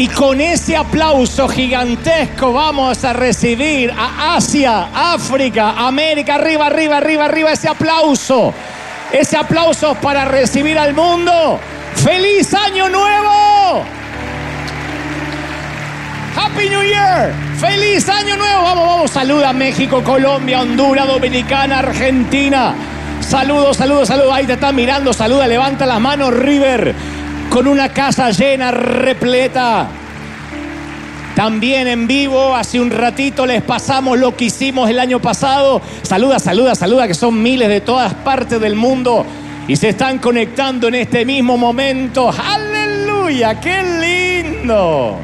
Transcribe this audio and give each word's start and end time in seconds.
Y 0.00 0.08
con 0.08 0.40
ese 0.40 0.78
aplauso 0.78 1.46
gigantesco 1.46 2.54
vamos 2.54 3.04
a 3.04 3.12
recibir 3.12 3.92
a 3.92 4.34
Asia, 4.36 4.88
África, 4.94 5.72
América, 5.72 6.36
arriba, 6.36 6.68
arriba, 6.68 6.96
arriba, 6.96 7.26
arriba, 7.26 7.52
ese 7.52 7.68
aplauso. 7.68 8.54
Ese 9.12 9.36
aplauso 9.36 9.94
para 9.96 10.24
recibir 10.24 10.78
al 10.78 10.94
mundo. 10.94 11.60
¡Feliz 11.96 12.54
Año 12.54 12.88
Nuevo! 12.88 13.84
Happy 16.34 16.70
New 16.70 16.82
Year. 16.82 17.34
Feliz 17.58 18.08
Año 18.08 18.38
Nuevo. 18.38 18.62
Vamos, 18.62 18.86
vamos. 18.86 19.10
Saluda 19.10 19.50
a 19.50 19.52
México, 19.52 20.02
Colombia, 20.02 20.62
Honduras, 20.62 21.08
Dominicana, 21.08 21.80
Argentina. 21.80 22.74
Saludos, 23.20 23.76
saludos, 23.76 24.08
saludos. 24.08 24.32
Ahí 24.32 24.46
te 24.46 24.54
están 24.54 24.74
mirando. 24.74 25.12
Saluda, 25.12 25.46
levanta 25.46 25.84
las 25.84 26.00
manos, 26.00 26.32
River. 26.32 26.94
Con 27.50 27.66
una 27.66 27.88
casa 27.88 28.30
llena, 28.30 28.70
repleta. 28.70 29.88
También 31.34 31.88
en 31.88 32.06
vivo, 32.06 32.54
hace 32.54 32.80
un 32.80 32.90
ratito 32.90 33.44
les 33.44 33.60
pasamos 33.62 34.18
lo 34.18 34.36
que 34.36 34.46
hicimos 34.46 34.88
el 34.88 35.00
año 35.00 35.20
pasado. 35.20 35.82
Saluda, 36.02 36.38
saluda, 36.38 36.76
saluda, 36.76 37.08
que 37.08 37.14
son 37.14 37.42
miles 37.42 37.68
de 37.68 37.80
todas 37.80 38.14
partes 38.14 38.60
del 38.60 38.76
mundo 38.76 39.26
y 39.66 39.74
se 39.74 39.88
están 39.88 40.18
conectando 40.18 40.88
en 40.88 40.94
este 40.94 41.24
mismo 41.24 41.56
momento. 41.56 42.30
¡Aleluya! 42.30 43.58
¡Qué 43.60 43.82
lindo! 44.52 45.18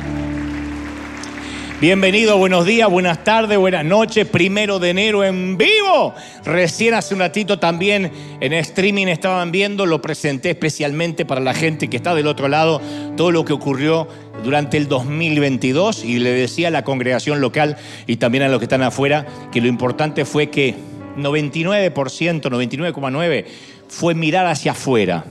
Bienvenido, 1.87 2.37
buenos 2.37 2.67
días, 2.67 2.91
buenas 2.91 3.23
tardes, 3.23 3.57
buenas 3.57 3.85
noches. 3.85 4.27
Primero 4.27 4.81
de 4.81 4.91
enero 4.91 5.23
en 5.23 5.57
vivo. 5.57 6.15
Recién 6.45 6.95
hace 6.95 7.15
un 7.15 7.21
ratito 7.21 7.61
también 7.61 8.11
en 8.41 8.53
streaming 8.55 9.07
estaban 9.07 9.53
viendo, 9.53 9.87
lo 9.87 10.03
presenté 10.03 10.51
especialmente 10.51 11.25
para 11.25 11.41
la 11.41 11.55
gente 11.55 11.87
que 11.87 11.97
está 11.97 12.13
del 12.17 12.27
otro 12.27 12.49
lado, 12.49 12.81
todo 13.17 13.31
lo 13.31 13.45
que 13.45 13.53
ocurrió 13.53 14.09
durante 14.43 14.79
el 14.79 14.89
2022 14.89 16.03
y 16.03 16.19
le 16.19 16.31
decía 16.31 16.67
a 16.67 16.71
la 16.73 16.83
congregación 16.83 17.41
local 17.41 17.77
y 18.09 18.17
también 18.17 18.43
a 18.43 18.49
los 18.49 18.59
que 18.59 18.65
están 18.65 18.83
afuera 18.83 19.25
que 19.53 19.61
lo 19.61 19.69
importante 19.69 20.25
fue 20.25 20.51
que 20.51 20.75
99%, 21.17 21.93
99,9% 21.93 23.45
fue 23.87 24.17
mirar 24.17 24.47
hacia 24.47 24.73
afuera. 24.73 25.25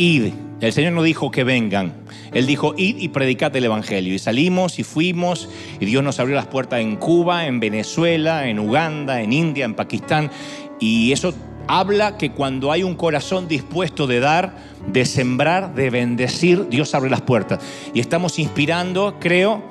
Id. 0.00 0.32
El 0.62 0.72
Señor 0.72 0.94
no 0.94 1.02
dijo 1.02 1.30
que 1.30 1.44
vengan. 1.44 1.92
Él 2.32 2.46
dijo, 2.46 2.74
id 2.74 2.96
y 2.98 3.08
predicad 3.08 3.54
el 3.54 3.66
Evangelio. 3.66 4.14
Y 4.14 4.18
salimos 4.18 4.78
y 4.78 4.82
fuimos 4.82 5.50
y 5.78 5.84
Dios 5.84 6.02
nos 6.02 6.18
abrió 6.18 6.36
las 6.36 6.46
puertas 6.46 6.80
en 6.80 6.96
Cuba, 6.96 7.46
en 7.46 7.60
Venezuela, 7.60 8.48
en 8.48 8.58
Uganda, 8.58 9.20
en 9.20 9.34
India, 9.34 9.66
en 9.66 9.74
Pakistán. 9.74 10.30
Y 10.78 11.12
eso 11.12 11.34
habla 11.66 12.16
que 12.16 12.30
cuando 12.30 12.72
hay 12.72 12.82
un 12.82 12.94
corazón 12.94 13.46
dispuesto 13.46 14.06
de 14.06 14.20
dar, 14.20 14.56
de 14.86 15.04
sembrar, 15.04 15.74
de 15.74 15.90
bendecir, 15.90 16.70
Dios 16.70 16.94
abre 16.94 17.10
las 17.10 17.20
puertas. 17.20 17.60
Y 17.92 18.00
estamos 18.00 18.38
inspirando, 18.38 19.16
creo, 19.20 19.62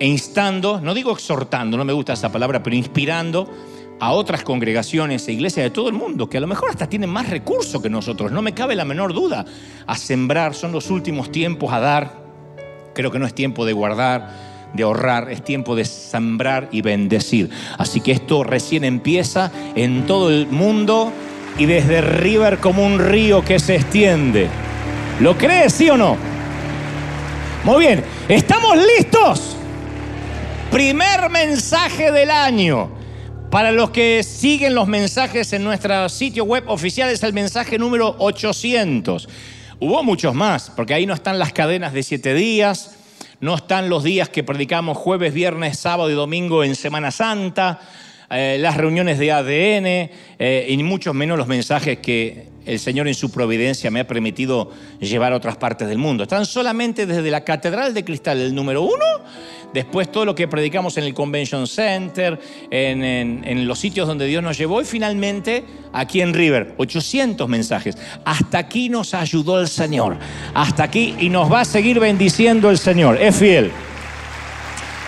e 0.00 0.06
instando, 0.08 0.80
no 0.80 0.94
digo 0.94 1.12
exhortando, 1.12 1.76
no 1.76 1.84
me 1.84 1.92
gusta 1.92 2.14
esa 2.14 2.32
palabra, 2.32 2.60
pero 2.60 2.74
inspirando 2.74 3.48
a 3.98 4.12
otras 4.12 4.42
congregaciones 4.42 5.26
e 5.26 5.32
iglesias 5.32 5.64
de 5.64 5.70
todo 5.70 5.88
el 5.88 5.94
mundo, 5.94 6.28
que 6.28 6.38
a 6.38 6.40
lo 6.40 6.46
mejor 6.46 6.70
hasta 6.70 6.88
tienen 6.88 7.10
más 7.10 7.30
recursos 7.30 7.80
que 7.80 7.88
nosotros, 7.88 8.30
no 8.32 8.42
me 8.42 8.54
cabe 8.54 8.74
la 8.76 8.84
menor 8.84 9.14
duda, 9.14 9.44
a 9.86 9.96
sembrar, 9.96 10.54
son 10.54 10.72
los 10.72 10.90
últimos 10.90 11.32
tiempos 11.32 11.72
a 11.72 11.80
dar. 11.80 12.26
Creo 12.94 13.10
que 13.10 13.18
no 13.18 13.26
es 13.26 13.34
tiempo 13.34 13.64
de 13.64 13.72
guardar, 13.72 14.30
de 14.74 14.82
ahorrar, 14.82 15.30
es 15.30 15.42
tiempo 15.42 15.74
de 15.76 15.84
sembrar 15.84 16.68
y 16.72 16.82
bendecir. 16.82 17.50
Así 17.78 18.00
que 18.00 18.12
esto 18.12 18.44
recién 18.44 18.84
empieza 18.84 19.50
en 19.74 20.06
todo 20.06 20.30
el 20.30 20.46
mundo 20.46 21.12
y 21.58 21.66
desde 21.66 22.00
River 22.00 22.58
como 22.58 22.84
un 22.84 22.98
río 22.98 23.42
que 23.42 23.58
se 23.58 23.76
extiende. 23.76 24.48
¿Lo 25.20 25.36
crees, 25.38 25.72
sí 25.72 25.88
o 25.88 25.96
no? 25.96 26.16
Muy 27.64 27.86
bien, 27.86 28.04
¿estamos 28.28 28.76
listos? 28.76 29.56
Primer 30.70 31.30
mensaje 31.30 32.12
del 32.12 32.30
año. 32.30 32.95
Para 33.50 33.70
los 33.70 33.90
que 33.90 34.22
siguen 34.24 34.74
los 34.74 34.88
mensajes 34.88 35.52
en 35.52 35.62
nuestro 35.62 36.08
sitio 36.08 36.44
web 36.44 36.64
oficial 36.66 37.10
es 37.10 37.22
el 37.22 37.32
mensaje 37.32 37.78
número 37.78 38.16
800. 38.18 39.28
Hubo 39.78 40.02
muchos 40.02 40.34
más, 40.34 40.70
porque 40.74 40.94
ahí 40.94 41.06
no 41.06 41.14
están 41.14 41.38
las 41.38 41.52
cadenas 41.52 41.92
de 41.92 42.02
siete 42.02 42.34
días, 42.34 42.96
no 43.40 43.54
están 43.54 43.88
los 43.88 44.02
días 44.02 44.28
que 44.28 44.42
predicamos 44.42 44.98
jueves, 44.98 45.32
viernes, 45.32 45.78
sábado 45.78 46.10
y 46.10 46.14
domingo 46.14 46.64
en 46.64 46.74
Semana 46.74 47.12
Santa, 47.12 47.80
eh, 48.30 48.58
las 48.60 48.76
reuniones 48.76 49.18
de 49.20 49.30
ADN 49.30 50.10
eh, 50.38 50.66
y 50.68 50.76
muchos 50.82 51.14
menos 51.14 51.38
los 51.38 51.46
mensajes 51.46 51.98
que 51.98 52.48
el 52.66 52.80
Señor 52.80 53.06
en 53.06 53.14
su 53.14 53.30
providencia 53.30 53.90
me 53.92 54.00
ha 54.00 54.06
permitido 54.06 54.72
llevar 54.98 55.32
a 55.32 55.36
otras 55.36 55.56
partes 55.56 55.86
del 55.86 55.98
mundo. 55.98 56.24
Están 56.24 56.44
solamente 56.46 57.06
desde 57.06 57.30
la 57.30 57.44
Catedral 57.44 57.94
de 57.94 58.04
Cristal, 58.04 58.40
el 58.40 58.54
número 58.54 58.82
uno, 58.82 59.04
después 59.76 60.10
todo 60.10 60.24
lo 60.24 60.34
que 60.34 60.48
predicamos 60.48 60.96
en 60.96 61.04
el 61.04 61.12
Convention 61.12 61.66
Center, 61.66 62.40
en, 62.70 63.68
los 63.68 63.78
sitios 63.78 64.08
donde 64.08 64.24
Dios 64.24 64.42
nos 64.42 64.56
llevó 64.56 64.80
y 64.80 64.86
finalmente 64.86 65.64
aquí 65.92 66.22
en 66.22 66.32
River, 66.32 66.74
800 66.78 67.46
mensajes. 67.46 67.98
Hasta 68.24 68.56
aquí 68.56 68.88
nos 68.88 69.12
ayudó 69.12 69.60
el 69.60 69.68
Señor, 69.68 70.16
hasta 70.54 70.84
aquí 70.84 71.14
y 71.20 71.28
nos 71.28 71.52
va 71.52 71.60
a 71.60 71.64
seguir 71.66 72.00
bendiciendo 72.00 72.70
el 72.70 72.78
Señor, 72.78 73.20
es 73.20 73.36
fiel. 73.36 73.70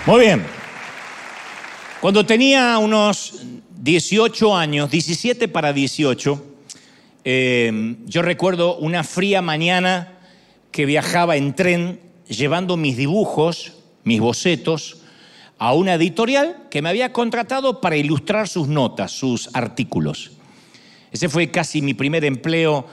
Muy 0.04 0.20
bien. 0.20 0.44
Cuando 2.02 2.26
tenía 2.26 2.76
unos 2.76 3.40
18 3.80 4.54
años, 4.54 4.90
17 4.90 5.48
para 5.48 5.72
18, 5.72 6.44
eh, 7.24 7.96
yo 8.04 8.20
recuerdo 8.20 8.76
una 8.76 9.02
fría 9.02 9.40
mañana 9.40 10.18
que 10.70 10.84
viajaba 10.84 11.36
en 11.36 11.54
tren 11.54 12.00
llevando 12.28 12.76
mis 12.76 12.98
dibujos, 12.98 13.77
mis 14.08 14.20
bocetos, 14.20 14.98
a 15.58 15.74
una 15.74 15.94
editorial 15.94 16.66
que 16.70 16.82
me 16.82 16.88
había 16.88 17.12
contratado 17.12 17.80
para 17.80 17.96
ilustrar 17.96 18.48
sus 18.48 18.68
notas, 18.68 19.12
sus 19.12 19.50
artículos. 19.54 20.32
Ese 21.12 21.28
fue 21.28 21.50
casi 21.50 21.82
mi 21.82 21.94
primer 21.94 22.24
empleo 22.24 22.86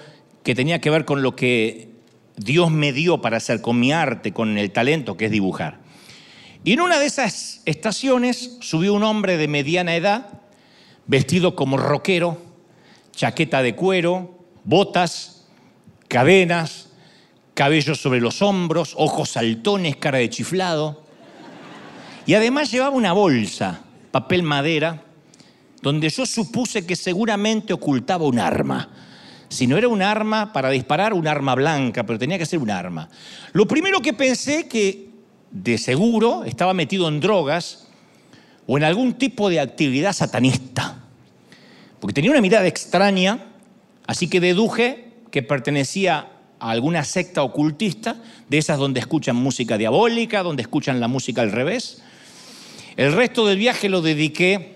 que 0.43 0.55
tenía 0.55 0.79
que 0.79 0.89
ver 0.89 1.05
con 1.05 1.21
lo 1.21 1.35
que 1.35 1.89
Dios 2.37 2.71
me 2.71 2.91
dio 2.91 3.21
para 3.21 3.37
hacer, 3.37 3.61
con 3.61 3.79
mi 3.79 3.91
arte, 3.91 4.33
con 4.33 4.57
el 4.57 4.71
talento 4.71 5.17
que 5.17 5.25
es 5.25 5.31
dibujar. 5.31 5.79
Y 6.63 6.73
en 6.73 6.81
una 6.81 6.99
de 6.99 7.05
esas 7.05 7.61
estaciones 7.65 8.57
subió 8.61 8.93
un 8.93 9.03
hombre 9.03 9.37
de 9.37 9.47
mediana 9.47 9.95
edad, 9.95 10.41
vestido 11.07 11.55
como 11.55 11.77
rockero, 11.77 12.41
chaqueta 13.11 13.61
de 13.61 13.75
cuero, 13.75 14.39
botas, 14.63 15.45
cadenas, 16.07 16.89
cabello 17.53 17.95
sobre 17.95 18.19
los 18.19 18.41
hombros, 18.41 18.95
ojos 18.97 19.29
saltones, 19.29 19.95
cara 19.95 20.17
de 20.17 20.29
chiflado. 20.29 21.04
Y 22.25 22.33
además 22.33 22.71
llevaba 22.71 22.95
una 22.95 23.13
bolsa, 23.13 23.81
papel 24.11 24.43
madera, 24.43 25.03
donde 25.81 26.09
yo 26.09 26.25
supuse 26.25 26.85
que 26.85 26.95
seguramente 26.95 27.73
ocultaba 27.73 28.25
un 28.25 28.39
arma. 28.39 28.89
Si 29.49 29.67
no 29.67 29.77
era 29.77 29.87
un 29.87 30.01
arma 30.01 30.51
para 30.51 30.69
disparar, 30.69 31.13
un 31.13 31.27
arma 31.27 31.53
blanca, 31.55 32.05
pero 32.05 32.17
tenía 32.17 32.37
que 32.37 32.45
ser 32.45 32.59
un 32.59 32.71
arma. 32.71 33.09
Lo 33.53 33.67
primero 33.67 34.01
que 34.01 34.13
pensé 34.13 34.67
que 34.67 35.09
de 35.51 35.77
seguro 35.77 36.43
estaba 36.43 36.73
metido 36.73 37.07
en 37.07 37.19
drogas 37.19 37.87
o 38.65 38.77
en 38.77 38.83
algún 38.83 39.13
tipo 39.13 39.49
de 39.49 39.59
actividad 39.59 40.13
satanista 40.13 41.05
porque 42.05 42.13
tenía 42.13 42.29
una 42.29 42.41
mirada 42.41 42.67
extraña, 42.67 43.39
así 44.05 44.27
que 44.27 44.39
deduje 44.39 45.13
que 45.31 45.41
pertenecía 45.41 46.27
a 46.59 46.69
alguna 46.69 47.03
secta 47.03 47.41
ocultista, 47.41 48.17
de 48.47 48.59
esas 48.59 48.77
donde 48.77 48.99
escuchan 48.99 49.35
música 49.35 49.75
diabólica, 49.75 50.43
donde 50.43 50.61
escuchan 50.61 50.99
la 50.99 51.07
música 51.07 51.41
al 51.41 51.51
revés. 51.51 52.03
El 52.97 53.13
resto 53.13 53.45
del 53.45 53.57
viaje 53.57 53.89
lo 53.89 54.01
dediqué 54.01 54.75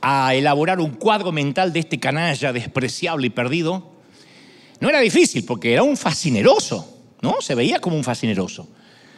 a 0.00 0.34
elaborar 0.34 0.80
un 0.80 0.90
cuadro 0.90 1.32
mental 1.32 1.72
de 1.72 1.80
este 1.80 1.98
canalla 1.98 2.52
despreciable 2.52 3.26
y 3.26 3.30
perdido. 3.30 3.92
No 4.80 4.88
era 4.88 5.00
difícil, 5.00 5.44
porque 5.44 5.72
era 5.72 5.82
un 5.82 5.96
fascineroso, 5.96 7.00
¿no? 7.22 7.40
Se 7.40 7.54
veía 7.54 7.80
como 7.80 7.96
un 7.96 8.04
fascineroso. 8.04 8.68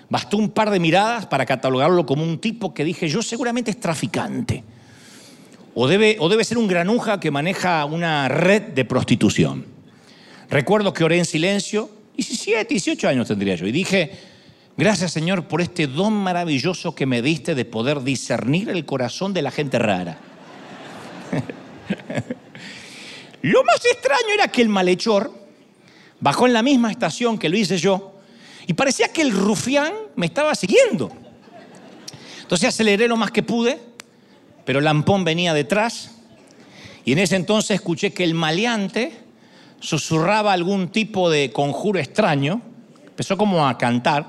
Bastó 0.08 0.38
un 0.38 0.50
par 0.50 0.70
de 0.70 0.81
miradas 0.81 1.26
para 1.26 1.44
catalogarlo 1.44 2.06
como 2.06 2.22
un 2.22 2.38
tipo 2.38 2.72
que 2.72 2.84
dije, 2.84 3.08
yo 3.08 3.20
seguramente 3.22 3.70
es 3.70 3.78
traficante 3.78 4.64
o 5.81 5.87
debe, 5.87 6.16
o 6.19 6.28
debe 6.28 6.43
ser 6.43 6.58
un 6.58 6.66
granuja 6.66 7.20
que 7.20 7.31
maneja 7.31 7.84
una 7.84 8.28
red 8.28 8.62
de 8.75 8.84
prostitución. 8.84 9.64
Recuerdo 10.50 10.93
que 10.93 11.05
oré 11.05 11.19
en 11.19 11.25
silencio, 11.25 11.88
17, 12.16 12.66
18 12.75 13.08
años 13.08 13.28
tendría 13.28 13.55
yo, 13.55 13.64
y 13.64 13.70
dije, 13.70 14.10
gracias 14.79 15.13
Señor 15.13 15.45
por 15.45 15.61
este 15.61 15.87
don 15.87 16.15
maravilloso 16.15 16.95
que 16.95 17.05
me 17.05 17.21
diste 17.21 17.55
de 17.55 17.67
poder 17.67 18.03
discernir 18.03 18.71
el 18.71 18.87
corazón 18.87 19.35
de 19.35 19.43
la 19.43 19.51
gente 19.51 19.79
rara. 19.79 20.19
Lo 23.43 23.63
más 23.65 23.85
extraño 23.85 24.35
era 24.35 24.49
que 24.49 24.63
el 24.63 24.71
malhechor 24.71 25.31
bajó 26.21 26.47
en 26.47 26.55
la 26.55 26.63
misma 26.63 26.91
estación 26.91 27.39
que 27.39 27.51
lo 27.51 27.59
hice 27.59 27.77
yo 27.77 28.15
y 28.67 28.73
parecía 28.73 29.13
que 29.13 29.21
el 29.21 29.33
rufián 29.33 29.93
me 30.17 30.27
estaba 30.27 30.55
siguiendo. 30.55 31.13
Entonces 32.41 32.71
aceleré 32.71 33.07
lo 33.07 33.19
más 33.19 33.31
que 33.31 33.43
pude 33.43 33.89
pero 34.69 34.83
Lampón 34.83 35.25
venía 35.25 35.55
detrás 35.55 36.11
y 37.07 37.13
en 37.13 37.21
ese 37.21 37.37
entonces 37.37 37.71
escuché 37.71 38.13
que 38.13 38.23
el 38.23 38.35
maleante 38.35 39.19
susurraba 39.81 40.53
algún 40.53 40.89
tipo 40.89 41.31
de 41.31 41.53
conjuro 41.53 41.99
extraño, 41.99 42.61
empezó 43.07 43.39
como 43.39 43.67
a 43.67 43.79
cantar. 43.79 44.27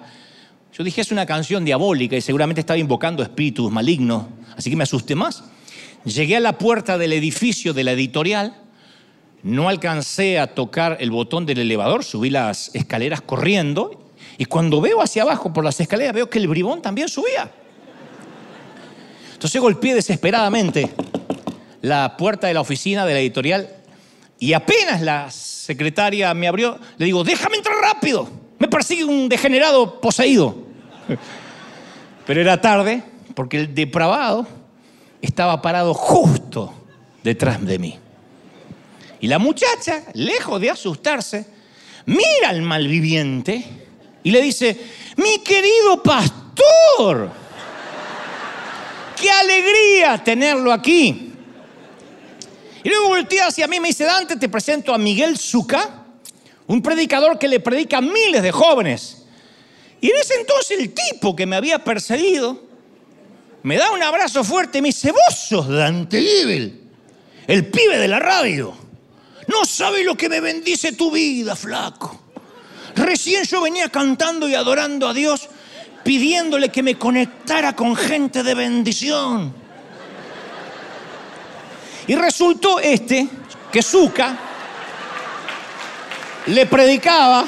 Yo 0.80 0.86
dije, 0.86 1.02
es 1.02 1.12
una 1.12 1.26
canción 1.26 1.66
diabólica 1.66 2.16
y 2.16 2.22
seguramente 2.22 2.62
estaba 2.62 2.78
invocando 2.78 3.22
espíritus 3.22 3.70
malignos, 3.70 4.28
así 4.56 4.70
que 4.70 4.78
me 4.78 4.84
asusté 4.84 5.14
más. 5.14 5.44
Llegué 6.06 6.38
a 6.38 6.40
la 6.40 6.58
puerta 6.58 6.98
del 6.98 7.12
edificio 7.12 7.74
de 7.74 7.84
la 7.84 7.92
editorial, 7.92 8.56
no 9.44 9.68
alcancé 9.68 10.40
a 10.40 10.48
tocar 10.48 10.96
el 11.02 11.12
botón 11.12 11.46
del 11.46 11.60
elevador, 11.60 12.06
subí 12.06 12.30
las 12.30 12.74
escaleras 12.74 13.20
corriendo 13.20 14.10
y 14.38 14.46
cuando 14.46 14.80
veo 14.80 15.02
hacia 15.02 15.24
abajo 15.24 15.52
por 15.52 15.66
las 15.66 15.78
escaleras 15.82 16.14
veo 16.14 16.30
que 16.30 16.40
el 16.40 16.48
bribón 16.48 16.82
también 16.82 17.10
subía. 17.10 17.52
Entonces 19.34 19.60
golpeé 19.60 19.96
desesperadamente 19.96 20.94
la 21.82 22.16
puerta 22.16 22.48
de 22.48 22.54
la 22.54 22.62
oficina 22.62 23.06
de 23.06 23.16
la 23.16 23.20
editorial 23.20 23.68
y 24.40 24.54
apenas 24.54 25.02
la 25.02 25.30
secretaria 25.30 26.34
me 26.34 26.48
abrió, 26.48 26.80
le 26.98 27.06
digo, 27.06 27.26
déjame 27.26 27.58
entrar 27.58 27.76
rápido, 27.82 28.30
me 28.60 28.70
persigue 28.70 29.04
un 29.04 29.28
degenerado 29.28 30.00
poseído. 30.00 30.69
Pero 32.26 32.42
era 32.42 32.62
tarde 32.62 33.04
porque 33.36 33.58
el 33.58 33.74
depravado 33.74 34.48
estaba 35.22 35.62
parado 35.62 35.94
justo 35.94 36.74
detrás 37.24 37.64
de 37.66 37.80
mí. 37.80 38.00
Y 39.22 39.28
la 39.28 39.40
muchacha, 39.40 40.04
lejos 40.14 40.62
de 40.62 40.70
asustarse, 40.70 41.46
mira 42.06 42.50
al 42.50 42.62
malviviente 42.62 43.64
y 44.24 44.32
le 44.32 44.42
dice, 44.42 44.78
mi 45.18 45.40
querido 45.40 46.02
pastor, 46.02 47.30
qué 49.20 49.30
alegría 49.30 50.24
tenerlo 50.24 50.72
aquí. 50.72 51.34
Y 52.82 52.90
luego 52.90 53.10
voltea 53.10 53.48
hacia 53.48 53.68
mí 53.68 53.76
y 53.76 53.80
me 53.82 53.88
dice, 53.90 54.06
Dante, 54.06 54.38
te 54.38 54.48
presento 54.48 54.94
a 54.94 54.98
Miguel 54.98 55.38
Zucca, 55.38 56.06
un 56.68 56.82
predicador 56.82 57.38
que 57.38 57.48
le 57.48 57.60
predica 57.60 57.98
a 57.98 58.02
miles 58.02 58.42
de 58.42 58.52
jóvenes. 58.52 59.19
Y 60.02 60.12
en 60.12 60.18
ese 60.18 60.36
entonces 60.36 60.80
el 60.80 60.94
tipo 60.94 61.36
que 61.36 61.46
me 61.46 61.56
había 61.56 61.84
perseguido 61.84 62.70
me 63.64 63.78
da 63.78 63.92
un 63.92 64.02
abrazo 64.02 64.44
fuerte 64.44 64.78
y 64.78 64.82
me 64.82 64.90
dice, 64.90 65.12
vos 65.12 65.38
sos 65.38 65.68
Dante 65.68 66.22
Gebel, 66.22 66.82
el 67.48 67.66
pibe 67.66 67.98
de 67.98 68.08
la 68.08 68.20
radio. 68.20 68.74
No 69.48 69.66
sabes 69.66 70.06
lo 70.06 70.16
que 70.16 70.30
me 70.30 70.40
bendice 70.40 70.94
tu 70.94 71.12
vida, 71.12 71.56
flaco. 71.56 72.20
Recién 72.96 73.44
yo 73.44 73.62
venía 73.62 73.90
cantando 73.90 74.48
y 74.48 74.56
adorando 74.56 75.08
a 75.08 75.14
Dios, 75.14 75.50
pidiéndole 76.04 76.70
que 76.70 76.84
me 76.84 76.98
conectara 76.98 77.76
con 77.76 77.96
gente 77.96 78.44
de 78.44 78.54
bendición. 78.54 79.54
Y 82.08 82.16
resultó 82.16 82.80
este, 82.80 83.28
que 83.72 83.84
Zuka 83.84 84.38
le 86.48 86.66
predicaba 86.66 87.46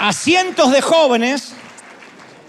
a 0.00 0.14
cientos 0.14 0.72
de 0.72 0.80
jóvenes 0.80 1.52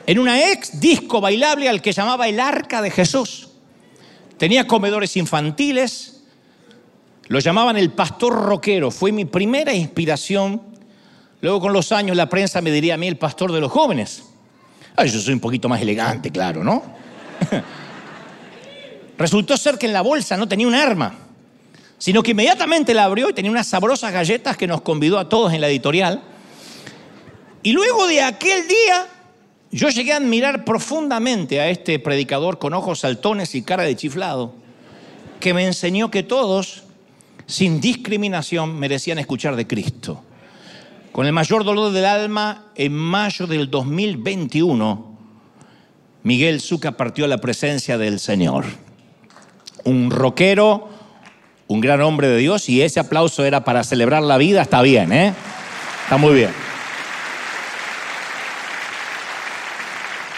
en 0.07 0.19
una 0.19 0.51
ex 0.51 0.79
disco 0.79 1.19
bailable 1.19 1.67
al 1.67 1.81
que 1.81 1.91
llamaba 1.91 2.29
el 2.29 2.39
Arca 2.39 2.81
de 2.81 2.89
Jesús. 2.89 3.49
Tenía 4.37 4.65
comedores 4.65 5.17
infantiles, 5.17 6.23
lo 7.27 7.39
llamaban 7.39 7.75
el 7.75 7.91
pastor 7.91 8.33
rockero, 8.33 8.89
fue 8.89 9.11
mi 9.11 9.25
primera 9.25 9.73
inspiración. 9.73 10.61
Luego 11.41 11.59
con 11.59 11.73
los 11.73 11.91
años 11.91 12.15
la 12.15 12.29
prensa 12.29 12.61
me 12.61 12.71
diría 12.71 12.93
a 12.93 12.97
mí 12.97 13.07
el 13.07 13.17
pastor 13.17 13.51
de 13.51 13.59
los 13.59 13.69
jóvenes. 13.69 14.23
Ay, 14.95 15.09
yo 15.09 15.19
soy 15.19 15.33
un 15.33 15.41
poquito 15.41 15.67
más 15.67 15.81
elegante, 15.81 16.31
claro, 16.31 16.63
¿no? 16.63 16.81
Resultó 19.17 19.57
ser 19.57 19.77
que 19.77 19.87
en 19.87 19.93
la 19.93 20.01
bolsa 20.01 20.37
no 20.37 20.47
tenía 20.47 20.67
un 20.67 20.75
arma, 20.75 21.15
sino 21.97 22.23
que 22.23 22.31
inmediatamente 22.31 22.93
la 22.93 23.03
abrió 23.03 23.29
y 23.29 23.33
tenía 23.33 23.51
unas 23.51 23.67
sabrosas 23.67 24.13
galletas 24.13 24.55
que 24.55 24.67
nos 24.67 24.81
convidó 24.81 25.19
a 25.19 25.27
todos 25.27 25.51
en 25.51 25.59
la 25.59 25.67
editorial. 25.67 26.30
Y 27.63 27.73
luego 27.73 28.07
de 28.07 28.21
aquel 28.21 28.67
día, 28.67 29.07
yo 29.71 29.89
llegué 29.89 30.13
a 30.13 30.17
admirar 30.17 30.65
profundamente 30.65 31.59
a 31.59 31.69
este 31.69 31.99
predicador 31.99 32.57
con 32.57 32.73
ojos 32.73 32.99
saltones 32.99 33.53
y 33.53 33.61
cara 33.61 33.83
de 33.83 33.95
chiflado, 33.95 34.53
que 35.39 35.53
me 35.53 35.65
enseñó 35.65 36.09
que 36.09 36.23
todos, 36.23 36.83
sin 37.45 37.79
discriminación, 37.79 38.79
merecían 38.79 39.19
escuchar 39.19 39.55
de 39.55 39.67
Cristo. 39.67 40.23
Con 41.11 41.25
el 41.27 41.33
mayor 41.33 41.63
dolor 41.63 41.91
del 41.91 42.05
alma, 42.05 42.71
en 42.75 42.93
mayo 42.93 43.45
del 43.45 43.69
2021, 43.69 45.17
Miguel 46.23 46.61
Zucca 46.61 46.93
partió 46.93 47.25
a 47.25 47.27
la 47.27 47.39
presencia 47.39 47.97
del 47.97 48.19
Señor. 48.19 48.65
Un 49.83 50.09
rockero, 50.09 50.89
un 51.67 51.81
gran 51.81 52.01
hombre 52.01 52.27
de 52.27 52.37
Dios, 52.37 52.69
y 52.69 52.81
ese 52.81 52.99
aplauso 52.99 53.45
era 53.45 53.63
para 53.63 53.83
celebrar 53.83 54.23
la 54.23 54.37
vida, 54.37 54.63
está 54.63 54.81
bien, 54.81 55.11
¿eh? 55.11 55.33
Está 56.05 56.17
muy 56.17 56.33
bien. 56.33 56.70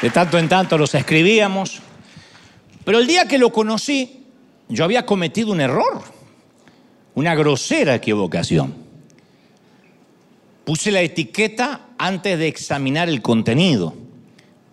De 0.04 0.10
tanto 0.10 0.38
en 0.38 0.50
tanto 0.50 0.78
los 0.78 0.94
escribíamos, 0.96 1.80
pero 2.84 3.00
el 3.00 3.08
día 3.08 3.26
que 3.26 3.38
lo 3.38 3.54
conocí, 3.54 4.26
yo 4.68 4.84
había 4.84 5.06
cometido 5.06 5.54
un 5.54 5.62
error, 5.62 6.02
una 7.16 7.34
grosera 7.36 7.96
equivocación. 7.96 8.74
Puse 10.66 10.92
la 10.92 11.00
etiqueta 11.00 11.86
antes 11.98 12.38
de 12.38 12.50
examinar 12.50 13.08
el 13.08 13.22
contenido. 13.22 13.94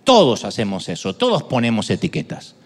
Todos 0.03 0.45
hacemos 0.45 0.89
eso, 0.89 1.15
todos 1.15 1.45
ponemos 1.45 1.91
etiquetas. 1.91 2.57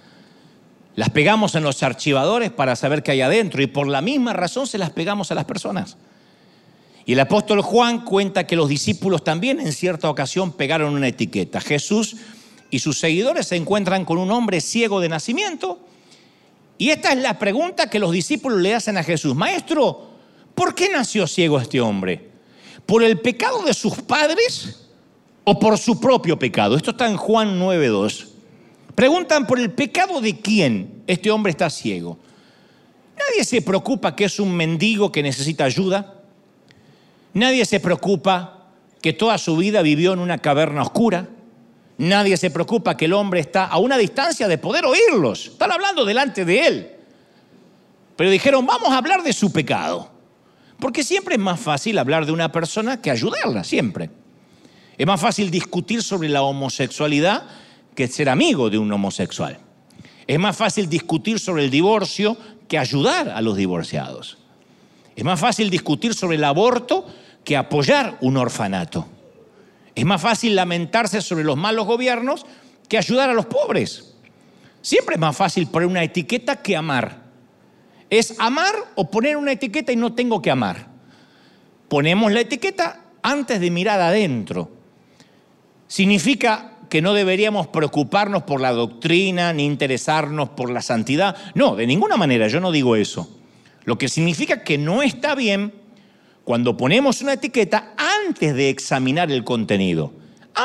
Las 0.96 1.10
pegamos 1.10 1.56
en 1.56 1.64
los 1.64 1.82
archivadores 1.82 2.50
para 2.50 2.76
saber 2.76 3.02
qué 3.02 3.10
hay 3.10 3.20
adentro 3.20 3.60
y 3.60 3.66
por 3.66 3.88
la 3.88 4.00
misma 4.00 4.32
razón 4.32 4.66
se 4.66 4.78
las 4.78 4.88
pegamos 4.88 5.30
a 5.30 5.34
las 5.34 5.44
personas. 5.44 5.98
Y 7.04 7.12
el 7.12 7.20
apóstol 7.20 7.60
Juan 7.60 8.06
cuenta 8.06 8.46
que 8.46 8.56
los 8.56 8.70
discípulos 8.70 9.22
también 9.22 9.60
en 9.60 9.74
cierta 9.74 10.08
ocasión 10.08 10.52
pegaron 10.52 10.94
una 10.94 11.08
etiqueta. 11.08 11.60
Jesús 11.60 12.16
y 12.74 12.80
sus 12.80 12.98
seguidores 12.98 13.46
se 13.46 13.54
encuentran 13.54 14.04
con 14.04 14.18
un 14.18 14.32
hombre 14.32 14.60
ciego 14.60 14.98
de 14.98 15.08
nacimiento. 15.08 15.78
Y 16.76 16.90
esta 16.90 17.12
es 17.12 17.18
la 17.18 17.38
pregunta 17.38 17.88
que 17.88 18.00
los 18.00 18.10
discípulos 18.10 18.60
le 18.60 18.74
hacen 18.74 18.96
a 18.96 19.04
Jesús. 19.04 19.36
Maestro, 19.36 20.08
¿por 20.56 20.74
qué 20.74 20.88
nació 20.90 21.28
ciego 21.28 21.60
este 21.60 21.80
hombre? 21.80 22.30
¿Por 22.84 23.04
el 23.04 23.20
pecado 23.20 23.62
de 23.62 23.74
sus 23.74 24.02
padres 24.02 24.88
o 25.44 25.56
por 25.56 25.78
su 25.78 26.00
propio 26.00 26.36
pecado? 26.36 26.76
Esto 26.76 26.90
está 26.90 27.08
en 27.08 27.16
Juan 27.16 27.60
9.2. 27.60 28.26
Preguntan 28.96 29.46
por 29.46 29.60
el 29.60 29.70
pecado 29.70 30.20
de 30.20 30.40
quién 30.40 31.04
este 31.06 31.30
hombre 31.30 31.52
está 31.52 31.70
ciego. 31.70 32.18
Nadie 33.16 33.44
se 33.44 33.62
preocupa 33.62 34.16
que 34.16 34.24
es 34.24 34.40
un 34.40 34.52
mendigo 34.52 35.12
que 35.12 35.22
necesita 35.22 35.62
ayuda. 35.62 36.14
Nadie 37.34 37.66
se 37.66 37.78
preocupa 37.78 38.66
que 39.00 39.12
toda 39.12 39.38
su 39.38 39.56
vida 39.56 39.80
vivió 39.82 40.12
en 40.12 40.18
una 40.18 40.38
caverna 40.38 40.82
oscura. 40.82 41.28
Nadie 41.98 42.36
se 42.36 42.50
preocupa 42.50 42.96
que 42.96 43.04
el 43.04 43.12
hombre 43.12 43.40
está 43.40 43.66
a 43.66 43.78
una 43.78 43.96
distancia 43.96 44.48
de 44.48 44.58
poder 44.58 44.84
oírlos. 44.84 45.46
Están 45.46 45.70
hablando 45.70 46.04
delante 46.04 46.44
de 46.44 46.66
él. 46.66 46.90
Pero 48.16 48.30
dijeron, 48.30 48.66
vamos 48.66 48.90
a 48.90 48.98
hablar 48.98 49.22
de 49.22 49.32
su 49.32 49.52
pecado. 49.52 50.10
Porque 50.80 51.04
siempre 51.04 51.36
es 51.36 51.40
más 51.40 51.60
fácil 51.60 51.98
hablar 51.98 52.26
de 52.26 52.32
una 52.32 52.50
persona 52.50 53.00
que 53.00 53.10
ayudarla, 53.10 53.62
siempre. 53.64 54.10
Es 54.98 55.06
más 55.06 55.20
fácil 55.20 55.50
discutir 55.50 56.02
sobre 56.02 56.28
la 56.28 56.42
homosexualidad 56.42 57.44
que 57.94 58.08
ser 58.08 58.28
amigo 58.28 58.70
de 58.70 58.78
un 58.78 58.92
homosexual. 58.92 59.58
Es 60.26 60.38
más 60.38 60.56
fácil 60.56 60.88
discutir 60.88 61.38
sobre 61.38 61.64
el 61.64 61.70
divorcio 61.70 62.36
que 62.68 62.78
ayudar 62.78 63.28
a 63.28 63.40
los 63.40 63.56
divorciados. 63.56 64.38
Es 65.14 65.24
más 65.24 65.38
fácil 65.38 65.70
discutir 65.70 66.14
sobre 66.14 66.36
el 66.36 66.44
aborto 66.44 67.06
que 67.44 67.56
apoyar 67.56 68.18
un 68.20 68.36
orfanato. 68.36 69.06
Es 69.94 70.04
más 70.04 70.20
fácil 70.20 70.56
lamentarse 70.56 71.20
sobre 71.20 71.44
los 71.44 71.56
malos 71.56 71.86
gobiernos 71.86 72.44
que 72.88 72.98
ayudar 72.98 73.30
a 73.30 73.34
los 73.34 73.46
pobres. 73.46 74.14
Siempre 74.82 75.14
es 75.14 75.20
más 75.20 75.36
fácil 75.36 75.68
poner 75.68 75.88
una 75.88 76.02
etiqueta 76.02 76.56
que 76.56 76.76
amar. 76.76 77.22
Es 78.10 78.38
amar 78.38 78.74
o 78.96 79.10
poner 79.10 79.36
una 79.36 79.52
etiqueta 79.52 79.92
y 79.92 79.96
no 79.96 80.12
tengo 80.14 80.42
que 80.42 80.50
amar. 80.50 80.88
Ponemos 81.88 82.32
la 82.32 82.40
etiqueta 82.40 83.00
antes 83.22 83.60
de 83.60 83.70
mirar 83.70 84.00
adentro. 84.00 84.70
Significa 85.86 86.72
que 86.88 87.02
no 87.02 87.14
deberíamos 87.14 87.68
preocuparnos 87.68 88.42
por 88.42 88.60
la 88.60 88.72
doctrina 88.72 89.52
ni 89.52 89.64
interesarnos 89.64 90.50
por 90.50 90.70
la 90.70 90.82
santidad. 90.82 91.36
No, 91.54 91.76
de 91.76 91.86
ninguna 91.86 92.16
manera, 92.16 92.46
yo 92.48 92.60
no 92.60 92.70
digo 92.70 92.96
eso. 92.96 93.28
Lo 93.84 93.98
que 93.98 94.08
significa 94.08 94.62
que 94.62 94.78
no 94.78 95.02
está 95.02 95.34
bien 95.34 95.72
cuando 96.44 96.76
ponemos 96.76 97.22
una 97.22 97.32
etiqueta 97.32 97.94
antes 98.26 98.54
de 98.54 98.68
examinar 98.68 99.32
el 99.32 99.44
contenido, 99.44 100.12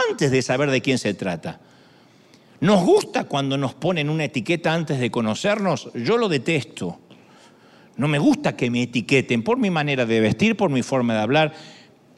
antes 0.09 0.29
de 0.31 0.41
saber 0.41 0.69
de 0.69 0.81
quién 0.81 0.98
se 0.98 1.13
trata. 1.13 1.59
¿Nos 2.59 2.83
gusta 2.83 3.24
cuando 3.24 3.57
nos 3.57 3.74
ponen 3.74 4.09
una 4.09 4.25
etiqueta 4.25 4.74
antes 4.74 5.00
de 5.00 5.09
conocernos? 5.09 5.89
Yo 5.93 6.17
lo 6.17 6.27
detesto. 6.27 7.00
No 7.95 8.07
me 8.09 8.19
gusta 8.19 8.55
que 8.55 8.69
me 8.69 8.83
etiqueten 8.83 9.43
por 9.43 9.57
mi 9.57 9.69
manera 9.69 10.05
de 10.05 10.19
vestir, 10.19 10.57
por 10.57 10.69
mi 10.69 10.83
forma 10.83 11.13
de 11.13 11.19
hablar. 11.21 11.53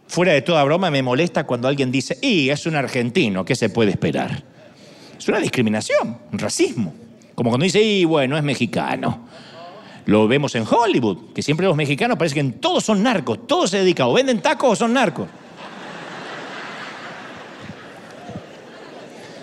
Fuera 0.08 0.34
de 0.34 0.42
toda 0.42 0.64
broma, 0.64 0.90
me 0.90 1.04
molesta 1.04 1.46
cuando 1.46 1.68
alguien 1.68 1.92
dice, 1.92 2.18
y 2.22 2.50
es 2.50 2.66
un 2.66 2.76
argentino, 2.76 3.46
¿qué 3.46 3.56
se 3.56 3.70
puede 3.70 3.92
esperar? 3.92 4.44
Es 5.18 5.28
una 5.28 5.40
discriminación, 5.40 6.18
un 6.32 6.40
racismo. 6.40 6.94
Como 7.36 7.52
cuando 7.52 7.64
dice, 7.64 7.82
y 7.82 8.06
bueno, 8.06 8.36
es 8.36 8.44
mexicano. 8.44 9.28
Lo 10.06 10.28
vemos 10.28 10.56
en 10.56 10.66
Hollywood, 10.70 11.34
que 11.34 11.44
siempre 11.44 11.66
los 11.68 11.76
mexicanos 11.76 12.18
parece 12.18 12.36
que 12.36 12.44
todos 12.44 12.84
son 12.84 13.04
narcos, 13.04 13.46
todos 13.48 13.70
se 13.70 13.78
dedican 13.78 14.08
o 14.08 14.14
venden 14.14 14.42
tacos 14.42 14.72
o 14.72 14.76
son 14.76 14.94
narcos. 14.94 15.28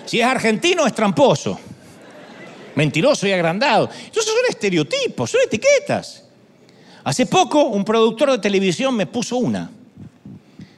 Si 0.05 0.21
es 0.21 0.27
argentino, 0.27 0.87
es 0.87 0.95
tramposo. 0.95 1.61
Mentiroso 2.75 3.27
y 3.27 3.33
agrandado. 3.33 3.91
Entonces 3.93 4.25
son 4.25 4.43
estereotipos, 4.49 5.31
son 5.31 5.41
etiquetas. 5.45 6.25
Hace 7.05 7.27
poco 7.27 7.65
un 7.65 7.85
productor 7.85 8.31
de 8.33 8.39
televisión 8.39 8.95
me 8.97 9.07
puso 9.07 9.37
una. 9.37 9.71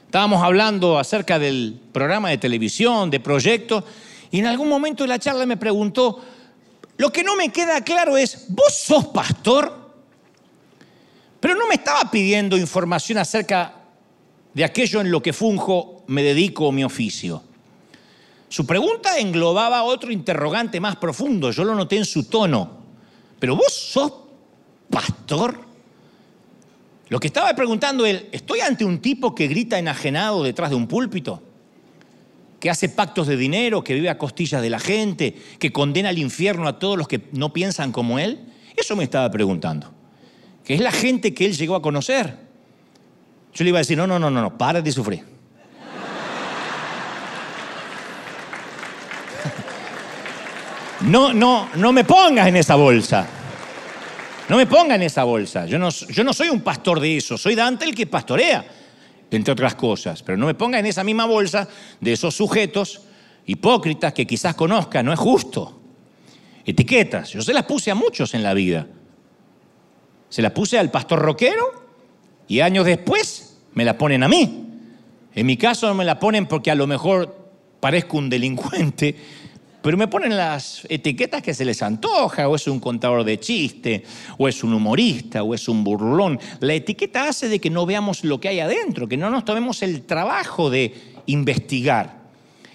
Estábamos 0.05 0.43
hablando 0.43 0.99
acerca 0.99 1.39
del 1.39 1.79
programa 1.93 2.29
de 2.29 2.37
televisión, 2.37 3.09
de 3.09 3.21
proyectos, 3.21 3.85
y 4.29 4.39
en 4.39 4.45
algún 4.45 4.67
momento 4.67 5.05
de 5.05 5.07
la 5.07 5.19
charla 5.19 5.45
me 5.45 5.55
preguntó, 5.55 6.19
lo 7.01 7.11
que 7.11 7.23
no 7.23 7.35
me 7.35 7.49
queda 7.49 7.83
claro 7.83 8.15
es, 8.15 8.45
¿vos 8.49 8.75
sos 8.75 9.07
pastor? 9.07 9.73
Pero 11.39 11.55
no 11.55 11.67
me 11.67 11.73
estaba 11.73 12.11
pidiendo 12.11 12.55
información 12.55 13.17
acerca 13.17 13.73
de 14.53 14.63
aquello 14.63 15.01
en 15.01 15.09
lo 15.09 15.19
que 15.19 15.33
funjo, 15.33 16.03
me 16.05 16.21
dedico 16.21 16.67
o 16.67 16.71
mi 16.71 16.83
oficio. 16.83 17.41
Su 18.49 18.67
pregunta 18.67 19.17
englobaba 19.17 19.81
otro 19.81 20.11
interrogante 20.11 20.79
más 20.79 20.95
profundo, 20.95 21.49
yo 21.49 21.63
lo 21.63 21.73
noté 21.73 21.97
en 21.97 22.05
su 22.05 22.25
tono. 22.25 22.83
¿Pero 23.39 23.55
vos 23.55 23.73
sos 23.73 24.13
pastor? 24.87 25.59
Lo 27.09 27.19
que 27.19 27.25
estaba 27.25 27.51
preguntando 27.55 28.05
él, 28.05 28.29
¿estoy 28.31 28.59
ante 28.59 28.85
un 28.85 29.01
tipo 29.01 29.33
que 29.33 29.47
grita 29.47 29.79
enajenado 29.79 30.43
detrás 30.43 30.69
de 30.69 30.75
un 30.75 30.85
púlpito? 30.85 31.41
¿Que 32.61 32.69
hace 32.69 32.89
pactos 32.89 33.25
de 33.25 33.37
dinero, 33.37 33.83
que 33.83 33.95
vive 33.95 34.07
a 34.07 34.19
costillas 34.19 34.61
de 34.61 34.69
la 34.69 34.79
gente, 34.79 35.35
que 35.57 35.71
condena 35.71 36.09
al 36.09 36.19
infierno 36.19 36.67
a 36.67 36.77
todos 36.77 36.95
los 36.95 37.07
que 37.07 37.21
no 37.31 37.51
piensan 37.51 37.91
como 37.91 38.19
él? 38.19 38.39
Eso 38.77 38.95
me 38.95 39.03
estaba 39.03 39.31
preguntando. 39.31 39.91
Que 40.63 40.75
es 40.75 40.79
la 40.79 40.91
gente 40.91 41.33
que 41.33 41.47
él 41.47 41.57
llegó 41.57 41.75
a 41.75 41.81
conocer. 41.81 42.37
Yo 43.51 43.63
le 43.63 43.69
iba 43.69 43.79
a 43.79 43.81
decir, 43.81 43.97
no, 43.97 44.05
no, 44.05 44.19
no, 44.19 44.29
no, 44.29 44.43
no, 44.43 44.57
para 44.59 44.79
de 44.79 44.91
sufrir. 44.91 45.25
No, 51.01 51.33
no, 51.33 51.67
no 51.73 51.91
me 51.91 52.03
pongas 52.03 52.47
en 52.47 52.57
esa 52.57 52.75
bolsa. 52.75 53.27
No 54.47 54.55
me 54.55 54.67
ponga 54.67 54.93
en 54.93 55.01
esa 55.01 55.23
bolsa. 55.23 55.65
Yo 55.65 55.79
no, 55.79 55.89
yo 55.89 56.23
no 56.23 56.31
soy 56.31 56.49
un 56.49 56.61
pastor 56.61 56.99
de 56.99 57.17
eso. 57.17 57.39
Soy 57.39 57.55
Dante 57.55 57.85
el 57.85 57.95
que 57.95 58.05
pastorea, 58.05 58.63
entre 59.31 59.53
otras 59.53 59.75
cosas. 59.75 60.21
Pero 60.21 60.37
no 60.37 60.45
me 60.45 60.53
ponga 60.53 60.77
en 60.77 60.85
esa 60.85 61.03
misma 61.03 61.25
bolsa 61.25 61.67
de 61.99 62.13
esos 62.13 62.35
sujetos 62.35 63.01
hipócritas 63.45 64.13
que 64.13 64.27
quizás 64.27 64.55
conozca. 64.55 65.01
No 65.01 65.11
es 65.13 65.19
justo. 65.19 65.79
Etiquetas. 66.65 67.31
Yo 67.31 67.41
se 67.41 67.53
las 67.53 67.63
puse 67.63 67.89
a 67.89 67.95
muchos 67.95 68.33
en 68.33 68.43
la 68.43 68.53
vida. 68.53 68.87
Se 70.29 70.41
las 70.41 70.51
puse 70.51 70.77
al 70.77 70.91
pastor 70.91 71.19
roquero 71.19 71.63
y 72.47 72.59
años 72.59 72.85
después 72.85 73.57
me 73.73 73.85
la 73.85 73.97
ponen 73.97 74.23
a 74.23 74.27
mí. 74.27 74.67
En 75.33 75.45
mi 75.45 75.57
caso 75.57 75.87
no 75.87 75.95
me 75.95 76.05
la 76.05 76.19
ponen 76.19 76.45
porque 76.45 76.71
a 76.71 76.75
lo 76.75 76.87
mejor 76.87 77.41
parezco 77.79 78.17
un 78.17 78.29
delincuente 78.29 79.15
pero 79.81 79.97
me 79.97 80.07
ponen 80.07 80.37
las 80.37 80.85
etiquetas 80.89 81.41
que 81.41 81.53
se 81.53 81.65
les 81.65 81.81
antoja, 81.81 82.47
o 82.47 82.55
es 82.55 82.67
un 82.67 82.79
contador 82.79 83.23
de 83.23 83.39
chiste, 83.39 84.03
o 84.37 84.47
es 84.47 84.63
un 84.63 84.73
humorista, 84.73 85.43
o 85.43 85.55
es 85.55 85.67
un 85.67 85.83
burlón. 85.83 86.39
La 86.59 86.73
etiqueta 86.73 87.27
hace 87.27 87.49
de 87.49 87.59
que 87.59 87.69
no 87.69 87.85
veamos 87.85 88.23
lo 88.23 88.39
que 88.39 88.49
hay 88.49 88.59
adentro, 88.59 89.07
que 89.07 89.17
no 89.17 89.29
nos 89.29 89.43
tomemos 89.43 89.81
el 89.81 90.03
trabajo 90.03 90.69
de 90.69 90.93
investigar. 91.25 92.21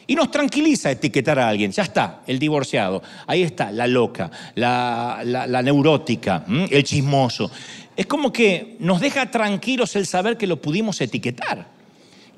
Y 0.08 0.14
nos 0.14 0.30
tranquiliza 0.30 0.90
etiquetar 0.90 1.38
a 1.38 1.48
alguien. 1.48 1.72
Ya 1.72 1.82
está, 1.82 2.22
el 2.26 2.38
divorciado. 2.38 3.02
Ahí 3.26 3.42
está, 3.42 3.72
la 3.72 3.88
loca, 3.88 4.30
la, 4.54 5.20
la 5.24 5.62
neurótica, 5.62 6.44
el 6.48 6.84
chismoso. 6.84 7.50
Es 7.96 8.06
como 8.06 8.32
que 8.32 8.76
nos 8.78 9.00
deja 9.00 9.30
tranquilos 9.30 9.96
el 9.96 10.06
saber 10.06 10.36
que 10.36 10.46
lo 10.46 10.60
pudimos 10.60 11.00
etiquetar. 11.00 11.66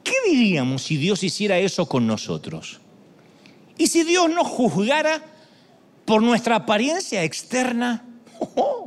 ¿Qué 0.02 0.14
diríamos 0.30 0.82
si 0.82 0.96
Dios 0.96 1.22
hiciera 1.22 1.58
eso 1.58 1.86
con 1.86 2.06
nosotros? 2.06 2.80
¿Y 3.78 3.86
si 3.86 4.02
Dios 4.02 4.28
nos 4.28 4.46
juzgara 4.46 5.22
por 6.04 6.20
nuestra 6.22 6.56
apariencia 6.56 7.22
externa? 7.22 8.04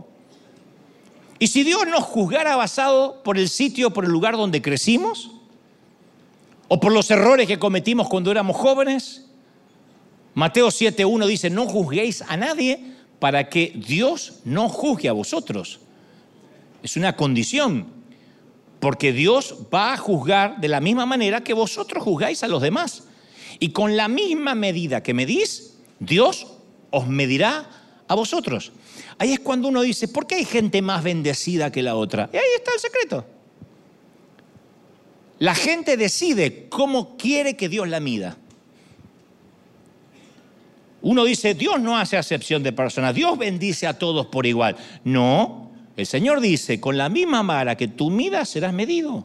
¿Y 1.39 1.47
si 1.47 1.63
Dios 1.63 1.87
nos 1.87 2.03
juzgara 2.03 2.55
basado 2.55 3.23
por 3.23 3.39
el 3.39 3.49
sitio, 3.49 3.91
por 3.91 4.05
el 4.05 4.11
lugar 4.11 4.37
donde 4.37 4.61
crecimos? 4.61 5.31
¿O 6.67 6.79
por 6.79 6.91
los 6.91 7.09
errores 7.09 7.47
que 7.47 7.57
cometimos 7.57 8.07
cuando 8.09 8.29
éramos 8.29 8.57
jóvenes? 8.57 9.25
Mateo 10.33 10.67
7.1 10.67 11.25
dice, 11.25 11.49
no 11.49 11.65
juzguéis 11.65 12.21
a 12.21 12.37
nadie 12.37 12.93
para 13.19 13.49
que 13.49 13.73
Dios 13.75 14.39
no 14.45 14.69
juzgue 14.69 15.09
a 15.09 15.13
vosotros. 15.13 15.79
Es 16.83 16.95
una 16.95 17.15
condición, 17.15 17.87
porque 18.79 19.13
Dios 19.13 19.55
va 19.73 19.93
a 19.93 19.97
juzgar 19.97 20.59
de 20.59 20.67
la 20.67 20.79
misma 20.79 21.05
manera 21.05 21.41
que 21.41 21.53
vosotros 21.53 22.03
juzgáis 22.03 22.43
a 22.43 22.47
los 22.47 22.61
demás. 22.61 23.03
Y 23.61 23.69
con 23.69 23.95
la 23.95 24.07
misma 24.07 24.55
medida 24.55 25.03
que 25.03 25.13
medís, 25.13 25.77
Dios 25.99 26.47
os 26.89 27.07
medirá 27.07 27.69
a 28.07 28.15
vosotros. 28.15 28.71
Ahí 29.19 29.33
es 29.33 29.39
cuando 29.39 29.67
uno 29.67 29.83
dice, 29.83 30.07
¿por 30.07 30.25
qué 30.25 30.33
hay 30.33 30.45
gente 30.45 30.81
más 30.81 31.03
bendecida 31.03 31.71
que 31.71 31.83
la 31.83 31.93
otra? 31.93 32.27
Y 32.33 32.37
ahí 32.37 32.43
está 32.57 32.71
el 32.73 32.79
secreto. 32.79 33.23
La 35.37 35.53
gente 35.53 35.95
decide 35.95 36.69
cómo 36.69 37.15
quiere 37.17 37.55
que 37.55 37.69
Dios 37.69 37.87
la 37.87 37.99
mida. 37.99 38.35
Uno 41.03 41.23
dice, 41.23 41.53
Dios 41.53 41.79
no 41.79 41.99
hace 41.99 42.17
acepción 42.17 42.63
de 42.63 42.73
personas, 42.73 43.13
Dios 43.13 43.37
bendice 43.37 43.85
a 43.85 43.99
todos 43.99 44.25
por 44.25 44.47
igual. 44.47 44.75
No, 45.03 45.69
el 45.97 46.07
Señor 46.07 46.41
dice, 46.41 46.81
con 46.81 46.97
la 46.97 47.09
misma 47.09 47.43
vara 47.43 47.77
que 47.77 47.87
tú 47.87 48.09
midas 48.09 48.49
serás 48.49 48.73
medido. 48.73 49.23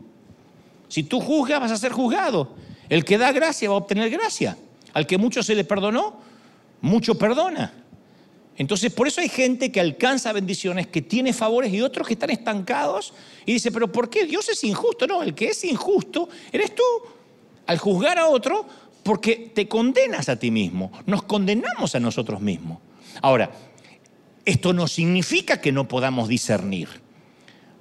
Si 0.89 1.05
tú 1.05 1.21
juzgas, 1.21 1.59
vas 1.59 1.73
a 1.73 1.79
ser 1.79 1.93
juzgado. 1.93 2.55
El 2.89 3.05
que 3.05 3.19
da 3.19 3.33
gracia 3.33 3.69
va 3.69 3.75
a 3.75 3.79
obtener 3.79 4.11
gracia. 4.11 4.57
Al 4.93 5.07
que 5.07 5.19
mucho 5.19 5.43
se 5.43 5.55
le 5.55 5.65
perdonó, 5.65 6.21
mucho 6.81 7.17
perdona. 7.17 7.73
Entonces, 8.57 8.91
por 8.93 9.07
eso 9.07 9.21
hay 9.21 9.29
gente 9.29 9.71
que 9.71 9.81
alcanza 9.81 10.33
bendiciones, 10.33 10.87
que 10.87 11.03
tiene 11.03 11.33
favores 11.33 11.73
y 11.73 11.83
otros 11.83 12.07
que 12.07 12.15
están 12.15 12.31
estancados 12.31 13.13
y 13.45 13.53
dice, 13.53 13.71
pero 13.71 13.93
¿por 13.93 14.09
qué 14.09 14.25
Dios 14.25 14.49
es 14.49 14.65
injusto? 14.65 15.07
No, 15.07 15.23
el 15.23 15.35
que 15.35 15.49
es 15.49 15.65
injusto 15.65 16.29
eres 16.51 16.75
tú. 16.75 16.83
Al 17.67 17.79
juzgar 17.79 18.19
a 18.19 18.29
otro, 18.29 18.67
porque 19.03 19.53
te 19.55 19.69
condenas 19.69 20.29
a 20.29 20.39
ti 20.39 20.51
mismo, 20.51 20.91
nos 21.05 21.25
condenamos 21.25 21.95
a 21.95 22.01
nosotros 22.01 22.41
mismos. 22.41 22.79
Ahora, 23.21 23.51
esto 24.45 24.73
no 24.73 24.89
significa 24.89 25.61
que 25.61 25.73
no 25.73 25.87
podamos 25.87 26.29
discernir. 26.29 26.89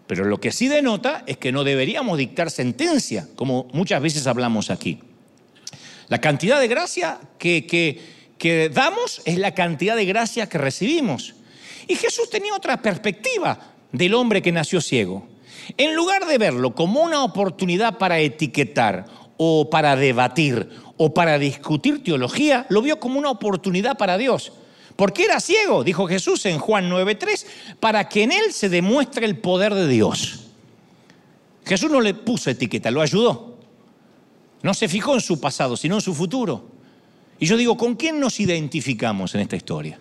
Pero 0.08 0.26
lo 0.26 0.40
que 0.40 0.52
sí 0.52 0.68
denota 0.68 1.24
es 1.26 1.38
que 1.38 1.52
no 1.52 1.64
deberíamos 1.64 2.18
dictar 2.18 2.52
sentencia, 2.52 3.28
como 3.36 3.68
muchas 3.74 4.02
veces 4.02 4.28
hablamos 4.28 4.70
aquí. 4.70 5.00
La 6.08 6.22
cantidad 6.22 6.60
de 6.60 6.68
gracia 6.68 7.20
que, 7.40 7.66
que, 8.38 8.70
damos 8.70 9.22
es 9.26 9.40
la 9.40 9.56
cantidad 9.56 9.96
de 9.96 10.06
gracia 10.06 10.48
que 10.48 10.60
recibimos. 10.60 11.34
Y 11.88 11.96
Jesús 11.96 12.30
tenía 12.30 12.54
otra 12.54 12.82
perspectiva 12.82 13.74
del 13.92 14.14
hombre 14.14 14.42
que 14.42 14.52
nació 14.52 14.82
ciego. 14.82 15.28
En 15.78 15.96
lugar 15.96 16.28
de 16.28 16.38
verlo 16.38 16.76
como 16.76 17.02
una 17.02 17.24
oportunidad 17.24 17.98
para 17.98 18.20
etiquetar 18.20 19.08
o 19.38 19.70
para 19.72 19.96
debatir 19.96 20.70
o 20.98 21.14
para 21.14 21.40
discutir 21.40 22.04
teología, 22.04 22.68
lo 22.70 22.84
vio 22.84 23.00
como 23.00 23.18
una 23.18 23.32
oportunidad 23.32 23.98
para 23.98 24.18
Dios. 24.18 24.52
Porque 24.96 25.26
era 25.26 25.40
ciego, 25.40 25.84
dijo 25.84 26.08
Jesús 26.08 26.46
en 26.46 26.58
Juan 26.58 26.90
9.3, 26.90 27.46
para 27.80 28.08
que 28.08 28.24
en 28.24 28.32
él 28.32 28.54
se 28.54 28.70
demuestre 28.70 29.26
el 29.26 29.38
poder 29.38 29.74
de 29.74 29.88
Dios. 29.88 30.46
Jesús 31.66 31.92
no 31.92 32.00
le 32.00 32.14
puso 32.14 32.50
etiqueta, 32.50 32.92
lo 32.92 33.02
ayudó. 33.02 33.58
No 34.62 34.74
se 34.74 34.88
fijó 34.88 35.14
en 35.14 35.22
su 35.22 35.40
pasado, 35.40 35.76
sino 35.76 35.96
en 35.96 36.02
su 36.02 36.14
futuro. 36.14 36.70
Y 37.40 37.46
yo 37.46 37.58
digo, 37.58 37.76
¿con 37.76 37.96
quién 37.96 38.20
nos 38.20 38.40
identificamos 38.40 39.36
en 39.36 39.42
esta 39.42 39.56
historia? 39.56 40.00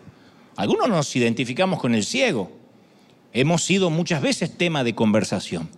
Algunos 0.57 0.89
nos 0.89 1.15
identificamos 1.17 1.81
con 1.81 1.95
el 1.95 2.05
ciego. 2.05 2.53
Hemos 3.33 3.65
sido 3.65 3.91
muchas 3.91 4.23
veces 4.23 4.57
tema 4.57 4.85
de 4.85 4.95
conversación. 4.95 5.69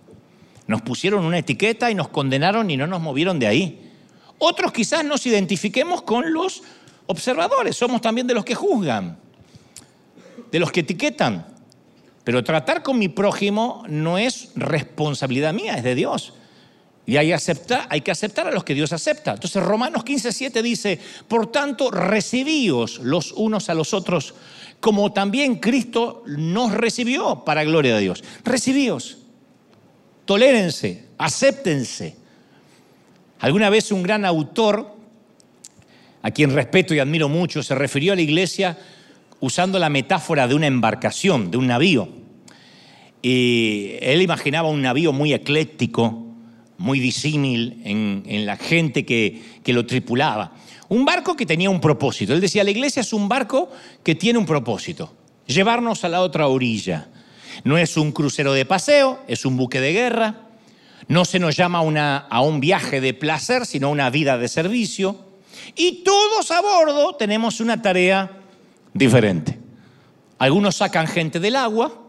Nos 0.66 0.82
pusieron 0.82 1.24
una 1.24 1.38
etiqueta 1.38 1.90
y 1.90 1.94
nos 1.94 2.08
condenaron 2.08 2.70
y 2.70 2.76
no 2.76 2.86
nos 2.86 3.00
movieron 3.00 3.38
de 3.38 3.46
ahí. 3.46 3.92
Otros 4.38 4.72
quizás 4.72 5.04
nos 5.04 5.24
identifiquemos 5.24 6.02
con 6.02 6.34
los 6.34 6.62
observadores, 7.06 7.76
somos 7.76 8.00
también 8.00 8.26
de 8.26 8.34
los 8.34 8.44
que 8.44 8.54
juzgan, 8.54 9.18
de 10.50 10.58
los 10.58 10.72
que 10.72 10.80
etiquetan. 10.80 11.46
Pero 12.24 12.42
tratar 12.42 12.82
con 12.82 12.98
mi 12.98 13.08
prójimo 13.08 13.84
no 13.88 14.18
es 14.18 14.50
responsabilidad 14.56 15.54
mía, 15.54 15.74
es 15.74 15.84
de 15.84 15.94
Dios. 15.94 16.32
Y 17.06 17.18
hay, 17.18 17.32
hay 17.88 18.00
que 18.00 18.10
aceptar 18.10 18.48
a 18.48 18.50
los 18.50 18.64
que 18.64 18.74
Dios 18.74 18.92
acepta. 18.92 19.34
Entonces 19.34 19.62
Romanos 19.62 20.04
15:7 20.04 20.60
dice, 20.60 20.98
por 21.28 21.52
tanto, 21.52 21.92
recibíos 21.92 22.98
los 22.98 23.30
unos 23.30 23.70
a 23.70 23.74
los 23.74 23.94
otros, 23.94 24.34
como 24.80 25.12
también 25.12 25.56
Cristo 25.56 26.24
nos 26.26 26.72
recibió 26.72 27.44
para 27.44 27.62
gloria 27.62 27.94
de 27.94 28.00
Dios. 28.00 28.24
Recibíos, 28.44 29.18
tolérense, 30.24 31.06
acéptense. 31.16 32.16
Alguna 33.38 33.70
vez 33.70 33.92
un 33.92 34.02
gran 34.02 34.24
autor 34.24 34.95
a 36.26 36.32
quien 36.32 36.52
respeto 36.52 36.92
y 36.92 36.98
admiro 36.98 37.28
mucho, 37.28 37.62
se 37.62 37.76
refirió 37.76 38.12
a 38.12 38.16
la 38.16 38.22
iglesia 38.22 38.76
usando 39.38 39.78
la 39.78 39.88
metáfora 39.88 40.48
de 40.48 40.56
una 40.56 40.66
embarcación, 40.66 41.52
de 41.52 41.56
un 41.56 41.68
navío. 41.68 42.08
Y 43.22 43.92
él 44.00 44.20
imaginaba 44.22 44.68
un 44.68 44.82
navío 44.82 45.12
muy 45.12 45.32
ecléctico, 45.32 46.26
muy 46.78 46.98
disímil 46.98 47.80
en, 47.84 48.44
la 48.44 48.56
gente 48.56 49.04
que, 49.04 49.40
que 49.62 49.72
lo 49.72 49.86
tripulaba. 49.86 50.52
Un 50.88 51.04
barco 51.04 51.36
que 51.36 51.46
tenía 51.46 51.70
un 51.70 51.80
propósito. 51.80 52.32
Él 52.34 52.40
decía, 52.40 52.64
la 52.64 52.72
iglesia 52.72 53.02
es 53.02 53.12
un 53.12 53.28
barco 53.28 53.70
que 54.02 54.16
tiene 54.16 54.40
un 54.40 54.46
propósito, 54.46 55.14
llevarnos 55.46 56.02
a 56.02 56.08
la 56.08 56.22
otra 56.22 56.48
orilla. 56.48 57.06
No 57.62 57.78
es 57.78 57.96
un 57.96 58.10
crucero 58.10 58.52
de 58.52 58.64
paseo, 58.64 59.20
es 59.28 59.44
un 59.44 59.56
buque 59.56 59.80
de 59.80 59.92
guerra. 59.92 60.48
No 61.06 61.24
se 61.24 61.38
nos 61.38 61.54
llama 61.54 61.82
una, 61.82 62.16
a 62.16 62.40
un 62.40 62.58
viaje 62.58 63.00
de 63.00 63.14
placer, 63.14 63.64
sino 63.64 63.90
una 63.90 64.10
vida 64.10 64.38
de 64.38 64.48
servicio. 64.48 65.25
Y 65.74 66.04
todos 66.04 66.50
a 66.50 66.60
bordo 66.60 67.14
tenemos 67.16 67.60
una 67.60 67.80
tarea 67.82 68.30
diferente. 68.92 69.58
Algunos 70.38 70.76
sacan 70.76 71.06
gente 71.06 71.40
del 71.40 71.56
agua, 71.56 72.06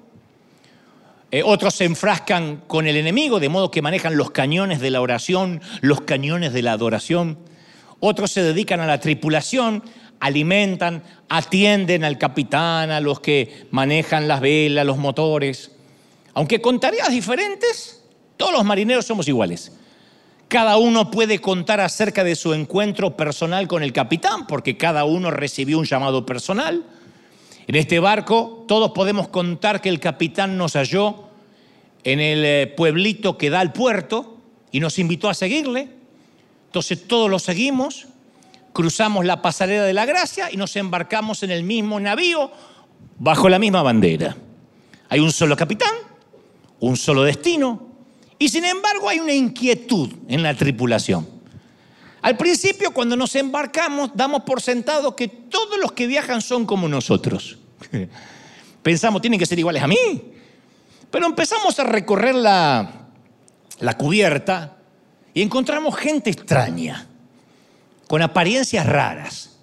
eh, 1.29 1.43
otros 1.43 1.75
se 1.75 1.83
enfrascan 1.83 2.63
con 2.67 2.87
el 2.87 2.95
enemigo, 2.95 3.39
de 3.39 3.49
modo 3.49 3.69
que 3.69 3.81
manejan 3.81 4.15
los 4.15 4.31
cañones 4.31 4.79
de 4.79 4.91
la 4.91 5.01
oración, 5.01 5.61
los 5.81 6.01
cañones 6.01 6.53
de 6.53 6.61
la 6.61 6.71
adoración. 6.71 7.37
Otros 7.99 8.31
se 8.31 8.43
dedican 8.43 8.79
a 8.79 8.87
la 8.87 8.99
tripulación, 8.99 9.83
alimentan, 10.19 11.03
atienden 11.27 12.05
al 12.05 12.17
capitán, 12.17 12.91
a 12.91 13.01
los 13.01 13.19
que 13.19 13.67
manejan 13.71 14.27
las 14.27 14.39
velas, 14.39 14.85
los 14.85 14.97
motores. 14.97 15.71
Aunque 16.33 16.61
con 16.61 16.79
tareas 16.79 17.09
diferentes, 17.09 18.03
todos 18.37 18.53
los 18.53 18.63
marineros 18.63 19.05
somos 19.05 19.27
iguales. 19.27 19.73
Cada 20.47 20.77
uno 20.77 21.11
puede 21.11 21.39
contar 21.39 21.81
acerca 21.81 22.23
de 22.23 22.35
su 22.35 22.53
encuentro 22.53 23.17
personal 23.17 23.67
con 23.67 23.83
el 23.83 23.91
capitán, 23.91 24.47
porque 24.47 24.77
cada 24.77 25.03
uno 25.03 25.29
recibió 25.29 25.77
un 25.77 25.85
llamado 25.85 26.25
personal. 26.25 26.85
En 27.67 27.75
este 27.75 27.99
barco 27.99 28.63
todos 28.67 28.91
podemos 28.91 29.27
contar 29.27 29.81
que 29.81 29.89
el 29.89 29.99
capitán 29.99 30.57
nos 30.57 30.73
halló 30.73 31.27
en 32.05 32.21
el 32.21 32.45
eh, 32.45 32.67
pueblito 32.67 33.37
que 33.37 33.49
da 33.49 33.59
al 33.59 33.73
puerto 33.73 34.37
y 34.71 34.79
nos 34.79 34.99
invitó 34.99 35.29
a 35.29 35.33
seguirle. 35.33 35.89
Entonces 36.67 37.07
todos 37.07 37.29
lo 37.29 37.39
seguimos, 37.39 38.07
cruzamos 38.71 39.25
la 39.25 39.41
pasarela 39.41 39.83
de 39.83 39.93
la 39.93 40.05
gracia 40.05 40.49
y 40.49 40.55
nos 40.55 40.77
embarcamos 40.77 41.43
en 41.43 41.51
el 41.51 41.63
mismo 41.63 41.99
navío 41.99 42.51
bajo 43.19 43.49
la 43.49 43.59
misma 43.59 43.81
bandera. 43.81 44.37
Hay 45.09 45.19
un 45.19 45.33
solo 45.33 45.57
capitán, 45.57 45.93
un 46.79 46.95
solo 46.95 47.23
destino, 47.23 47.86
y 48.39 48.49
sin 48.49 48.65
embargo 48.65 49.09
hay 49.09 49.19
una 49.19 49.33
inquietud 49.33 50.11
en 50.27 50.43
la 50.43 50.53
tripulación. 50.55 51.27
Al 52.21 52.37
principio, 52.37 52.91
cuando 52.91 53.15
nos 53.15 53.35
embarcamos, 53.35 54.11
damos 54.13 54.43
por 54.43 54.61
sentado 54.61 55.15
que 55.15 55.27
todos 55.27 55.79
los 55.79 55.91
que 55.91 56.07
viajan 56.07 56.41
son 56.41 56.65
como 56.65 56.87
nosotros. 56.87 57.57
Pensamos, 58.83 59.21
tienen 59.21 59.39
que 59.39 59.45
ser 59.45 59.59
iguales 59.59 59.83
a 59.83 59.87
mí. 59.87 60.33
Pero 61.09 61.25
empezamos 61.25 61.79
a 61.79 61.83
recorrer 61.83 62.35
la, 62.35 63.07
la 63.79 63.97
cubierta 63.97 64.77
y 65.33 65.41
encontramos 65.41 65.95
gente 65.95 66.29
extraña, 66.29 67.07
con 68.07 68.21
apariencias 68.21 68.85
raras. 68.85 69.59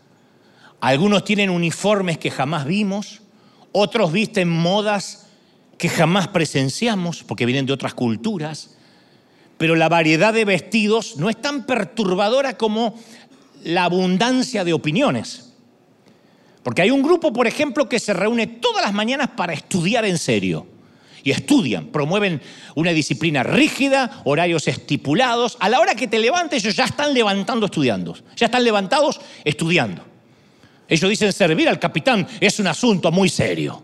Algunos 0.81 1.25
tienen 1.25 1.51
uniformes 1.51 2.19
que 2.19 2.31
jamás 2.31 2.65
vimos, 2.65 3.21
otros 3.73 4.13
visten 4.13 4.49
modas 4.49 5.24
que 5.79 5.89
jamás 5.89 6.29
presenciamos 6.29 7.23
porque 7.23 7.47
vienen 7.47 7.67
de 7.67 7.73
otras 7.73 7.95
culturas, 7.95 8.77
pero 9.59 9.77
la 9.77 9.89
variedad 9.89 10.33
de 10.33 10.45
vestidos 10.45 11.17
no 11.17 11.31
es 11.31 11.41
tan 11.41 11.65
perturbadora 11.67 12.57
como 12.57 12.99
la 13.63 13.85
abundancia 13.85 14.65
de 14.65 14.73
opiniones. 14.73 15.53
Porque 16.63 16.83
hay 16.83 16.91
un 16.91 17.03
grupo, 17.03 17.33
por 17.33 17.47
ejemplo, 17.47 17.89
que 17.89 18.01
se 18.01 18.15
reúne 18.15 18.47
todas 18.47 18.83
las 18.83 18.95
mañanas 18.95 19.31
para 19.37 19.53
estudiar 19.53 20.05
en 20.05 20.19
serio. 20.19 20.67
Y 21.23 21.31
estudian, 21.31 21.87
promueven 21.87 22.41
una 22.75 22.91
disciplina 22.91 23.43
rígida, 23.43 24.23
horarios 24.25 24.69
estipulados. 24.69 25.57
A 25.61 25.69
la 25.69 25.81
hora 25.81 25.95
que 25.95 26.07
te 26.07 26.19
levantes, 26.19 26.63
ellos 26.63 26.77
ya 26.77 26.85
están 26.85 27.15
levantando 27.15 27.67
estudiando. 27.67 28.17
Ya 28.37 28.47
están 28.47 28.65
levantados 28.65 29.21
estudiando. 29.45 30.05
Ellos 30.89 31.09
dicen 31.09 31.33
servir 31.33 31.69
al 31.69 31.79
capitán 31.79 32.27
es 32.41 32.59
un 32.59 32.67
asunto 32.67 33.11
muy 33.11 33.29
serio. 33.29 33.83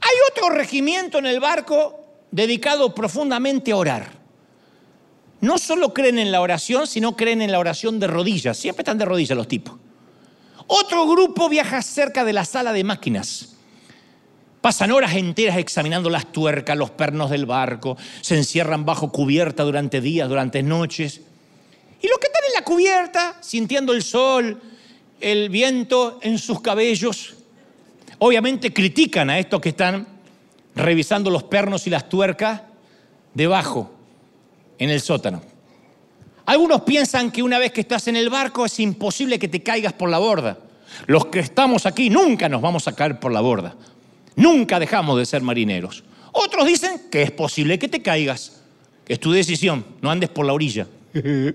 Hay 0.00 0.16
otro 0.30 0.50
regimiento 0.50 1.18
en 1.18 1.26
el 1.26 1.40
barco 1.40 2.04
dedicado 2.30 2.94
profundamente 2.94 3.72
a 3.72 3.76
orar. 3.76 4.20
No 5.40 5.58
solo 5.58 5.94
creen 5.94 6.18
en 6.18 6.32
la 6.32 6.40
oración, 6.40 6.86
sino 6.86 7.16
creen 7.16 7.42
en 7.42 7.52
la 7.52 7.58
oración 7.58 7.98
de 7.98 8.06
rodillas. 8.06 8.56
Siempre 8.56 8.82
están 8.82 8.98
de 8.98 9.06
rodillas 9.06 9.36
los 9.36 9.48
tipos. 9.48 9.74
Otro 10.66 11.06
grupo 11.06 11.48
viaja 11.48 11.82
cerca 11.82 12.24
de 12.24 12.32
la 12.32 12.44
sala 12.44 12.72
de 12.72 12.84
máquinas. 12.84 13.56
Pasan 14.60 14.92
horas 14.92 15.14
enteras 15.14 15.56
examinando 15.56 16.10
las 16.10 16.30
tuercas, 16.30 16.76
los 16.76 16.90
pernos 16.90 17.30
del 17.30 17.46
barco, 17.46 17.96
se 18.20 18.36
encierran 18.36 18.84
bajo 18.84 19.10
cubierta 19.10 19.62
durante 19.62 20.02
días, 20.02 20.28
durante 20.28 20.62
noches. 20.62 21.22
Y 22.02 22.08
los 22.08 22.18
que 22.18 22.26
están 22.26 22.42
en 22.46 22.54
la 22.54 22.64
cubierta, 22.64 23.38
sintiendo 23.40 23.94
el 23.94 24.02
sol, 24.02 24.60
el 25.18 25.48
viento 25.48 26.18
en 26.22 26.38
sus 26.38 26.60
cabellos, 26.60 27.36
obviamente 28.20 28.72
critican 28.72 29.30
a 29.30 29.38
estos 29.38 29.60
que 29.60 29.70
están 29.70 30.06
revisando 30.74 31.30
los 31.30 31.42
pernos 31.42 31.86
y 31.86 31.90
las 31.90 32.08
tuercas 32.08 32.62
debajo, 33.34 33.92
en 34.78 34.90
el 34.90 35.00
sótano. 35.00 35.42
Algunos 36.46 36.82
piensan 36.82 37.30
que 37.30 37.42
una 37.42 37.58
vez 37.58 37.72
que 37.72 37.80
estás 37.80 38.08
en 38.08 38.16
el 38.16 38.30
barco 38.30 38.64
es 38.64 38.78
imposible 38.80 39.38
que 39.38 39.48
te 39.48 39.62
caigas 39.62 39.92
por 39.92 40.08
la 40.08 40.18
borda. 40.18 40.58
Los 41.06 41.26
que 41.26 41.40
estamos 41.40 41.86
aquí 41.86 42.10
nunca 42.10 42.48
nos 42.48 42.60
vamos 42.60 42.88
a 42.88 42.94
caer 42.94 43.20
por 43.20 43.32
la 43.32 43.40
borda. 43.40 43.76
Nunca 44.36 44.78
dejamos 44.78 45.18
de 45.18 45.26
ser 45.26 45.42
marineros. 45.42 46.04
Otros 46.32 46.66
dicen 46.66 47.02
que 47.10 47.22
es 47.22 47.30
posible 47.30 47.78
que 47.78 47.88
te 47.88 48.02
caigas. 48.02 48.62
Es 49.06 49.20
tu 49.20 49.32
decisión, 49.32 49.84
no 50.00 50.10
andes 50.10 50.28
por 50.28 50.44
la 50.44 50.52
orilla. 50.52 50.86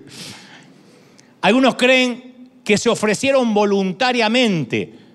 Algunos 1.42 1.74
creen 1.76 2.50
que 2.64 2.76
se 2.76 2.88
ofrecieron 2.88 3.54
voluntariamente 3.54 5.05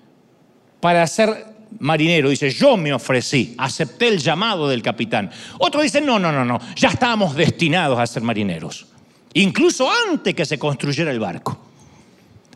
para 0.82 1.06
ser 1.06 1.46
marinero. 1.78 2.28
Dice, 2.28 2.50
yo 2.50 2.76
me 2.76 2.92
ofrecí, 2.92 3.54
acepté 3.56 4.08
el 4.08 4.18
llamado 4.18 4.68
del 4.68 4.82
capitán. 4.82 5.30
Otro 5.58 5.80
dice, 5.80 6.00
no, 6.00 6.18
no, 6.18 6.32
no, 6.32 6.44
no, 6.44 6.58
ya 6.74 6.88
estábamos 6.88 7.36
destinados 7.36 8.00
a 8.00 8.06
ser 8.06 8.24
marineros. 8.24 8.86
Incluso 9.34 9.88
antes 10.10 10.34
que 10.34 10.44
se 10.44 10.58
construyera 10.58 11.12
el 11.12 11.20
barco. 11.20 11.56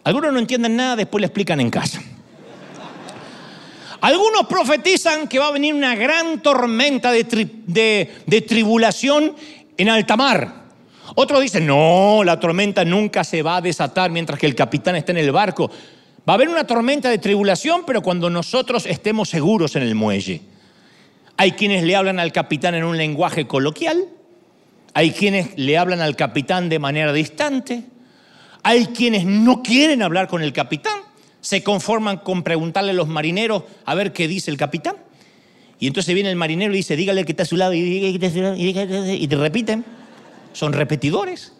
Algunos 0.02 0.32
no 0.32 0.40
entienden 0.40 0.74
nada, 0.74 0.96
después 0.96 1.20
le 1.20 1.28
explican 1.28 1.60
en 1.60 1.70
casa. 1.70 2.02
Algunos 4.00 4.46
profetizan 4.48 5.28
que 5.28 5.38
va 5.38 5.46
a 5.46 5.52
venir 5.52 5.72
una 5.72 5.94
gran 5.94 6.42
tormenta 6.42 7.12
de, 7.12 8.12
de 8.26 8.40
tribulación 8.40 9.36
en 9.76 9.88
alta 9.88 10.16
mar. 10.16 10.64
Otros 11.14 11.40
dicen, 11.42 11.64
no, 11.64 12.22
la 12.24 12.40
tormenta 12.40 12.84
nunca 12.84 13.22
se 13.22 13.40
va 13.42 13.58
a 13.58 13.60
desatar 13.60 14.10
mientras 14.10 14.36
que 14.36 14.46
el 14.46 14.56
capitán 14.56 14.96
está 14.96 15.12
en 15.12 15.18
el 15.18 15.30
barco. 15.30 15.70
Va 16.28 16.32
a 16.32 16.34
haber 16.34 16.48
una 16.48 16.66
tormenta 16.66 17.08
de 17.08 17.18
tribulación, 17.18 17.84
pero 17.86 18.02
cuando 18.02 18.30
nosotros 18.30 18.86
estemos 18.86 19.28
seguros 19.28 19.76
en 19.76 19.82
el 19.82 19.94
muelle. 19.94 20.40
Hay 21.36 21.52
quienes 21.52 21.84
le 21.84 21.94
hablan 21.94 22.18
al 22.18 22.32
capitán 22.32 22.74
en 22.74 22.84
un 22.84 22.96
lenguaje 22.96 23.46
coloquial, 23.46 24.08
hay 24.92 25.12
quienes 25.12 25.56
le 25.56 25.78
hablan 25.78 26.00
al 26.00 26.16
capitán 26.16 26.68
de 26.68 26.78
manera 26.78 27.12
distante, 27.12 27.84
hay 28.62 28.86
quienes 28.86 29.24
no 29.24 29.62
quieren 29.62 30.02
hablar 30.02 30.26
con 30.26 30.42
el 30.42 30.52
capitán, 30.52 31.00
se 31.40 31.62
conforman 31.62 32.16
con 32.18 32.42
preguntarle 32.42 32.90
a 32.90 32.94
los 32.94 33.06
marineros 33.06 33.62
a 33.84 33.94
ver 33.94 34.12
qué 34.12 34.26
dice 34.26 34.50
el 34.50 34.56
capitán. 34.56 34.96
Y 35.78 35.86
entonces 35.86 36.12
viene 36.14 36.30
el 36.30 36.36
marinero 36.36 36.72
y 36.72 36.78
dice, 36.78 36.96
dígale 36.96 37.24
que 37.24 37.32
está 37.32 37.44
a 37.44 37.46
su 37.46 37.56
lado 37.56 37.74
y, 37.74 37.78
y 37.78 39.28
te 39.28 39.36
repiten. 39.36 39.84
Son 40.54 40.72
repetidores. 40.72 41.52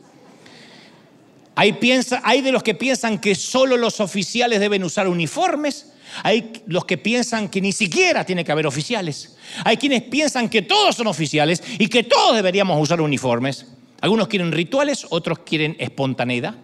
Hay, 1.58 2.42
de 2.42 2.52
los 2.52 2.62
que 2.62 2.74
piensan 2.74 3.18
que 3.18 3.34
solo 3.34 3.78
los 3.78 4.00
oficiales 4.00 4.60
deben 4.60 4.84
usar 4.84 5.08
uniformes. 5.08 5.90
Hay 6.22 6.52
los 6.66 6.84
que 6.84 6.98
piensan 6.98 7.48
que 7.48 7.62
ni 7.62 7.72
siquiera 7.72 8.24
tiene 8.24 8.44
que 8.44 8.52
haber 8.52 8.66
oficiales. 8.66 9.36
Hay 9.64 9.78
quienes 9.78 10.02
piensan 10.02 10.50
que 10.50 10.60
todos 10.60 10.96
son 10.96 11.06
oficiales 11.06 11.62
y 11.78 11.88
que 11.88 12.04
todos 12.04 12.36
deberíamos 12.36 12.80
usar 12.80 13.00
uniformes. 13.00 13.66
Algunos 14.02 14.28
quieren 14.28 14.52
rituales, 14.52 15.06
otros 15.08 15.38
quieren 15.40 15.76
espontaneidad. 15.78 16.56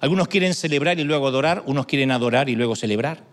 Algunos 0.00 0.28
quieren 0.28 0.54
celebrar 0.54 1.00
y 1.00 1.04
luego 1.04 1.26
adorar, 1.26 1.64
unos 1.66 1.86
quieren 1.86 2.12
adorar 2.12 2.48
y 2.48 2.54
luego 2.54 2.76
celebrar. 2.76 3.24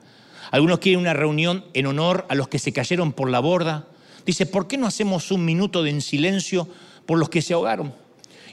Algunos 0.50 0.80
quieren 0.80 1.00
una 1.00 1.14
reunión 1.14 1.64
en 1.76 1.86
honor 1.86 2.26
a 2.28 2.34
los 2.34 2.48
que 2.48 2.58
se 2.58 2.74
cayeron 2.74 3.14
por 3.14 3.30
la 3.30 3.40
borda. 3.40 3.88
Dice, 4.26 4.48
¿por 4.48 4.68
qué 4.68 4.78
no 4.78 4.88
hacemos 4.88 5.30
un 5.32 5.46
minuto 5.46 5.84
de 5.84 6.02
silencio 6.02 6.68
por 7.06 7.20
los 7.20 7.30
que 7.30 7.44
se 7.44 7.54
ahogaron? 7.54 7.94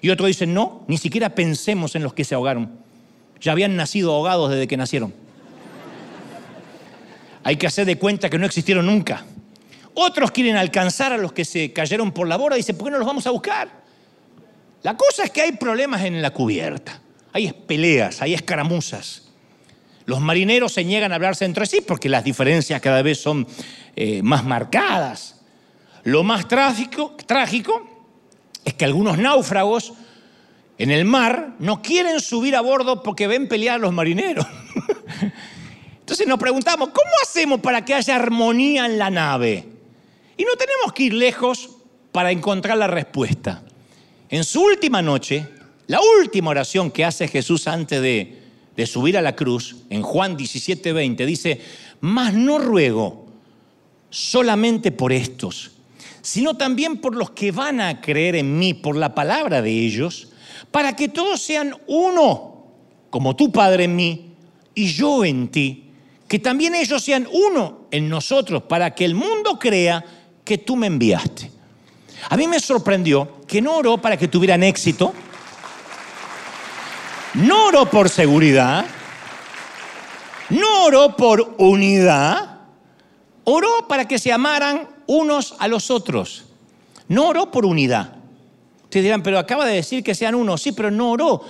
Y 0.03 0.11
otro 0.11 0.27
dice, 0.27 0.47
no, 0.47 0.85
ni 0.89 0.99
siquiera 0.99 1.31
pensemos 1.31 1.95
en 1.95 2.03
los 2.03 2.13
que 2.13 2.25
se 2.25 2.35
ahogaron. 2.35 2.73
Ya 3.41 3.53
habían 3.53 3.77
nacido 3.77 4.13
ahogados 4.13 4.51
desde 4.51 4.67
que 4.67 4.77
nacieron. 4.77 5.15
Hay 7.45 7.57
que 7.57 7.69
hacer 7.69 7.87
de 7.87 7.97
cuenta 7.97 8.29
que 8.29 8.37
no 8.37 8.45
existieron 8.45 8.85
nunca. 8.85 9.25
Otros 9.95 10.33
quieren 10.33 10.57
alcanzar 10.57 11.13
a 11.13 11.19
los 11.19 11.33
que 11.33 11.45
se 11.45 11.73
cayeron 11.73 12.11
por 12.11 12.27
la 12.27 12.37
borda 12.37 12.57
y 12.57 12.61
dicen, 12.61 12.77
¿por 12.77 12.87
qué 12.87 12.91
no 12.91 12.99
los 12.99 13.07
vamos 13.07 13.27
a 13.29 13.31
buscar? 13.31 13.69
La 14.83 14.97
cosa 14.97 15.23
es 15.23 15.31
que 15.31 15.43
hay 15.43 15.53
problemas 15.53 16.03
en 16.03 16.21
la 16.21 16.33
cubierta. 16.33 17.01
Hay 17.33 17.53
peleas, 17.53 18.21
hay 18.23 18.35
escaramuzas. 18.35 19.29
Los 20.05 20.21
marineros 20.21 20.73
se 20.73 20.85
niegan 20.85 21.13
a 21.13 21.15
hablarse 21.15 21.45
entre 21.45 21.67
sí 21.67 21.81
porque 21.81 22.09
las 22.09 22.25
diferencias 22.25 22.81
cada 22.81 23.03
vez 23.03 23.21
son 23.21 23.47
eh, 23.95 24.21
más 24.23 24.45
marcadas. 24.45 25.43
Lo 26.03 26.25
más 26.25 26.49
trágico, 26.49 27.17
trágico 27.25 27.92
es 28.65 28.75
que 28.75 28.85
algunos 28.85 29.19
náufragos 29.19 29.93
en 30.79 30.91
el 30.91 31.05
mar 31.05 31.55
no 31.59 31.83
quieren 31.83 32.21
subir 32.21 32.57
a 32.57 32.61
bordo 32.61 33.03
porque 33.03 33.27
ven 33.27 33.49
pelear 33.49 33.77
a 33.77 33.79
los 33.79 33.93
marineros. 33.93 34.47
Entonces 36.01 36.27
nos 36.27 36.39
preguntamos, 36.39 36.89
¿cómo 36.89 37.11
hacemos 37.23 37.61
para 37.61 37.85
que 37.85 37.95
haya 37.95 38.17
armonía 38.17 38.87
en 38.87 38.99
la 38.99 39.11
nave? 39.11 39.69
Y 40.37 40.45
no 40.45 40.57
tenemos 40.57 40.93
que 40.93 41.05
ir 41.05 41.15
lejos 41.15 41.71
para 42.11 42.31
encontrar 42.31 42.77
la 42.77 42.87
respuesta. 42.87 43.63
En 44.29 44.45
su 44.45 44.63
última 44.63 45.03
noche, 45.03 45.47
la 45.87 46.01
última 46.21 46.51
oración 46.51 46.91
que 46.91 47.05
hace 47.05 47.29
Jesús 47.29 47.69
antes 47.69 48.01
de, 48.01 48.43
de 48.77 48.87
subir 48.87 49.17
a 49.17 49.23
la 49.23 49.37
cruz, 49.37 49.77
en 49.91 50.03
Juan 50.03 50.37
17:20, 50.37 51.27
dice, 51.27 51.61
mas 52.01 52.35
no 52.35 52.59
ruego 52.59 53.27
solamente 54.11 54.91
por 54.93 55.13
estos, 55.13 55.73
sino 56.23 56.57
también 56.57 56.99
por 56.99 57.17
los 57.17 57.31
que 57.31 57.51
van 57.51 57.81
a 57.81 58.01
creer 58.01 58.37
en 58.37 58.59
mí 58.59 58.75
por 58.75 58.97
la 58.97 59.15
palabra 59.15 59.61
de 59.61 59.71
ellos, 59.71 60.29
para 60.71 60.95
que 60.95 61.09
todos 61.09 61.43
sean 61.43 61.77
uno, 61.89 62.65
como 63.11 63.37
tu 63.37 63.51
Padre 63.53 63.85
en 63.85 63.97
mí 63.97 64.33
y 64.75 64.87
yo 64.87 65.25
en 65.25 65.49
ti, 65.49 65.91
que 66.29 66.39
también 66.39 66.75
ellos 66.75 67.03
sean 67.03 67.29
uno 67.31 67.89
en 67.91 68.09
nosotros, 68.09 68.63
para 68.63 68.95
que 68.95 69.05
el 69.05 69.15
mundo 69.15 69.59
crea 69.59 70.03
que 70.45 70.59
tú 70.59 70.77
me 70.77 70.87
enviaste. 70.87 71.51
A 72.31 72.37
mí 72.37 72.47
me 72.47 72.61
sorprendió 72.61 73.43
que 73.47 73.61
no 73.61 73.77
oró 73.77 73.99
para 73.99 74.17
que 74.17 74.29
tuvieran 74.29 74.63
éxito, 74.63 75.13
no 77.35 77.67
oró 77.67 77.91
por 77.91 78.09
seguridad, 78.09 78.87
no 80.51 80.85
oró 80.85 81.17
por 81.17 81.55
unidad, 81.59 82.61
oró 83.45 83.89
para 83.89 84.07
que 84.07 84.19
se 84.19 84.33
amaran 84.33 84.89
unos 85.07 85.55
a 85.59 85.69
los 85.69 85.91
otros. 85.91 86.45
No 87.09 87.29
oró 87.29 87.51
por 87.51 87.67
unidad. 87.67 88.17
Ustedes 88.85 89.05
dirán, 89.05 89.23
pero 89.23 89.39
acaba 89.39 89.67
de 89.67 89.75
decir 89.75 90.03
que 90.03 90.15
sean 90.15 90.35
uno. 90.35 90.59
Sí, 90.59 90.73
pero 90.73 90.91
no 90.91 91.13
oró 91.13 91.43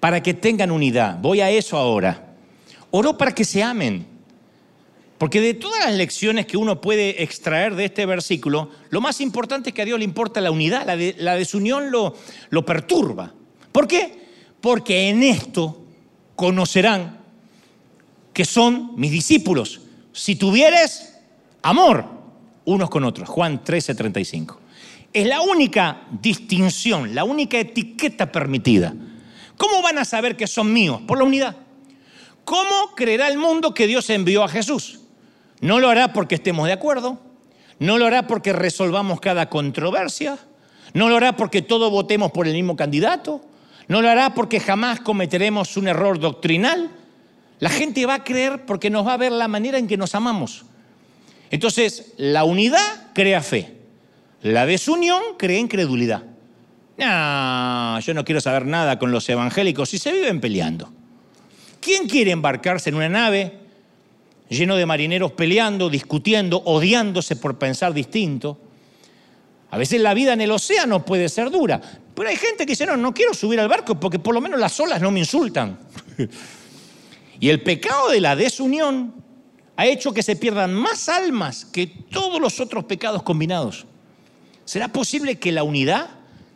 para 0.00 0.22
que 0.22 0.34
tengan 0.34 0.70
unidad. 0.70 1.18
Voy 1.20 1.40
a 1.40 1.50
eso 1.50 1.76
ahora. 1.76 2.34
Oró 2.90 3.16
para 3.16 3.34
que 3.34 3.44
se 3.44 3.62
amen. 3.62 4.06
Porque 5.18 5.40
de 5.40 5.54
todas 5.54 5.84
las 5.84 5.94
lecciones 5.94 6.46
que 6.46 6.56
uno 6.56 6.80
puede 6.80 7.22
extraer 7.22 7.74
de 7.74 7.86
este 7.86 8.04
versículo, 8.04 8.70
lo 8.90 9.00
más 9.00 9.20
importante 9.20 9.70
es 9.70 9.74
que 9.74 9.82
a 9.82 9.84
Dios 9.86 9.98
le 9.98 10.04
importa 10.04 10.40
la 10.40 10.50
unidad, 10.50 10.86
la, 10.86 11.34
desunión 11.36 11.90
lo, 11.90 12.14
lo 12.50 12.66
perturba. 12.66 13.32
¿Por 13.72 13.88
qué? 13.88 14.26
Porque 14.60 15.08
en 15.08 15.22
esto 15.22 15.82
conocerán 16.34 17.18
que 18.34 18.44
son 18.44 18.92
mis 18.96 19.10
discípulos. 19.10 19.80
Si 20.12 20.36
tuvieres 20.36 21.14
amor 21.62 22.15
unos 22.66 22.90
con 22.90 23.04
otros. 23.04 23.28
Juan 23.28 23.64
13, 23.64 23.94
35. 23.94 24.60
Es 25.12 25.26
la 25.26 25.40
única 25.40 26.02
distinción, 26.20 27.14
la 27.14 27.24
única 27.24 27.58
etiqueta 27.58 28.30
permitida. 28.30 28.94
¿Cómo 29.56 29.80
van 29.80 29.96
a 29.96 30.04
saber 30.04 30.36
que 30.36 30.46
son 30.46 30.72
míos? 30.72 31.00
Por 31.06 31.16
la 31.16 31.24
unidad. 31.24 31.56
¿Cómo 32.44 32.94
creerá 32.94 33.28
el 33.28 33.38
mundo 33.38 33.72
que 33.72 33.86
Dios 33.86 34.10
envió 34.10 34.44
a 34.44 34.48
Jesús? 34.48 35.00
No 35.60 35.80
lo 35.80 35.88
hará 35.88 36.12
porque 36.12 36.34
estemos 36.34 36.66
de 36.66 36.74
acuerdo, 36.74 37.18
no 37.78 37.98
lo 37.98 38.06
hará 38.06 38.26
porque 38.26 38.52
resolvamos 38.52 39.20
cada 39.20 39.48
controversia, 39.48 40.38
no 40.92 41.08
lo 41.08 41.16
hará 41.16 41.36
porque 41.36 41.62
todos 41.62 41.90
votemos 41.90 42.30
por 42.30 42.46
el 42.46 42.52
mismo 42.52 42.76
candidato, 42.76 43.40
no 43.88 44.02
lo 44.02 44.10
hará 44.10 44.34
porque 44.34 44.60
jamás 44.60 45.00
cometeremos 45.00 45.76
un 45.76 45.88
error 45.88 46.20
doctrinal. 46.20 46.90
La 47.58 47.70
gente 47.70 48.04
va 48.04 48.14
a 48.14 48.24
creer 48.24 48.66
porque 48.66 48.90
nos 48.90 49.06
va 49.06 49.14
a 49.14 49.16
ver 49.16 49.32
la 49.32 49.48
manera 49.48 49.78
en 49.78 49.86
que 49.86 49.96
nos 49.96 50.14
amamos. 50.14 50.66
Entonces, 51.50 52.12
la 52.16 52.44
unidad 52.44 53.12
crea 53.14 53.40
fe, 53.40 53.76
la 54.42 54.66
desunión 54.66 55.22
crea 55.38 55.58
incredulidad. 55.58 56.24
No, 56.98 58.00
yo 58.00 58.14
no 58.14 58.24
quiero 58.24 58.40
saber 58.40 58.66
nada 58.66 58.98
con 58.98 59.10
los 59.10 59.28
evangélicos 59.28 59.90
si 59.90 59.98
se 59.98 60.12
viven 60.12 60.40
peleando. 60.40 60.90
¿Quién 61.80 62.08
quiere 62.08 62.30
embarcarse 62.30 62.90
en 62.90 62.96
una 62.96 63.08
nave 63.08 63.66
lleno 64.48 64.76
de 64.76 64.86
marineros 64.86 65.32
peleando, 65.32 65.90
discutiendo, 65.90 66.62
odiándose 66.64 67.36
por 67.36 67.58
pensar 67.58 67.92
distinto. 67.92 68.58
A 69.70 69.78
veces 69.78 70.00
la 70.00 70.14
vida 70.14 70.32
en 70.32 70.40
el 70.40 70.50
océano 70.50 71.04
puede 71.04 71.28
ser 71.28 71.50
dura, 71.50 71.80
pero 72.14 72.28
hay 72.28 72.36
gente 72.36 72.64
que 72.64 72.72
dice, 72.72 72.86
no, 72.86 72.96
no 72.96 73.12
quiero 73.12 73.34
subir 73.34 73.58
al 73.60 73.68
barco 73.68 73.98
porque 73.98 74.18
por 74.18 74.34
lo 74.34 74.40
menos 74.40 74.60
las 74.60 74.78
olas 74.78 75.00
no 75.02 75.10
me 75.10 75.20
insultan. 75.20 75.78
y 77.40 77.48
el 77.48 77.62
pecado 77.62 78.10
de 78.10 78.20
la 78.20 78.36
desunión 78.36 79.14
ha 79.76 79.86
hecho 79.86 80.12
que 80.12 80.22
se 80.22 80.36
pierdan 80.36 80.74
más 80.74 81.08
almas 81.08 81.64
que 81.64 81.86
todos 81.86 82.40
los 82.40 82.60
otros 82.60 82.84
pecados 82.84 83.22
combinados. 83.22 83.86
¿Será 84.64 84.88
posible 84.88 85.38
que 85.38 85.52
la 85.52 85.62
unidad 85.62 86.08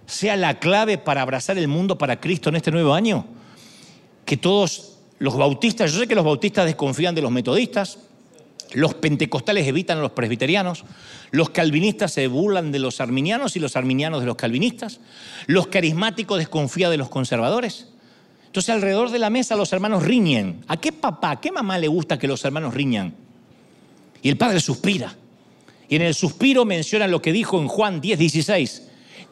sea 0.06 0.37
la 0.37 0.59
clave 0.59 0.98
para 0.98 1.22
abrazar 1.22 1.59
el 1.59 1.68
mundo 1.68 1.98
para 1.98 2.20
Cristo 2.20 2.48
en 2.48 2.56
este 2.56 2.70
nuevo 2.70 2.94
año? 2.94 3.26
Que 4.24 4.37
todos 4.37 4.98
los 5.18 5.37
bautistas, 5.37 5.92
yo 5.92 6.00
sé 6.00 6.09
que 6.09 6.14
los 6.14 6.24
bautistas 6.24 6.64
desconfían 6.64 7.14
de 7.14 7.22
los 7.22 7.30
metodistas, 7.30 7.98
los 8.72 8.94
pentecostales 8.94 9.66
evitan 9.66 9.98
a 9.98 10.00
los 10.00 10.12
presbiterianos, 10.12 10.85
los 11.30 11.50
calvinistas 11.50 12.12
se 12.12 12.26
burlan 12.26 12.72
de 12.72 12.78
los 12.78 13.00
arminianos 13.00 13.56
y 13.56 13.61
los 13.61 13.76
arminianos 13.76 14.20
de 14.20 14.26
los 14.26 14.37
calvinistas, 14.37 15.00
los 15.46 15.66
carismáticos 15.66 16.38
desconfían 16.38 16.90
de 16.90 16.96
los 16.96 17.11
conservadores. 17.11 17.88
Entonces 18.50 18.74
alrededor 18.74 19.10
de 19.10 19.20
la 19.20 19.30
mesa 19.30 19.54
los 19.54 19.72
hermanos 19.72 20.02
riñen. 20.02 20.64
¿A 20.66 20.76
qué 20.76 20.90
papá, 20.92 21.30
a 21.30 21.40
qué 21.40 21.52
mamá 21.52 21.78
le 21.78 21.86
gusta 21.88 22.18
que 22.18 22.26
los 22.26 22.44
hermanos 22.44 22.74
riñan? 22.74 23.14
Y 24.22 24.28
el 24.28 24.36
padre 24.36 24.60
suspira. 24.60 25.14
Y 25.88 25.96
en 25.96 26.02
el 26.02 26.14
suspiro 26.14 26.64
menciona 26.64 27.06
lo 27.06 27.22
que 27.22 27.32
dijo 27.32 27.60
en 27.60 27.68
Juan 27.68 28.00
10, 28.00 28.18
16 28.18 28.82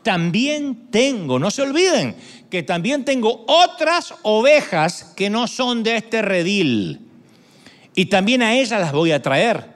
también 0.03 0.91
tengo, 0.91 1.39
no 1.39 1.51
se 1.51 1.63
olviden, 1.63 2.17
que 2.51 2.63
también 2.63 3.05
tengo 3.05 3.45
otras 3.47 4.15
ovejas 4.23 5.13
que 5.17 5.29
no 5.29 5.47
son 5.47 5.83
de 5.83 5.97
este 5.97 6.23
redil. 6.23 7.01
Y 7.95 8.07
también 8.07 8.43
a 8.43 8.55
ellas 8.55 8.81
las 8.81 8.93
voy 8.93 9.13
a 9.13 9.21
traer. 9.21 9.67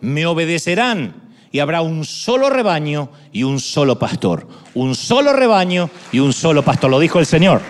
Me 0.00 0.26
obedecerán 0.26 1.14
y 1.50 1.60
habrá 1.60 1.80
un 1.80 2.04
solo 2.04 2.50
rebaño 2.50 3.10
y 3.32 3.44
un 3.44 3.60
solo 3.60 3.98
pastor. 3.98 4.46
Un 4.74 4.94
solo 4.94 5.32
rebaño 5.32 5.88
y 6.12 6.18
un 6.18 6.32
solo 6.32 6.62
pastor, 6.62 6.90
lo 6.90 6.98
dijo 6.98 7.18
el 7.18 7.26
Señor. 7.26 7.62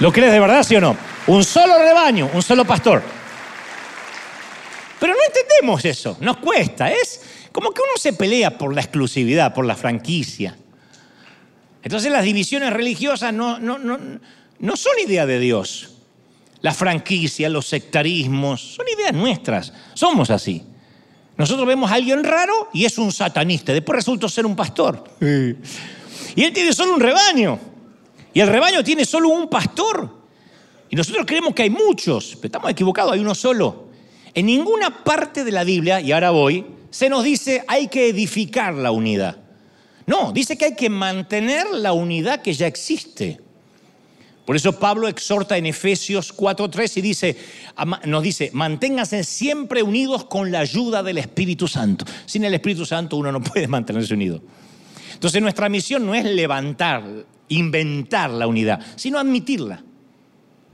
¿Lo 0.00 0.10
crees 0.12 0.32
de 0.32 0.40
verdad, 0.40 0.62
sí 0.62 0.74
o 0.76 0.80
no? 0.80 0.96
Un 1.26 1.44
solo 1.44 1.78
rebaño, 1.78 2.30
un 2.32 2.42
solo 2.42 2.64
pastor. 2.64 3.02
Pero 4.98 5.12
no 5.14 5.20
entendemos 5.26 5.84
eso, 5.84 6.16
nos 6.20 6.38
cuesta, 6.38 6.90
es 6.90 7.22
como 7.52 7.70
que 7.70 7.80
uno 7.82 7.92
se 7.96 8.12
pelea 8.12 8.56
por 8.56 8.74
la 8.74 8.80
exclusividad, 8.80 9.54
por 9.54 9.64
la 9.64 9.76
franquicia. 9.76 10.56
Entonces 11.82 12.12
las 12.12 12.24
divisiones 12.24 12.72
religiosas 12.72 13.32
no, 13.32 13.58
no, 13.58 13.78
no, 13.78 13.98
no 14.58 14.76
son 14.76 14.92
idea 15.04 15.26
de 15.26 15.38
Dios. 15.38 15.90
La 16.60 16.74
franquicia, 16.74 17.48
los 17.48 17.66
sectarismos, 17.66 18.74
son 18.74 18.86
ideas 18.94 19.14
nuestras. 19.14 19.72
Somos 19.94 20.30
así. 20.30 20.62
Nosotros 21.38 21.66
vemos 21.66 21.90
a 21.90 21.94
alguien 21.94 22.22
raro 22.22 22.68
y 22.74 22.84
es 22.84 22.98
un 22.98 23.10
satanista. 23.12 23.72
Después 23.72 23.96
resulta 23.96 24.28
ser 24.28 24.44
un 24.44 24.54
pastor. 24.54 25.02
Y 25.20 26.44
él 26.44 26.52
tiene 26.52 26.74
solo 26.74 26.92
un 26.94 27.00
rebaño. 27.00 27.58
Y 28.32 28.40
el 28.40 28.48
rebaño 28.48 28.84
tiene 28.84 29.04
solo 29.04 29.28
un 29.28 29.48
pastor. 29.48 30.20
Y 30.88 30.96
nosotros 30.96 31.24
creemos 31.26 31.54
que 31.54 31.62
hay 31.62 31.70
muchos, 31.70 32.36
pero 32.36 32.46
estamos 32.46 32.70
equivocados, 32.70 33.12
hay 33.12 33.20
uno 33.20 33.34
solo. 33.34 33.88
En 34.34 34.46
ninguna 34.46 35.02
parte 35.02 35.44
de 35.44 35.52
la 35.52 35.64
Biblia, 35.64 36.00
y 36.00 36.12
ahora 36.12 36.30
voy, 36.30 36.64
se 36.90 37.08
nos 37.08 37.24
dice 37.24 37.64
hay 37.68 37.88
que 37.88 38.08
edificar 38.08 38.74
la 38.74 38.90
unidad. 38.90 39.36
No, 40.06 40.32
dice 40.32 40.58
que 40.58 40.64
hay 40.66 40.74
que 40.74 40.90
mantener 40.90 41.66
la 41.70 41.92
unidad 41.92 42.42
que 42.42 42.52
ya 42.52 42.66
existe. 42.66 43.40
Por 44.44 44.56
eso 44.56 44.76
Pablo 44.76 45.06
exhorta 45.06 45.56
en 45.56 45.66
Efesios 45.66 46.36
4:3 46.36 46.96
y 46.96 47.00
dice, 47.00 47.36
nos 48.06 48.22
dice, 48.22 48.50
manténganse 48.52 49.22
siempre 49.22 49.82
unidos 49.84 50.24
con 50.24 50.50
la 50.50 50.58
ayuda 50.58 51.04
del 51.04 51.18
Espíritu 51.18 51.68
Santo. 51.68 52.04
Sin 52.26 52.44
el 52.44 52.54
Espíritu 52.54 52.84
Santo 52.84 53.16
uno 53.16 53.30
no 53.30 53.40
puede 53.40 53.68
mantenerse 53.68 54.14
unido. 54.14 54.42
Entonces 55.14 55.40
nuestra 55.40 55.68
misión 55.68 56.04
no 56.04 56.16
es 56.16 56.24
levantar, 56.24 57.04
inventar 57.50 58.30
la 58.30 58.46
unidad, 58.46 58.80
sino 58.96 59.18
admitirla. 59.18 59.82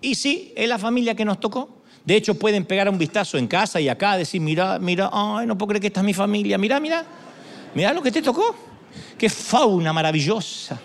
Y 0.00 0.14
sí, 0.14 0.52
es 0.54 0.68
la 0.68 0.78
familia 0.78 1.14
que 1.14 1.24
nos 1.24 1.40
tocó. 1.40 1.82
De 2.04 2.14
hecho, 2.14 2.38
pueden 2.38 2.64
pegar 2.64 2.88
un 2.88 2.98
vistazo 2.98 3.36
en 3.36 3.48
casa 3.48 3.80
y 3.80 3.88
acá, 3.88 4.16
decir, 4.16 4.40
mira, 4.40 4.78
mira, 4.78 5.10
ay, 5.12 5.46
no 5.46 5.58
puedo 5.58 5.70
creer 5.70 5.80
que 5.80 5.86
esta 5.88 6.00
es 6.00 6.06
mi 6.06 6.14
familia, 6.14 6.56
mira, 6.56 6.78
mira, 6.78 7.04
mira 7.74 7.92
lo 7.92 8.00
que 8.00 8.12
te 8.12 8.22
tocó. 8.22 8.54
Qué 9.18 9.28
fauna 9.28 9.92
maravillosa. 9.92 10.80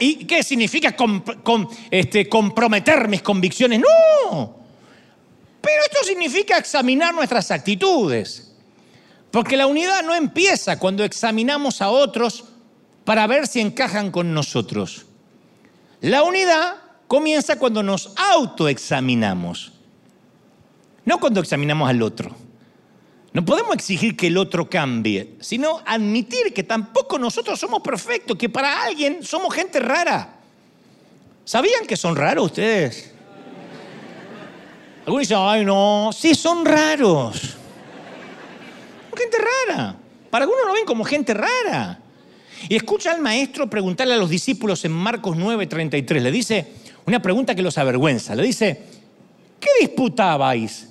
¿Y 0.00 0.24
qué 0.24 0.42
significa 0.42 0.96
este, 1.90 2.28
comprometer 2.28 3.06
mis 3.08 3.22
convicciones? 3.22 3.80
No. 3.80 4.56
Pero 5.60 5.82
esto 5.84 6.04
significa 6.04 6.56
examinar 6.56 7.14
nuestras 7.14 7.50
actitudes. 7.50 8.49
Porque 9.30 9.56
la 9.56 9.66
unidad 9.66 10.02
no 10.02 10.14
empieza 10.14 10.78
cuando 10.78 11.04
examinamos 11.04 11.80
a 11.82 11.90
otros 11.90 12.44
para 13.04 13.26
ver 13.26 13.46
si 13.46 13.60
encajan 13.60 14.10
con 14.10 14.34
nosotros. 14.34 15.06
La 16.00 16.22
unidad 16.22 16.76
comienza 17.06 17.58
cuando 17.58 17.82
nos 17.82 18.12
autoexaminamos, 18.16 19.72
no 21.04 21.18
cuando 21.18 21.40
examinamos 21.40 21.88
al 21.88 22.02
otro. 22.02 22.34
No 23.32 23.44
podemos 23.44 23.74
exigir 23.74 24.16
que 24.16 24.26
el 24.26 24.36
otro 24.36 24.68
cambie, 24.68 25.36
sino 25.40 25.80
admitir 25.86 26.52
que 26.52 26.64
tampoco 26.64 27.16
nosotros 27.16 27.60
somos 27.60 27.80
perfectos, 27.80 28.36
que 28.36 28.48
para 28.48 28.82
alguien 28.82 29.22
somos 29.22 29.54
gente 29.54 29.78
rara. 29.78 30.36
¿Sabían 31.44 31.86
que 31.86 31.96
son 31.96 32.16
raros 32.16 32.46
ustedes? 32.46 33.12
Algunos 35.06 35.28
dicen, 35.28 35.38
ay 35.40 35.64
no, 35.64 36.10
sí 36.12 36.34
son 36.34 36.64
raros. 36.64 37.56
Gente 39.20 39.36
rara. 39.38 39.96
Para 40.30 40.44
algunos 40.44 40.66
lo 40.66 40.72
ven 40.72 40.86
como 40.86 41.04
gente 41.04 41.34
rara. 41.34 42.00
Y 42.68 42.76
escucha 42.76 43.12
al 43.12 43.20
maestro 43.20 43.68
preguntarle 43.68 44.14
a 44.14 44.16
los 44.16 44.30
discípulos 44.30 44.84
en 44.86 44.92
Marcos 44.92 45.36
9:33. 45.36 46.22
Le 46.22 46.32
dice 46.32 46.66
una 47.06 47.20
pregunta 47.20 47.54
que 47.54 47.60
los 47.60 47.76
avergüenza. 47.76 48.34
Le 48.34 48.44
dice, 48.44 48.82
¿qué 49.58 49.68
disputabais 49.80 50.88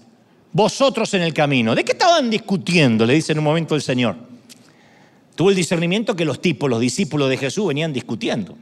vosotros 0.51 1.11
en 1.15 1.23
el 1.23 1.33
camino? 1.33 1.73
¿De 1.73 1.83
qué 1.83 1.93
estaban 1.93 2.29
discutiendo? 2.29 3.05
Le 3.05 3.15
dice 3.15 3.31
en 3.31 3.39
un 3.39 3.45
momento 3.45 3.73
el 3.73 3.81
Señor. 3.81 4.15
Tuvo 5.35 5.49
el 5.49 5.55
discernimiento 5.55 6.15
que 6.15 6.25
los 6.25 6.39
tipos, 6.39 6.69
los 6.69 6.81
discípulos 6.81 7.29
de 7.29 7.37
Jesús, 7.37 7.67
venían 7.67 7.93
discutiendo. 7.93 8.57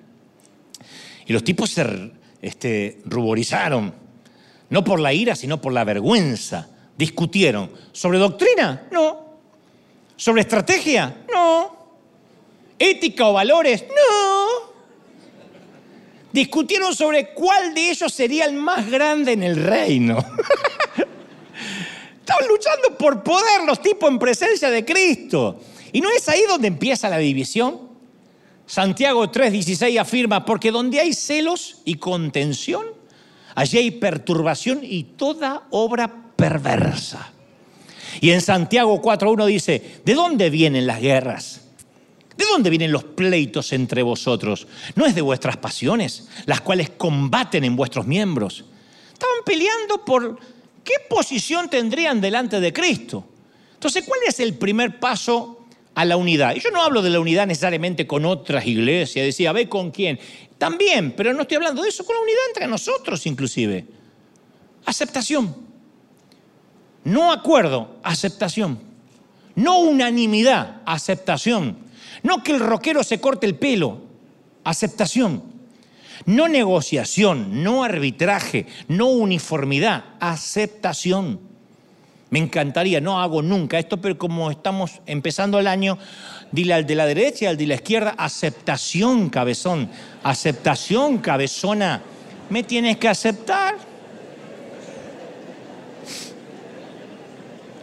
Y 1.25 1.33
los 1.33 1.43
tipos 1.43 1.71
se 1.71 2.11
este, 2.41 3.01
ruborizaron, 3.03 3.93
no 4.69 4.83
por 4.83 4.99
la 4.99 5.11
ira, 5.11 5.35
sino 5.35 5.59
por 5.59 5.73
la 5.73 5.83
vergüenza. 5.83 6.69
Discutieron. 6.97 7.69
¿Sobre 7.91 8.17
doctrina? 8.17 8.87
No. 8.91 9.26
¿Sobre 10.17 10.41
estrategia? 10.41 11.23
No. 11.31 11.77
¿Ética 12.77 13.27
o 13.27 13.33
valores? 13.33 13.85
No. 13.87 14.73
Discutieron 16.33 16.93
sobre 16.93 17.33
cuál 17.33 17.73
de 17.73 17.91
ellos 17.91 18.11
sería 18.11 18.45
el 18.45 18.53
más 18.53 18.89
grande 18.89 19.33
en 19.33 19.43
el 19.43 19.55
reino. 19.55 20.17
Estaban 22.19 22.47
luchando 22.47 22.97
por 22.97 23.23
poder 23.23 23.63
los 23.65 23.81
tipos 23.81 24.09
en 24.09 24.19
presencia 24.19 24.69
de 24.69 24.83
Cristo. 24.83 25.61
¿Y 25.93 26.01
no 26.01 26.09
es 26.09 26.27
ahí 26.27 26.43
donde 26.47 26.67
empieza 26.67 27.09
la 27.09 27.19
división? 27.19 27.87
Santiago 28.65 29.31
3:16 29.31 29.99
afirma, 29.99 30.43
porque 30.43 30.71
donde 30.71 30.99
hay 30.99 31.13
celos 31.13 31.81
y 31.85 31.95
contención, 31.95 32.85
allí 33.55 33.77
hay 33.77 33.91
perturbación 33.91 34.81
y 34.83 35.03
toda 35.03 35.67
obra 35.69 36.33
perversa. 36.35 37.31
Y 38.21 38.31
en 38.31 38.41
Santiago 38.41 39.01
4.1 39.01 39.45
dice, 39.45 40.01
¿de 40.03 40.13
dónde 40.13 40.49
vienen 40.49 40.87
las 40.87 41.01
guerras? 41.01 41.61
¿De 42.35 42.45
dónde 42.45 42.69
vienen 42.69 42.91
los 42.91 43.03
pleitos 43.03 43.73
entre 43.73 44.03
vosotros? 44.03 44.67
¿No 44.95 45.05
es 45.05 45.15
de 45.15 45.21
vuestras 45.21 45.57
pasiones, 45.57 46.27
las 46.45 46.61
cuales 46.61 46.91
combaten 46.91 47.63
en 47.63 47.75
vuestros 47.75 48.05
miembros? 48.05 48.65
Estaban 49.13 49.43
peleando 49.45 50.05
por 50.05 50.39
qué 50.83 50.93
posición 51.09 51.69
tendrían 51.69 52.21
delante 52.21 52.59
de 52.59 52.71
Cristo. 52.71 53.25
Entonces, 53.73 54.03
¿cuál 54.05 54.19
es 54.27 54.39
el 54.39 54.53
primer 54.55 54.99
paso 54.99 55.57
a 55.97 56.05
la 56.05 56.15
unidad. 56.15 56.55
Y 56.55 56.59
yo 56.59 56.69
no 56.69 56.83
hablo 56.83 57.01
de 57.01 57.09
la 57.09 57.19
unidad 57.19 57.47
necesariamente 57.47 58.05
con 58.05 58.23
otras 58.23 58.67
iglesias, 58.67 59.25
decía, 59.25 59.51
ve 59.51 59.67
con 59.67 59.89
quién. 59.89 60.19
También, 60.59 61.11
pero 61.17 61.33
no 61.33 61.41
estoy 61.41 61.55
hablando 61.55 61.81
de 61.81 61.89
eso, 61.89 62.05
con 62.05 62.15
la 62.15 62.21
unidad 62.21 62.39
entre 62.49 62.67
nosotros 62.67 63.25
inclusive. 63.25 63.83
Aceptación. 64.85 65.55
No 67.03 67.31
acuerdo, 67.31 67.95
aceptación. 68.03 68.79
No 69.55 69.79
unanimidad, 69.79 70.81
aceptación. 70.85 71.77
No 72.23 72.43
que 72.43 72.51
el 72.51 72.59
rockero 72.59 73.03
se 73.03 73.19
corte 73.19 73.45
el 73.45 73.55
pelo, 73.55 74.01
aceptación. 74.63 75.43
No 76.25 76.47
negociación, 76.47 77.63
no 77.63 77.83
arbitraje, 77.83 78.65
no 78.87 79.07
uniformidad, 79.07 80.03
aceptación. 80.19 81.39
Me 82.29 82.39
encantaría, 82.39 82.99
no 82.99 83.21
hago 83.21 83.41
nunca 83.41 83.79
esto, 83.79 83.97
pero 83.97 84.17
como 84.17 84.51
estamos 84.51 84.99
empezando 85.05 85.59
el 85.59 85.67
año, 85.67 85.97
dile 86.51 86.73
al 86.73 86.85
de 86.85 86.95
la 86.95 87.05
derecha 87.05 87.45
y 87.45 87.47
al 87.47 87.57
de 87.57 87.67
la 87.67 87.75
izquierda, 87.75 88.15
aceptación, 88.17 89.29
cabezón, 89.29 89.89
aceptación, 90.23 91.19
cabezona. 91.19 92.01
Me 92.49 92.63
tienes 92.63 92.97
que 92.97 93.07
aceptar. 93.07 93.75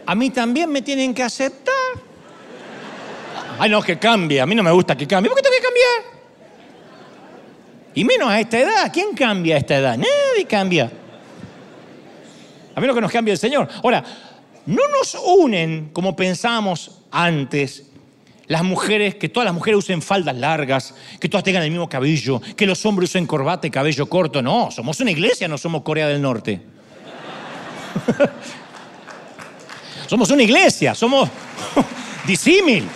A 0.05 0.15
mí 0.15 0.29
también 0.29 0.71
me 0.71 0.81
tienen 0.81 1.13
que 1.13 1.23
aceptar. 1.23 1.73
Ay, 3.57 3.69
no, 3.69 3.81
que 3.81 3.97
cambie. 3.97 4.41
A 4.41 4.45
mí 4.45 4.53
no 4.53 4.63
me 4.63 4.71
gusta 4.71 4.95
que 4.95 5.07
cambie. 5.07 5.29
¿Por 5.29 5.37
qué 5.37 5.43
tengo 5.43 5.55
que 5.55 5.63
cambiar? 5.63 6.15
Y 7.95 8.03
menos 8.03 8.29
a 8.29 8.39
esta 8.39 8.59
edad. 8.59 8.91
¿Quién 8.93 9.15
cambia 9.15 9.55
a 9.55 9.57
esta 9.59 9.77
edad? 9.77 9.97
Nadie 9.97 10.45
cambia. 10.47 10.91
A 12.75 12.81
menos 12.81 12.95
que 12.95 13.01
nos 13.01 13.11
cambie 13.11 13.31
el 13.31 13.39
Señor. 13.39 13.69
Ahora, 13.81 14.03
no 14.65 14.81
nos 14.89 15.15
unen 15.15 15.89
como 15.93 16.15
pensamos 16.15 17.01
antes. 17.09 17.85
Las 18.47 18.63
mujeres, 18.63 19.15
que 19.15 19.29
todas 19.29 19.45
las 19.45 19.55
mujeres 19.55 19.79
usen 19.79 20.03
faldas 20.03 20.35
largas, 20.35 20.93
que 21.19 21.27
todas 21.29 21.43
tengan 21.43 21.63
el 21.63 21.71
mismo 21.71 21.89
cabello, 21.89 22.39
que 22.55 22.67
los 22.67 22.85
hombres 22.85 23.09
usen 23.09 23.25
corbata 23.25 23.65
y 23.65 23.71
cabello 23.71 24.07
corto. 24.07 24.41
No, 24.41 24.69
somos 24.69 24.99
una 24.99 25.09
iglesia, 25.09 25.47
no 25.47 25.57
somos 25.57 25.81
Corea 25.81 26.07
del 26.07 26.21
Norte. 26.21 26.61
somos 30.07 30.29
una 30.29 30.43
iglesia, 30.43 30.95
somos 30.95 31.29
disímil, 32.27 32.87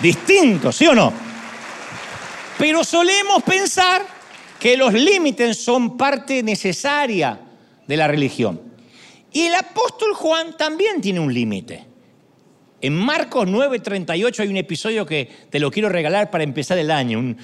distintos, 0.00 0.76
¿sí 0.76 0.86
o 0.86 0.94
no? 0.94 1.12
Pero 2.58 2.84
solemos 2.84 3.42
pensar 3.42 4.06
que 4.58 4.76
los 4.76 4.92
límites 4.92 5.62
son 5.62 5.96
parte 5.96 6.42
necesaria 6.42 7.38
de 7.86 7.96
la 7.96 8.08
religión. 8.08 8.60
Y 9.32 9.42
el 9.42 9.54
apóstol 9.54 10.14
Juan 10.14 10.56
también 10.56 11.00
tiene 11.00 11.20
un 11.20 11.34
límite. 11.34 11.84
En 12.80 12.94
Marcos 12.94 13.48
9:38 13.48 14.40
hay 14.40 14.48
un 14.48 14.56
episodio 14.56 15.04
que 15.04 15.28
te 15.50 15.58
lo 15.58 15.70
quiero 15.70 15.88
regalar 15.88 16.30
para 16.30 16.44
empezar 16.44 16.78
el 16.78 16.90
año. 16.90 17.36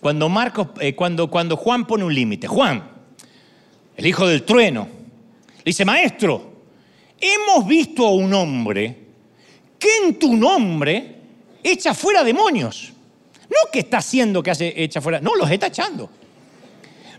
cuando, 0.00 0.28
Marcos, 0.28 0.68
eh, 0.80 0.94
cuando, 0.94 1.28
cuando 1.28 1.56
Juan 1.56 1.86
pone 1.86 2.04
un 2.04 2.14
límite. 2.14 2.46
Juan, 2.46 2.88
el 3.96 4.06
hijo 4.06 4.26
del 4.26 4.44
trueno, 4.44 4.88
le 5.58 5.64
dice, 5.64 5.84
maestro, 5.84 6.57
hemos 7.20 7.66
visto 7.66 8.06
a 8.06 8.12
un 8.12 8.32
hombre 8.34 8.96
que 9.78 9.88
en 10.04 10.18
tu 10.18 10.36
nombre 10.36 11.16
echa 11.62 11.94
fuera 11.94 12.24
demonios. 12.24 12.92
No 13.48 13.70
que 13.72 13.80
está 13.80 13.98
haciendo 13.98 14.42
que 14.42 14.50
hace, 14.50 14.72
echa 14.76 15.00
fuera, 15.00 15.20
no, 15.20 15.34
los 15.34 15.50
está 15.50 15.68
echando. 15.68 16.10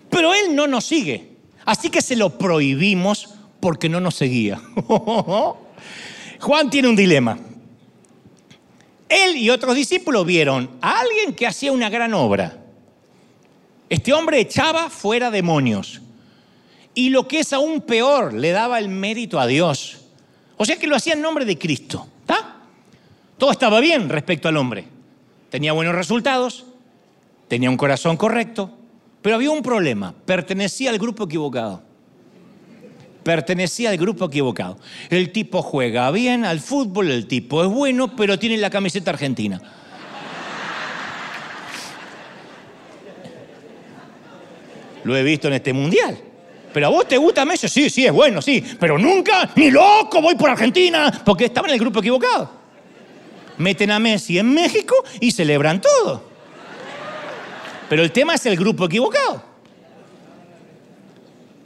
Pero 0.10 0.34
él 0.34 0.56
no 0.56 0.68
nos 0.68 0.86
sigue. 0.86 1.30
Así 1.66 1.90
que 1.90 2.02
se 2.02 2.16
lo 2.16 2.38
prohibimos 2.38 3.36
porque 3.60 3.90
no 3.90 4.00
nos 4.00 4.16
seguía. 4.16 4.62
Juan 6.40 6.70
tiene 6.70 6.88
un 6.88 6.96
dilema. 6.96 7.38
Él 9.08 9.38
y 9.38 9.50
otros 9.50 9.76
discípulos 9.76 10.26
vieron 10.26 10.70
a 10.82 11.00
alguien 11.00 11.34
que 11.34 11.48
hacía 11.48 11.72
una 11.72 11.90
gran 11.90 12.14
obra. 12.14 12.64
Este 13.90 14.14
hombre 14.14 14.40
echaba 14.40 14.90
fuera 14.90 15.32
demonios. 15.32 16.02
Y 16.94 17.10
lo 17.10 17.28
que 17.28 17.40
es 17.40 17.54
aún 17.54 17.82
peor, 17.82 18.34
le 18.34 18.52
daba 18.52 18.80
el 18.80 18.90
mérito 18.90 19.40
a 19.40 19.48
Dios. 19.48 20.00
O 20.58 20.66
sea 20.66 20.78
que 20.78 20.88
lo 20.88 20.96
hacía 20.96 21.14
en 21.14 21.22
nombre 21.22 21.46
de 21.46 21.58
Cristo. 21.58 22.08
Todo 23.38 23.52
estaba 23.52 23.80
bien 23.80 24.10
respecto 24.10 24.50
al 24.50 24.58
hombre. 24.58 24.86
Tenía 25.50 25.72
buenos 25.72 25.96
resultados, 25.96 26.66
tenía 27.48 27.70
un 27.70 27.78
corazón 27.78 28.18
correcto, 28.18 28.70
pero 29.22 29.38
había 29.38 29.50
un 29.50 29.64
problema. 29.64 30.14
Pertenecía 30.26 30.90
al 30.90 31.00
grupo 31.00 31.24
equivocado 31.24 31.84
pertenecía 33.30 33.92
al 33.92 33.98
grupo 33.98 34.26
equivocado. 34.26 34.80
El 35.12 35.32
tipo 35.32 35.62
juega 35.62 36.10
bien 36.10 36.46
al 36.46 36.60
fútbol, 36.60 37.12
el 37.12 37.28
tipo 37.28 37.64
es 37.64 37.70
bueno, 37.70 38.16
pero 38.16 38.40
tiene 38.40 38.58
la 38.58 38.72
camiseta 38.72 39.12
argentina. 39.12 39.62
Lo 45.04 45.16
he 45.16 45.22
visto 45.22 45.48
en 45.48 45.54
este 45.54 45.74
mundial. 45.74 46.18
Pero 46.74 46.88
a 46.88 46.90
vos 46.90 47.08
te 47.08 47.18
gusta 47.18 47.46
Messi, 47.46 47.68
sí, 47.68 47.90
sí, 47.90 48.06
es 48.06 48.12
bueno, 48.12 48.42
sí. 48.42 48.64
Pero 48.80 48.98
nunca, 48.98 49.50
ni 49.56 49.72
loco, 49.72 50.22
voy 50.22 50.36
por 50.36 50.50
Argentina, 50.50 51.22
porque 51.26 51.46
estaba 51.46 51.68
en 51.68 51.74
el 51.74 51.80
grupo 51.80 52.00
equivocado. 52.00 52.52
Meten 53.58 53.92
a 53.92 54.00
Messi 54.00 54.38
en 54.38 54.54
México 54.54 54.96
y 55.20 55.32
celebran 55.32 55.82
todo. 55.82 56.24
Pero 57.90 58.04
el 58.04 58.12
tema 58.12 58.36
es 58.36 58.46
el 58.46 58.56
grupo 58.56 58.86
equivocado. 58.86 59.44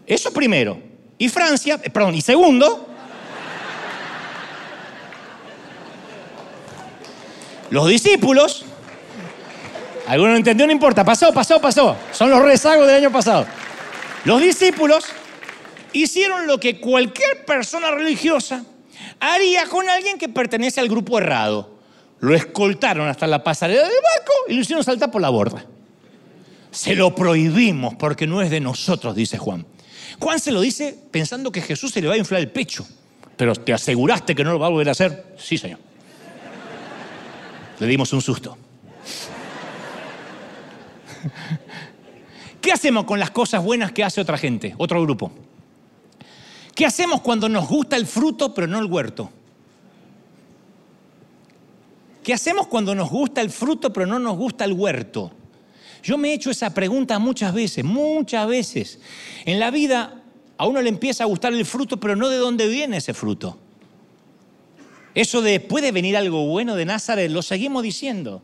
Eso 0.08 0.32
primero. 0.32 0.78
Y 1.18 1.30
Francia, 1.30 1.80
eh, 1.84 1.90
perdón, 1.90 2.16
y 2.16 2.22
segundo, 2.22 2.88
los 7.70 7.88
discípulos, 7.88 8.66
algunos 10.08 10.32
no 10.32 10.38
entendió, 10.38 10.66
no 10.66 10.72
importa, 10.72 11.04
pasó, 11.04 11.32
pasó, 11.34 11.62
pasó, 11.62 11.96
son 12.12 12.30
los 12.30 12.42
rezagos 12.42 12.88
del 12.88 12.98
año 12.98 13.12
pasado. 13.12 13.46
Los 14.26 14.42
discípulos 14.42 15.06
hicieron 15.92 16.48
lo 16.48 16.60
que 16.60 16.80
cualquier 16.80 17.46
persona 17.46 17.92
religiosa 17.92 18.64
haría 19.20 19.68
con 19.68 19.90
alguien 19.90 20.18
que 20.18 20.30
pertenece 20.30 20.80
al 20.80 20.90
grupo 20.90 21.18
errado. 21.18 21.74
Lo 22.20 22.34
escoltaron 22.34 23.08
hasta 23.08 23.28
la 23.28 23.44
pasarela 23.44 23.84
del 23.84 23.92
barco 23.92 24.34
y 24.48 24.54
lo 24.54 24.62
hicieron 24.62 24.84
saltar 24.84 25.12
por 25.12 25.22
la 25.22 25.30
borda. 25.30 25.66
Se 26.72 26.96
lo 26.96 27.14
prohibimos 27.14 27.96
porque 27.96 28.26
no 28.26 28.42
es 28.42 28.50
de 28.50 28.60
nosotros, 28.60 29.16
dice 29.16 29.38
Juan. 29.38 29.66
Juan 30.20 30.40
se 30.40 30.52
lo 30.52 30.62
dice 30.62 30.98
pensando 31.12 31.52
que 31.52 31.62
Jesús 31.62 31.92
se 31.92 32.02
le 32.02 32.08
va 32.08 32.14
a 32.14 32.18
inflar 32.18 32.40
el 32.40 32.50
pecho. 32.50 32.88
Pero 33.36 33.54
¿te 33.56 33.74
aseguraste 33.74 34.36
que 34.36 34.44
no 34.44 34.54
lo 34.54 34.60
va 34.60 34.68
a 34.68 34.70
volver 34.70 34.90
a 34.90 34.92
hacer? 34.92 35.36
Sí, 35.38 35.58
señor. 35.58 35.80
Le 37.80 37.88
dimos 37.88 38.14
un 38.14 38.22
susto. 38.22 38.58
¿Qué 42.64 42.72
hacemos 42.72 43.04
con 43.04 43.20
las 43.20 43.30
cosas 43.30 43.62
buenas 43.62 43.92
que 43.92 44.06
hace 44.06 44.22
otra 44.22 44.38
gente, 44.38 44.74
otro 44.78 45.02
grupo? 45.02 45.34
¿Qué 46.74 46.86
hacemos 46.86 47.20
cuando 47.20 47.50
nos 47.50 47.68
gusta 47.68 47.98
el 47.98 48.08
fruto 48.08 48.54
pero 48.54 48.68
no 48.68 48.80
el 48.80 48.86
huerto? 48.86 49.30
¿Qué 52.24 52.34
hacemos 52.34 52.68
cuando 52.68 52.96
nos 52.96 53.10
gusta 53.10 53.42
el 53.42 53.50
fruto 53.50 53.92
pero 53.92 54.06
no 54.06 54.18
nos 54.18 54.38
gusta 54.38 54.64
el 54.64 54.72
huerto? 54.72 55.34
Yo 56.04 56.18
me 56.18 56.30
he 56.30 56.34
hecho 56.36 56.52
esa 56.52 56.74
pregunta 56.74 57.20
muchas 57.20 57.54
veces, 57.54 57.84
muchas 57.84 58.48
veces. 58.48 59.00
En 59.44 59.60
la 59.60 59.70
vida 59.70 60.24
a 60.58 60.66
uno 60.66 60.82
le 60.82 60.88
empieza 60.88 61.26
a 61.26 61.28
gustar 61.28 61.52
el 61.52 61.66
fruto, 61.66 62.00
pero 62.00 62.16
no 62.16 62.30
de 62.30 62.38
dónde 62.38 62.70
viene 62.70 62.96
ese 62.96 63.14
fruto. 63.14 63.58
Eso 65.14 65.42
de 65.42 65.60
puede 65.60 65.92
venir 65.92 66.16
algo 66.16 66.48
bueno 66.48 66.78
de 66.78 66.86
Nazaret, 66.86 67.30
lo 67.30 67.42
seguimos 67.42 67.84
diciendo. 67.84 68.42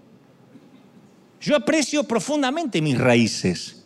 Yo 1.40 1.56
aprecio 1.56 2.04
profundamente 2.04 2.82
mis 2.82 2.98
raíces, 2.98 3.79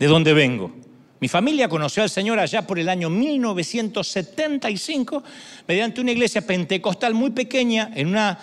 de 0.00 0.06
dónde 0.06 0.32
vengo. 0.32 0.72
Mi 1.20 1.28
familia 1.28 1.68
conoció 1.68 2.02
al 2.02 2.08
Señor 2.08 2.40
allá 2.40 2.66
por 2.66 2.78
el 2.78 2.88
año 2.88 3.10
1975 3.10 5.22
mediante 5.68 6.00
una 6.00 6.12
iglesia 6.12 6.40
pentecostal 6.40 7.12
muy 7.12 7.30
pequeña 7.30 7.90
en, 7.94 8.08
una, 8.08 8.38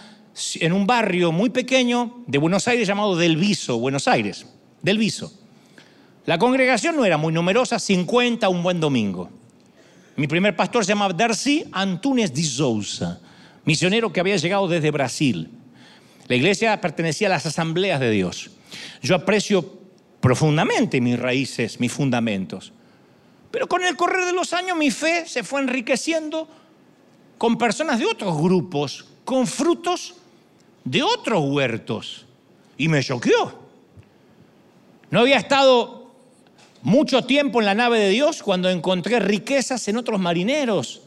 en 0.60 0.72
un 0.72 0.86
barrio 0.86 1.32
muy 1.32 1.50
pequeño 1.50 2.24
de 2.28 2.38
Buenos 2.38 2.68
Aires 2.68 2.88
llamado 2.88 3.16
Del 3.16 3.38
Viso, 3.38 3.80
Buenos 3.80 4.08
Aires, 4.08 4.46
Del 4.84 5.00
Viso. 5.00 5.34
La 6.28 6.38
congregación 6.38 6.96
no 6.96 7.04
era 7.04 7.18
muy 7.18 7.34
numerosa, 7.34 7.80
50 7.80 8.48
un 8.50 8.62
buen 8.62 8.80
domingo. 8.80 9.32
Mi 10.16 10.28
primer 10.28 10.56
pastor 10.56 10.86
se 10.86 10.90
llamaba 10.90 11.14
Darcy 11.14 11.66
Antunes 11.72 12.36
de 12.36 12.44
Souza, 12.44 13.20
misionero 13.66 14.14
que 14.14 14.20
había 14.20 14.36
llegado 14.36 14.68
desde 14.68 14.92
Brasil. 14.92 15.50
La 16.28 16.36
iglesia 16.36 16.80
pertenecía 16.80 17.28
a 17.28 17.32
las 17.32 17.48
asambleas 17.48 18.00
de 18.00 18.12
Dios. 18.12 18.52
Yo 19.02 19.16
aprecio 19.16 19.87
profundamente 20.20 21.02
mis 21.02 21.20
raíces, 21.20 21.80
mis 21.80 21.92
fundamentos. 21.92 22.74
Pero 23.52 23.68
con 23.68 23.84
el 23.84 23.96
correr 23.96 24.26
de 24.26 24.34
los 24.34 24.54
años 24.54 24.78
mi 24.78 24.92
fe 24.92 25.26
se 25.26 25.44
fue 25.44 25.62
enriqueciendo 25.62 26.48
con 27.38 27.58
personas 27.58 28.00
de 28.00 28.06
otros 28.06 28.38
grupos, 28.42 29.06
con 29.24 29.48
frutos 29.48 30.16
de 30.84 31.04
otros 31.04 31.44
huertos. 31.46 32.26
Y 32.78 32.88
me 32.88 33.04
choqueó. 33.04 33.68
No 35.10 35.22
había 35.22 35.38
estado 35.38 36.12
mucho 36.82 37.24
tiempo 37.24 37.60
en 37.60 37.66
la 37.66 37.74
nave 37.74 38.00
de 38.00 38.10
Dios 38.10 38.44
cuando 38.44 38.70
encontré 38.70 39.20
riquezas 39.20 39.88
en 39.88 39.98
otros 39.98 40.20
marineros, 40.20 41.02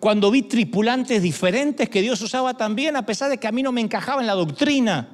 cuando 0.00 0.30
vi 0.30 0.42
tripulantes 0.42 1.22
diferentes 1.22 1.88
que 1.88 2.02
Dios 2.02 2.20
usaba 2.20 2.54
también, 2.54 2.96
a 2.96 3.06
pesar 3.06 3.30
de 3.30 3.38
que 3.38 3.46
a 3.46 3.52
mí 3.52 3.62
no 3.62 3.72
me 3.72 3.80
encajaba 3.80 4.20
en 4.20 4.26
la 4.26 4.34
doctrina. 4.34 5.13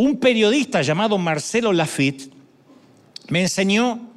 Un 0.00 0.16
periodista 0.16 0.80
llamado 0.80 1.18
Marcelo 1.18 1.74
Lafitte 1.74 2.30
me 3.28 3.42
enseñó, 3.42 4.08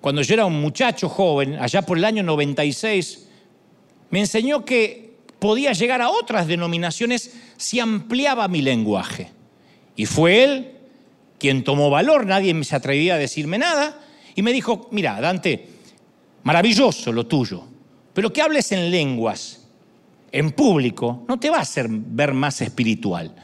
cuando 0.00 0.22
yo 0.22 0.32
era 0.32 0.46
un 0.46 0.58
muchacho 0.58 1.10
joven, 1.10 1.56
allá 1.56 1.82
por 1.82 1.98
el 1.98 2.06
año 2.06 2.22
96, 2.22 3.28
me 4.08 4.20
enseñó 4.20 4.64
que 4.64 5.18
podía 5.38 5.74
llegar 5.74 6.00
a 6.00 6.08
otras 6.08 6.46
denominaciones 6.46 7.34
si 7.58 7.80
ampliaba 7.80 8.48
mi 8.48 8.62
lenguaje. 8.62 9.30
Y 9.94 10.06
fue 10.06 10.42
él 10.42 10.70
quien 11.38 11.64
tomó 11.64 11.90
valor, 11.90 12.24
nadie 12.24 12.64
se 12.64 12.76
atrevía 12.76 13.16
a 13.16 13.18
decirme 13.18 13.58
nada, 13.58 14.00
y 14.34 14.40
me 14.40 14.54
dijo, 14.54 14.88
mira, 14.90 15.20
Dante, 15.20 15.68
maravilloso 16.44 17.12
lo 17.12 17.26
tuyo, 17.26 17.62
pero 18.14 18.32
que 18.32 18.40
hables 18.40 18.72
en 18.72 18.90
lenguas, 18.90 19.66
en 20.32 20.52
público, 20.52 21.26
no 21.28 21.38
te 21.38 21.50
va 21.50 21.58
a 21.58 21.60
hacer 21.60 21.88
ver 21.90 22.32
más 22.32 22.62
espiritual 22.62 23.34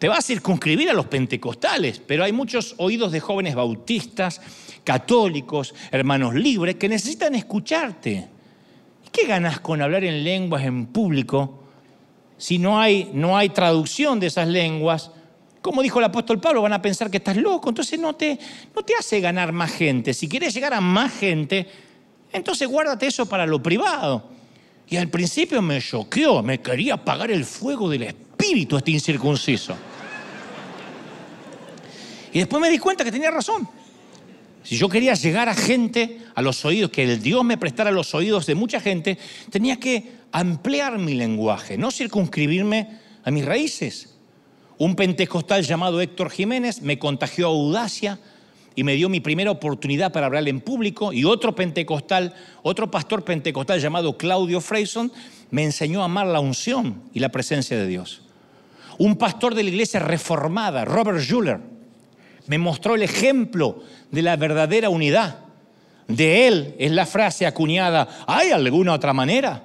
te 0.00 0.08
va 0.08 0.16
a 0.16 0.22
circunscribir 0.22 0.88
a 0.88 0.94
los 0.94 1.04
pentecostales, 1.04 2.00
pero 2.00 2.24
hay 2.24 2.32
muchos 2.32 2.74
oídos 2.78 3.12
de 3.12 3.20
jóvenes 3.20 3.54
bautistas, 3.54 4.40
católicos, 4.82 5.74
hermanos 5.90 6.34
libres, 6.34 6.76
que 6.76 6.88
necesitan 6.88 7.34
escucharte. 7.34 8.26
¿Qué 9.12 9.26
ganas 9.26 9.60
con 9.60 9.82
hablar 9.82 10.02
en 10.04 10.24
lenguas 10.24 10.64
en 10.64 10.86
público 10.86 11.64
si 12.38 12.56
no 12.56 12.80
hay, 12.80 13.10
no 13.12 13.36
hay 13.36 13.50
traducción 13.50 14.18
de 14.18 14.28
esas 14.28 14.48
lenguas? 14.48 15.10
Como 15.60 15.82
dijo 15.82 15.98
el 15.98 16.06
apóstol 16.06 16.40
Pablo, 16.40 16.62
van 16.62 16.72
a 16.72 16.80
pensar 16.80 17.10
que 17.10 17.18
estás 17.18 17.36
loco, 17.36 17.68
entonces 17.68 18.00
no 18.00 18.14
te, 18.14 18.38
no 18.74 18.82
te 18.82 18.94
hace 18.94 19.20
ganar 19.20 19.52
más 19.52 19.70
gente. 19.70 20.14
Si 20.14 20.30
quieres 20.30 20.54
llegar 20.54 20.72
a 20.72 20.80
más 20.80 21.12
gente, 21.12 21.68
entonces 22.32 22.66
guárdate 22.66 23.06
eso 23.06 23.26
para 23.26 23.44
lo 23.44 23.62
privado. 23.62 24.30
Y 24.88 24.96
al 24.96 25.08
principio 25.08 25.60
me 25.60 25.78
choqueó, 25.78 26.42
me 26.42 26.62
quería 26.62 26.94
apagar 26.94 27.30
el 27.30 27.44
fuego 27.44 27.90
del 27.90 28.04
espíritu 28.04 28.78
este 28.78 28.92
incircunciso. 28.92 29.76
Y 32.32 32.38
después 32.38 32.60
me 32.60 32.70
di 32.70 32.78
cuenta 32.78 33.04
que 33.04 33.12
tenía 33.12 33.30
razón. 33.30 33.68
Si 34.62 34.76
yo 34.76 34.88
quería 34.88 35.14
llegar 35.14 35.48
a 35.48 35.54
gente, 35.54 36.18
a 36.34 36.42
los 36.42 36.64
oídos, 36.64 36.90
que 36.90 37.02
el 37.02 37.22
Dios 37.22 37.44
me 37.44 37.56
prestara 37.56 37.90
los 37.90 38.14
oídos 38.14 38.46
de 38.46 38.54
mucha 38.54 38.80
gente, 38.80 39.18
tenía 39.50 39.80
que 39.80 40.12
ampliar 40.32 40.98
mi 40.98 41.14
lenguaje, 41.14 41.78
no 41.78 41.90
circunscribirme 41.90 42.98
a 43.24 43.30
mis 43.30 43.44
raíces. 43.44 44.14
Un 44.78 44.96
pentecostal 44.96 45.62
llamado 45.62 46.00
Héctor 46.00 46.30
Jiménez 46.30 46.82
me 46.82 46.98
contagió 46.98 47.48
audacia 47.48 48.18
y 48.74 48.84
me 48.84 48.94
dio 48.94 49.08
mi 49.08 49.20
primera 49.20 49.50
oportunidad 49.50 50.12
para 50.12 50.26
hablar 50.26 50.48
en 50.48 50.60
público 50.60 51.12
y 51.12 51.24
otro 51.24 51.54
pentecostal, 51.54 52.34
otro 52.62 52.90
pastor 52.90 53.24
pentecostal 53.24 53.80
llamado 53.80 54.16
Claudio 54.16 54.60
Freyson 54.60 55.12
me 55.50 55.64
enseñó 55.64 56.02
a 56.02 56.06
amar 56.06 56.26
la 56.26 56.40
unción 56.40 57.02
y 57.12 57.18
la 57.20 57.30
presencia 57.30 57.76
de 57.76 57.86
Dios. 57.86 58.22
Un 58.98 59.16
pastor 59.16 59.54
de 59.54 59.64
la 59.64 59.70
iglesia 59.70 60.00
reformada, 60.00 60.84
Robert 60.84 61.20
Schuller, 61.20 61.60
me 62.50 62.58
mostró 62.58 62.96
el 62.96 63.02
ejemplo 63.02 63.84
de 64.10 64.22
la 64.22 64.34
verdadera 64.34 64.90
unidad. 64.90 65.38
De 66.08 66.48
él 66.48 66.74
es 66.80 66.90
la 66.90 67.06
frase 67.06 67.46
acuñada, 67.46 68.08
¿hay 68.26 68.50
alguna 68.50 68.92
otra 68.92 69.12
manera? 69.12 69.62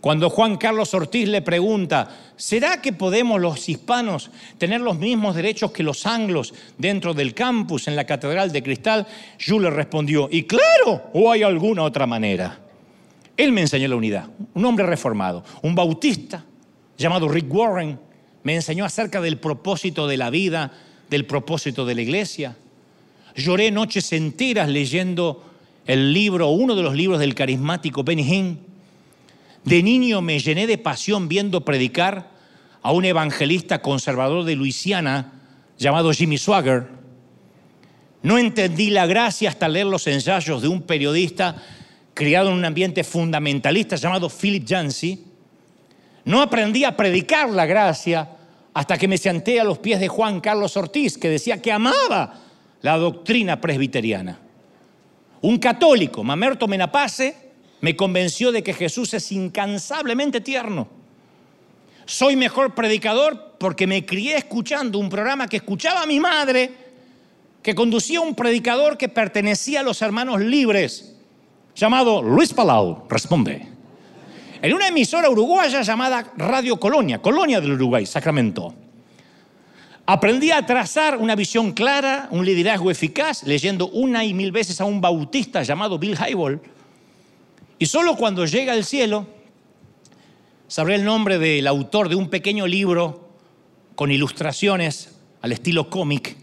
Cuando 0.00 0.30
Juan 0.30 0.56
Carlos 0.56 0.92
Ortiz 0.94 1.28
le 1.28 1.42
pregunta, 1.42 2.08
¿será 2.34 2.82
que 2.82 2.92
podemos 2.92 3.40
los 3.40 3.68
hispanos 3.68 4.32
tener 4.58 4.80
los 4.80 4.98
mismos 4.98 5.36
derechos 5.36 5.70
que 5.70 5.84
los 5.84 6.06
anglos 6.06 6.52
dentro 6.76 7.14
del 7.14 7.34
campus 7.34 7.86
en 7.86 7.94
la 7.94 8.04
Catedral 8.04 8.50
de 8.50 8.64
Cristal? 8.64 9.06
Le 9.46 9.70
respondió, 9.70 10.28
y 10.28 10.48
claro, 10.48 11.04
¿o 11.14 11.30
hay 11.30 11.44
alguna 11.44 11.84
otra 11.84 12.04
manera? 12.04 12.58
Él 13.36 13.52
me 13.52 13.60
enseñó 13.60 13.86
la 13.86 13.94
unidad, 13.94 14.24
un 14.54 14.64
hombre 14.64 14.86
reformado, 14.86 15.44
un 15.62 15.76
bautista 15.76 16.44
llamado 16.98 17.28
Rick 17.28 17.46
Warren, 17.54 18.00
me 18.42 18.56
enseñó 18.56 18.84
acerca 18.84 19.20
del 19.20 19.38
propósito 19.38 20.08
de 20.08 20.16
la 20.16 20.30
vida, 20.30 20.72
del 21.10 21.26
propósito 21.26 21.84
de 21.84 21.94
la 21.96 22.02
iglesia. 22.02 22.56
Lloré 23.34 23.70
noches 23.70 24.12
enteras 24.12 24.68
leyendo 24.68 25.44
el 25.86 26.12
libro, 26.12 26.48
uno 26.50 26.76
de 26.76 26.82
los 26.82 26.94
libros 26.94 27.18
del 27.18 27.34
carismático 27.34 28.04
Benny 28.04 28.22
Hinn. 28.22 28.60
De 29.64 29.82
niño 29.82 30.22
me 30.22 30.38
llené 30.38 30.66
de 30.66 30.78
pasión 30.78 31.28
viendo 31.28 31.64
predicar 31.64 32.30
a 32.82 32.92
un 32.92 33.04
evangelista 33.04 33.82
conservador 33.82 34.44
de 34.44 34.56
Luisiana 34.56 35.32
llamado 35.78 36.12
Jimmy 36.12 36.38
Swagger. 36.38 36.86
No 38.22 38.38
entendí 38.38 38.90
la 38.90 39.06
gracia 39.06 39.48
hasta 39.48 39.68
leer 39.68 39.86
los 39.86 40.06
ensayos 40.06 40.62
de 40.62 40.68
un 40.68 40.82
periodista 40.82 41.62
criado 42.14 42.50
en 42.50 42.56
un 42.56 42.64
ambiente 42.64 43.02
fundamentalista 43.02 43.96
llamado 43.96 44.30
Philip 44.30 44.64
Yancey. 44.64 45.24
No 46.24 46.40
aprendí 46.40 46.84
a 46.84 46.96
predicar 46.96 47.50
la 47.50 47.66
gracia 47.66 48.28
hasta 48.74 48.98
que 48.98 49.08
me 49.08 49.18
senté 49.18 49.60
a 49.60 49.64
los 49.64 49.78
pies 49.78 50.00
de 50.00 50.08
Juan 50.08 50.40
Carlos 50.40 50.76
Ortiz, 50.76 51.18
que 51.18 51.28
decía 51.28 51.60
que 51.60 51.72
amaba 51.72 52.40
la 52.82 52.96
doctrina 52.96 53.60
presbiteriana. 53.60 54.38
Un 55.42 55.58
católico, 55.58 56.22
Mamerto 56.22 56.68
Menapace, 56.68 57.50
me 57.80 57.96
convenció 57.96 58.52
de 58.52 58.62
que 58.62 58.74
Jesús 58.74 59.14
es 59.14 59.32
incansablemente 59.32 60.40
tierno. 60.40 60.88
Soy 62.04 62.36
mejor 62.36 62.74
predicador 62.74 63.54
porque 63.58 63.86
me 63.86 64.04
crié 64.04 64.36
escuchando 64.36 64.98
un 64.98 65.08
programa 65.08 65.48
que 65.48 65.58
escuchaba 65.58 66.06
mi 66.06 66.20
madre, 66.20 66.70
que 67.62 67.74
conducía 67.74 68.20
un 68.20 68.34
predicador 68.34 68.96
que 68.96 69.08
pertenecía 69.08 69.80
a 69.80 69.82
los 69.82 70.02
hermanos 70.02 70.40
libres, 70.40 71.16
llamado 71.74 72.22
Luis 72.22 72.52
Palau. 72.52 73.06
Responde 73.08 73.79
en 74.62 74.74
una 74.74 74.88
emisora 74.88 75.30
uruguaya 75.30 75.82
llamada 75.82 76.32
Radio 76.36 76.78
Colonia, 76.78 77.20
Colonia 77.20 77.60
del 77.60 77.72
Uruguay, 77.72 78.04
Sacramento. 78.04 78.74
Aprendí 80.06 80.50
a 80.50 80.66
trazar 80.66 81.16
una 81.16 81.36
visión 81.36 81.72
clara, 81.72 82.28
un 82.30 82.44
liderazgo 82.44 82.90
eficaz, 82.90 83.44
leyendo 83.44 83.88
una 83.88 84.24
y 84.24 84.34
mil 84.34 84.52
veces 84.52 84.80
a 84.80 84.84
un 84.84 85.00
bautista 85.00 85.62
llamado 85.62 85.98
Bill 85.98 86.16
Hybel. 86.16 86.60
Y 87.78 87.86
solo 87.86 88.16
cuando 88.16 88.44
llega 88.44 88.72
al 88.72 88.84
cielo, 88.84 89.26
sabré 90.68 90.96
el 90.96 91.04
nombre 91.04 91.38
del 91.38 91.66
autor 91.66 92.08
de 92.08 92.16
un 92.16 92.28
pequeño 92.28 92.66
libro 92.66 93.30
con 93.94 94.10
ilustraciones 94.10 95.16
al 95.42 95.52
estilo 95.52 95.88
cómic 95.88 96.36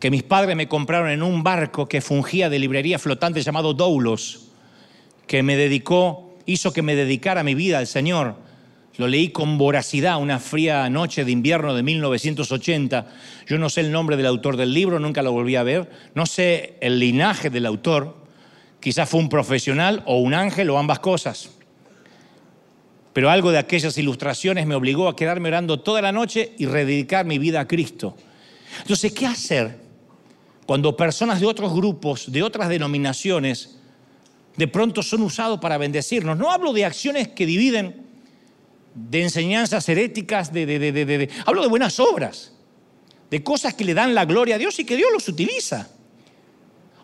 que 0.00 0.10
mis 0.10 0.22
padres 0.22 0.56
me 0.56 0.68
compraron 0.68 1.10
en 1.10 1.22
un 1.22 1.42
barco 1.42 1.86
que 1.88 2.00
fungía 2.00 2.50
de 2.50 2.58
librería 2.58 2.98
flotante 2.98 3.42
llamado 3.42 3.72
Doulos 3.72 4.48
que 5.26 5.42
me 5.42 5.56
dedicó, 5.56 6.25
hizo 6.46 6.72
que 6.72 6.82
me 6.82 6.94
dedicara 6.94 7.42
mi 7.42 7.54
vida 7.54 7.78
al 7.78 7.86
Señor. 7.86 8.36
Lo 8.96 9.08
leí 9.08 9.28
con 9.28 9.58
voracidad 9.58 10.20
una 10.20 10.38
fría 10.38 10.88
noche 10.88 11.24
de 11.24 11.32
invierno 11.32 11.74
de 11.74 11.82
1980. 11.82 13.06
Yo 13.46 13.58
no 13.58 13.68
sé 13.68 13.82
el 13.82 13.92
nombre 13.92 14.16
del 14.16 14.26
autor 14.26 14.56
del 14.56 14.72
libro, 14.72 14.98
nunca 14.98 15.22
lo 15.22 15.32
volví 15.32 15.56
a 15.56 15.62
ver. 15.62 15.90
No 16.14 16.24
sé 16.24 16.78
el 16.80 16.98
linaje 16.98 17.50
del 17.50 17.66
autor. 17.66 18.16
Quizás 18.80 19.08
fue 19.08 19.20
un 19.20 19.28
profesional 19.28 20.02
o 20.06 20.18
un 20.20 20.32
ángel 20.32 20.70
o 20.70 20.78
ambas 20.78 21.00
cosas. 21.00 21.50
Pero 23.12 23.30
algo 23.30 23.50
de 23.50 23.58
aquellas 23.58 23.98
ilustraciones 23.98 24.66
me 24.66 24.74
obligó 24.74 25.08
a 25.08 25.16
quedarme 25.16 25.48
orando 25.48 25.80
toda 25.80 26.00
la 26.00 26.12
noche 26.12 26.54
y 26.58 26.66
rededicar 26.66 27.26
mi 27.26 27.38
vida 27.38 27.60
a 27.60 27.68
Cristo. 27.68 28.16
Entonces, 28.82 29.12
¿qué 29.12 29.26
hacer 29.26 29.86
cuando 30.66 30.96
personas 30.96 31.40
de 31.40 31.46
otros 31.46 31.72
grupos, 31.72 32.30
de 32.30 32.42
otras 32.42 32.68
denominaciones, 32.68 33.75
de 34.56 34.68
pronto 34.68 35.02
son 35.02 35.22
usados 35.22 35.60
para 35.60 35.78
bendecirnos? 35.78 36.36
No 36.36 36.50
hablo 36.50 36.72
de 36.72 36.84
acciones 36.84 37.28
que 37.28 37.46
dividen, 37.46 38.06
de 38.94 39.22
enseñanzas 39.22 39.88
heréticas, 39.88 40.52
de, 40.52 41.28
hablo 41.44 41.62
de 41.62 41.68
buenas 41.68 42.00
obras, 42.00 42.52
de 43.30 43.42
cosas 43.42 43.74
que 43.74 43.84
le 43.84 43.94
dan 43.94 44.14
la 44.14 44.24
gloria 44.24 44.54
a 44.54 44.58
Dios 44.58 44.78
y 44.78 44.84
que 44.84 44.96
Dios 44.96 45.10
los 45.12 45.28
utiliza. 45.28 45.90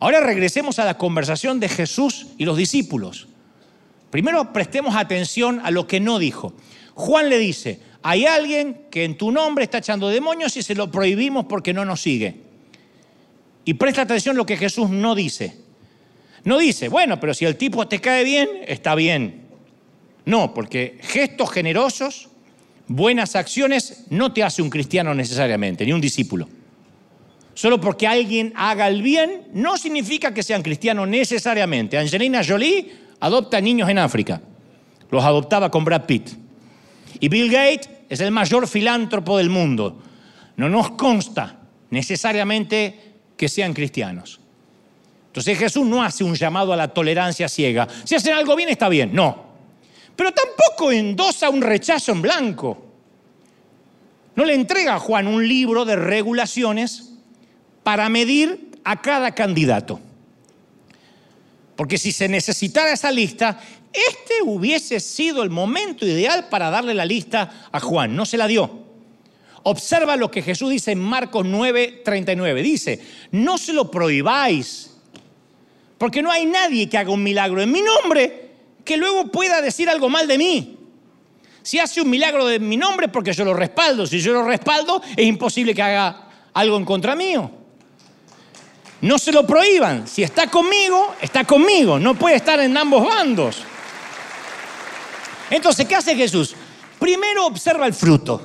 Ahora 0.00 0.20
regresemos 0.20 0.78
a 0.78 0.84
la 0.84 0.98
conversación 0.98 1.61
de 1.61 1.68
Jesús 1.68 2.28
y 2.38 2.44
los 2.44 2.57
discípulos. 2.57 3.28
Primero 4.11 4.53
prestemos 4.53 4.96
atención 4.96 5.61
a 5.62 5.70
lo 5.70 5.86
que 5.86 6.00
no 6.00 6.18
dijo. 6.18 6.55
Juan 6.94 7.28
le 7.28 7.38
dice, 7.38 7.80
hay 8.03 8.26
alguien 8.26 8.86
que 8.90 9.05
en 9.05 9.16
tu 9.16 9.30
nombre 9.30 9.64
está 9.64 9.78
echando 9.78 10.09
demonios 10.09 10.57
y 10.57 10.62
se 10.62 10.74
lo 10.74 10.90
prohibimos 10.90 11.46
porque 11.46 11.72
no 11.72 11.84
nos 11.84 12.00
sigue. 12.00 12.40
Y 13.64 13.74
presta 13.74 14.03
atención 14.03 14.36
a 14.36 14.38
lo 14.38 14.46
que 14.46 14.57
Jesús 14.57 14.90
no 14.90 15.14
dice. 15.14 15.62
No 16.45 16.59
dice, 16.59 16.88
bueno, 16.88 17.20
pero 17.20 17.34
si 17.34 17.45
el 17.45 17.57
tipo 17.57 17.86
te 17.86 18.01
cae 18.01 18.24
bien, 18.24 18.49
está 18.66 18.95
bien. 18.95 19.43
No, 20.24 20.55
porque 20.55 20.99
gestos 21.03 21.51
generosos, 21.51 22.28
buenas 22.88 23.36
acciones, 23.36 24.05
no 24.11 24.32
te 24.32 24.43
hace 24.43 24.62
un 24.62 24.70
cristiano 24.70 25.14
necesariamente, 25.14 25.84
ni 25.84 25.93
un 25.93 26.01
discípulo. 26.01 26.49
Solo 27.55 27.80
porque 27.80 28.07
alguien 28.07 28.53
haga 28.57 28.88
el 28.88 29.03
bien 29.03 29.49
no 29.53 29.76
significa 29.76 30.32
que 30.32 30.43
sean 30.43 30.62
cristianos 30.62 31.07
necesariamente. 31.09 31.99
Angelina 31.99 32.43
Jolie 32.45 32.93
adopta 33.20 33.61
niños 33.61 33.88
en 33.88 33.99
África. 33.99 34.40
Los 35.11 35.22
adoptaba 35.22 35.70
con 35.70 35.84
Brad 35.84 36.07
Pitt. 36.07 36.30
Y 37.20 37.28
Bill 37.28 37.51
Gates 37.51 37.90
es 38.09 38.20
el 38.20 38.30
mayor 38.30 38.66
filántropo 38.66 39.36
del 39.36 39.51
mundo. 39.51 40.03
No 40.57 40.68
nos 40.68 40.93
consta 40.93 41.61
necesariamente 41.90 43.12
que 43.36 43.49
sean 43.49 43.74
cristianos. 43.74 44.41
Entonces 45.33 45.59
Jesús 45.59 45.87
no 45.87 46.03
hace 46.03 46.24
un 46.24 46.35
llamado 46.35 46.74
a 46.74 46.76
la 46.76 46.89
tolerancia 46.89 47.49
ciega. 47.49 47.89
Si 48.05 48.14
hacen 48.14 48.35
algo 48.35 48.55
bien, 48.55 48.68
está 48.68 48.91
bien. 48.91 49.14
No. 49.14 49.47
Pero 50.14 50.30
tampoco 50.30 50.93
endosa 50.93 51.49
un 51.49 51.62
rechazo 51.62 52.12
en 52.12 52.20
blanco. 52.20 52.87
No 54.35 54.45
le 54.45 54.53
entrega 54.53 54.97
a 54.97 54.99
Juan 54.99 55.26
un 55.26 55.49
libro 55.49 55.87
de 55.87 55.97
regulaciones 55.97 57.14
para 57.83 58.11
medir 58.11 58.72
a 58.85 59.01
cada 59.01 59.35
candidato. 59.35 60.01
Porque 61.76 61.97
si 61.97 62.12
se 62.12 62.28
necesitara 62.28 62.93
esa 62.93 63.11
lista, 63.11 63.59
este 63.91 64.35
hubiese 64.45 65.01
sido 65.01 65.43
el 65.43 65.49
momento 65.49 66.05
ideal 66.05 66.51
para 66.51 66.68
darle 66.68 66.93
la 66.93 67.07
lista 67.07 67.68
a 67.72 67.80
Juan. 67.80 68.14
No 68.14 68.26
se 68.26 68.37
la 68.37 68.47
dio. 68.47 68.83
Observa 69.62 70.16
lo 70.16 70.30
que 70.30 70.43
Jesús 70.43 70.68
dice 70.68 70.93
en 70.93 70.99
Marcos 70.99 71.47
9, 71.47 72.03
39. 72.05 72.62
Dice, 72.62 73.01
no 73.30 73.57
se 73.57 73.72
lo 73.72 73.91
prohibáis, 73.91 74.91
porque 76.03 76.20
no 76.20 76.32
hay 76.32 76.46
nadie 76.46 76.88
que 76.88 76.98
haga 76.98 77.12
un 77.12 77.22
milagro 77.22 77.62
en 77.62 77.70
mi 77.70 77.80
nombre 77.80 78.50
que 78.84 78.96
luego 78.96 79.30
pueda 79.30 79.62
decir 79.62 79.88
algo 79.88 80.09
mal 80.09 80.26
de 80.26 80.36
mí. 80.36 80.76
Si 81.62 81.78
hace 81.78 82.00
un 82.00 82.11
milagro 82.11 82.44
de 82.44 82.59
mi 82.59 82.76
nombre, 82.76 83.07
porque 83.07 83.32
yo 83.32 83.44
lo 83.44 83.55
respaldo. 83.55 84.05
Si 84.05 84.18
yo 84.18 84.32
lo 84.32 84.42
respaldo, 84.42 85.00
es 85.16 85.24
imposible 85.24 85.72
que 85.72 85.80
haga 85.80 86.28
algo 86.55 86.76
en 86.76 86.84
contra 86.84 87.14
mío. 87.14 87.48
No 89.00 89.16
se 89.16 89.30
lo 89.30 89.46
prohíban. 89.46 90.09
Si 90.09 90.24
está 90.24 90.48
conmigo, 90.48 91.14
está 91.20 91.44
conmigo. 91.44 92.00
No 92.00 92.16
puede 92.16 92.34
estar 92.34 92.59
en 92.59 92.76
ambos 92.76 93.07
bandos. 93.07 93.62
Entonces, 95.50 95.86
¿qué 95.86 95.94
hace 95.94 96.16
Jesús? 96.16 96.57
Primero 96.98 97.46
observa 97.46 97.86
el 97.86 97.94
fruto. 97.94 98.42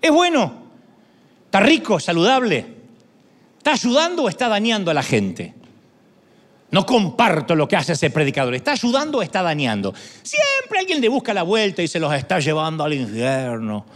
¿Es 0.00 0.10
bueno? 0.10 0.54
¿Está 1.44 1.60
rico? 1.60 2.00
¿Saludable? 2.00 2.64
¿Está 3.58 3.72
ayudando 3.72 4.22
o 4.22 4.30
está 4.30 4.48
dañando 4.48 4.90
a 4.90 4.94
la 4.94 5.02
gente? 5.02 5.54
No 6.74 6.84
comparto 6.84 7.54
lo 7.54 7.68
que 7.68 7.76
hace 7.76 7.92
ese 7.92 8.10
predicador. 8.10 8.52
¿Está 8.52 8.72
ayudando 8.72 9.18
o 9.18 9.22
está 9.22 9.42
dañando? 9.42 9.94
Siempre 10.24 10.80
alguien 10.80 11.00
le 11.00 11.08
busca 11.08 11.32
la 11.32 11.44
vuelta 11.44 11.84
y 11.84 11.86
se 11.86 12.00
los 12.00 12.12
está 12.12 12.40
llevando 12.40 12.82
al 12.82 12.92
infierno. 12.94 13.86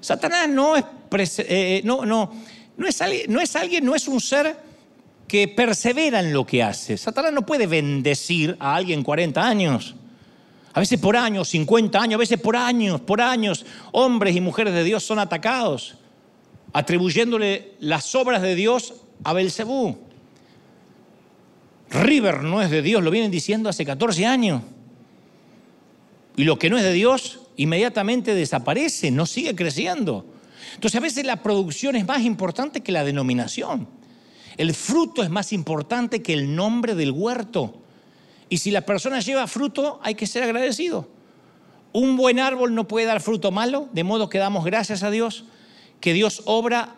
Satanás 0.00 0.48
no 0.48 0.74
es, 0.74 1.38
eh, 1.38 1.44
eh, 1.48 1.82
no, 1.84 2.04
no, 2.04 2.32
no, 2.76 2.88
es, 2.88 3.00
no 3.28 3.40
es 3.40 3.54
alguien, 3.54 3.84
no 3.84 3.94
es 3.94 4.08
un 4.08 4.20
ser 4.20 4.56
que 5.28 5.46
persevera 5.46 6.18
en 6.18 6.32
lo 6.32 6.44
que 6.44 6.64
hace. 6.64 6.96
Satanás 6.96 7.32
no 7.32 7.46
puede 7.46 7.68
bendecir 7.68 8.56
a 8.58 8.74
alguien 8.74 9.04
40 9.04 9.40
años. 9.40 9.94
A 10.72 10.80
veces 10.80 10.98
por 10.98 11.16
años, 11.16 11.48
50 11.50 11.96
años, 11.96 12.14
a 12.16 12.18
veces 12.18 12.40
por 12.40 12.56
años, 12.56 13.00
por 13.02 13.20
años, 13.20 13.64
hombres 13.92 14.34
y 14.34 14.40
mujeres 14.40 14.74
de 14.74 14.82
Dios 14.82 15.04
son 15.04 15.20
atacados, 15.20 15.94
atribuyéndole 16.72 17.74
las 17.78 18.16
obras 18.16 18.42
de 18.42 18.56
Dios 18.56 18.94
a 19.22 19.32
Belcebú. 19.32 20.05
River 21.90 22.42
no 22.42 22.62
es 22.62 22.70
de 22.70 22.82
Dios, 22.82 23.02
lo 23.02 23.10
vienen 23.10 23.30
diciendo 23.30 23.68
hace 23.68 23.84
14 23.84 24.26
años. 24.26 24.62
Y 26.36 26.44
lo 26.44 26.58
que 26.58 26.68
no 26.68 26.76
es 26.76 26.82
de 26.82 26.92
Dios 26.92 27.40
inmediatamente 27.56 28.34
desaparece, 28.34 29.10
no 29.10 29.26
sigue 29.26 29.54
creciendo. 29.54 30.26
Entonces 30.74 30.98
a 30.98 31.02
veces 31.02 31.24
la 31.24 31.42
producción 31.42 31.96
es 31.96 32.06
más 32.06 32.22
importante 32.22 32.82
que 32.82 32.92
la 32.92 33.04
denominación. 33.04 33.88
El 34.56 34.74
fruto 34.74 35.22
es 35.22 35.30
más 35.30 35.52
importante 35.52 36.22
que 36.22 36.32
el 36.32 36.54
nombre 36.54 36.94
del 36.94 37.12
huerto. 37.12 37.82
Y 38.48 38.58
si 38.58 38.70
la 38.70 38.82
persona 38.82 39.20
lleva 39.20 39.46
fruto, 39.46 40.00
hay 40.02 40.14
que 40.14 40.26
ser 40.26 40.42
agradecido. 40.42 41.08
Un 41.92 42.16
buen 42.16 42.38
árbol 42.38 42.74
no 42.74 42.86
puede 42.86 43.06
dar 43.06 43.20
fruto 43.20 43.50
malo, 43.50 43.88
de 43.92 44.04
modo 44.04 44.28
que 44.28 44.38
damos 44.38 44.64
gracias 44.64 45.02
a 45.02 45.10
Dios 45.10 45.44
que 46.00 46.12
Dios 46.12 46.42
obra 46.44 46.94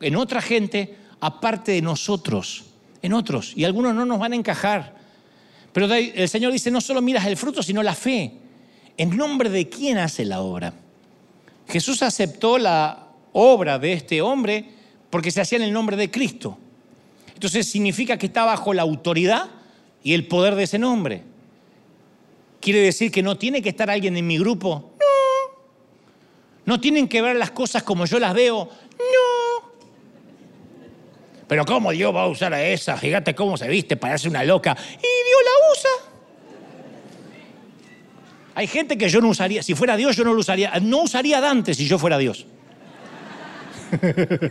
en 0.00 0.16
otra 0.16 0.42
gente 0.42 0.96
aparte 1.20 1.72
de 1.72 1.82
nosotros 1.82 2.71
en 3.02 3.12
otros 3.12 3.52
y 3.56 3.64
algunos 3.64 3.94
no 3.94 4.04
nos 4.06 4.18
van 4.18 4.32
a 4.32 4.36
encajar. 4.36 4.94
Pero 5.72 5.92
el 5.92 6.28
Señor 6.28 6.52
dice, 6.52 6.70
no 6.70 6.80
solo 6.80 7.02
miras 7.02 7.26
el 7.26 7.36
fruto, 7.36 7.62
sino 7.62 7.82
la 7.82 7.94
fe. 7.94 8.32
¿En 8.96 9.16
nombre 9.16 9.50
de 9.50 9.68
quién 9.68 9.98
hace 9.98 10.24
la 10.24 10.40
obra? 10.40 10.74
Jesús 11.68 12.02
aceptó 12.02 12.58
la 12.58 13.08
obra 13.32 13.78
de 13.78 13.94
este 13.94 14.20
hombre 14.20 14.66
porque 15.10 15.30
se 15.30 15.40
hacía 15.40 15.56
en 15.56 15.64
el 15.64 15.72
nombre 15.72 15.96
de 15.96 16.10
Cristo. 16.10 16.58
Entonces 17.34 17.66
significa 17.68 18.18
que 18.18 18.26
está 18.26 18.44
bajo 18.44 18.74
la 18.74 18.82
autoridad 18.82 19.50
y 20.04 20.12
el 20.12 20.26
poder 20.26 20.54
de 20.54 20.64
ese 20.64 20.78
nombre. 20.78 21.22
¿Quiere 22.60 22.80
decir 22.80 23.10
que 23.10 23.22
no 23.22 23.36
tiene 23.36 23.62
que 23.62 23.70
estar 23.70 23.90
alguien 23.90 24.16
en 24.16 24.26
mi 24.26 24.38
grupo? 24.38 24.92
No. 25.00 25.62
¿No 26.64 26.80
tienen 26.80 27.08
que 27.08 27.22
ver 27.22 27.36
las 27.36 27.50
cosas 27.50 27.82
como 27.82 28.04
yo 28.04 28.18
las 28.18 28.34
veo? 28.34 28.68
Pero 31.52 31.66
¿cómo 31.66 31.92
Dios 31.92 32.16
va 32.16 32.22
a 32.22 32.28
usar 32.28 32.54
a 32.54 32.64
esa? 32.64 32.96
Fíjate 32.96 33.34
cómo 33.34 33.58
se 33.58 33.68
viste, 33.68 33.98
parece 33.98 34.26
una 34.26 34.42
loca. 34.42 34.74
Y 34.96 35.02
Dios 35.02 35.40
la 35.44 35.50
usa. 35.70 35.90
Hay 38.54 38.66
gente 38.66 38.96
que 38.96 39.10
yo 39.10 39.20
no 39.20 39.28
usaría, 39.28 39.62
si 39.62 39.74
fuera 39.74 39.98
Dios 39.98 40.16
yo 40.16 40.24
no 40.24 40.32
lo 40.32 40.40
usaría, 40.40 40.72
no 40.80 41.02
usaría 41.02 41.36
a 41.36 41.40
Dante 41.42 41.74
si 41.74 41.86
yo 41.86 41.98
fuera 41.98 42.16
Dios. 42.16 42.46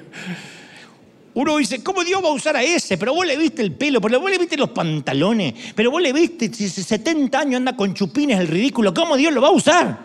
Uno 1.34 1.58
dice, 1.58 1.84
¿cómo 1.84 2.04
Dios 2.04 2.24
va 2.24 2.28
a 2.28 2.34
usar 2.34 2.56
a 2.56 2.62
ese? 2.62 3.00
Pero 3.00 3.16
vos 3.16 3.26
le 3.26 3.36
viste 3.36 3.64
el 3.64 3.72
pelo, 3.72 4.00
pero 4.00 4.20
vos 4.20 4.30
le 4.30 4.38
viste 4.38 4.56
los 4.56 4.70
pantalones, 4.70 5.56
pero 5.74 5.90
vos 5.90 6.04
le 6.04 6.14
viste, 6.14 6.54
si 6.54 6.70
70 6.70 7.40
años 7.40 7.58
anda 7.58 7.76
con 7.76 7.96
chupines, 7.96 8.40
el 8.40 8.48
ridículo, 8.48 8.94
¿cómo 8.94 9.18
Dios 9.18 9.34
lo 9.34 9.42
va 9.42 9.48
a 9.48 9.54
usar? 9.54 9.98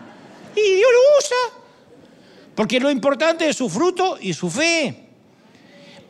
Y 0.56 0.62
Dios 0.62 0.90
lo 0.90 1.18
usa. 1.18 1.36
Porque 2.54 2.80
lo 2.80 2.90
importante 2.90 3.46
es 3.46 3.54
su 3.54 3.68
fruto 3.68 4.16
y 4.18 4.32
su 4.32 4.48
fe. 4.48 5.05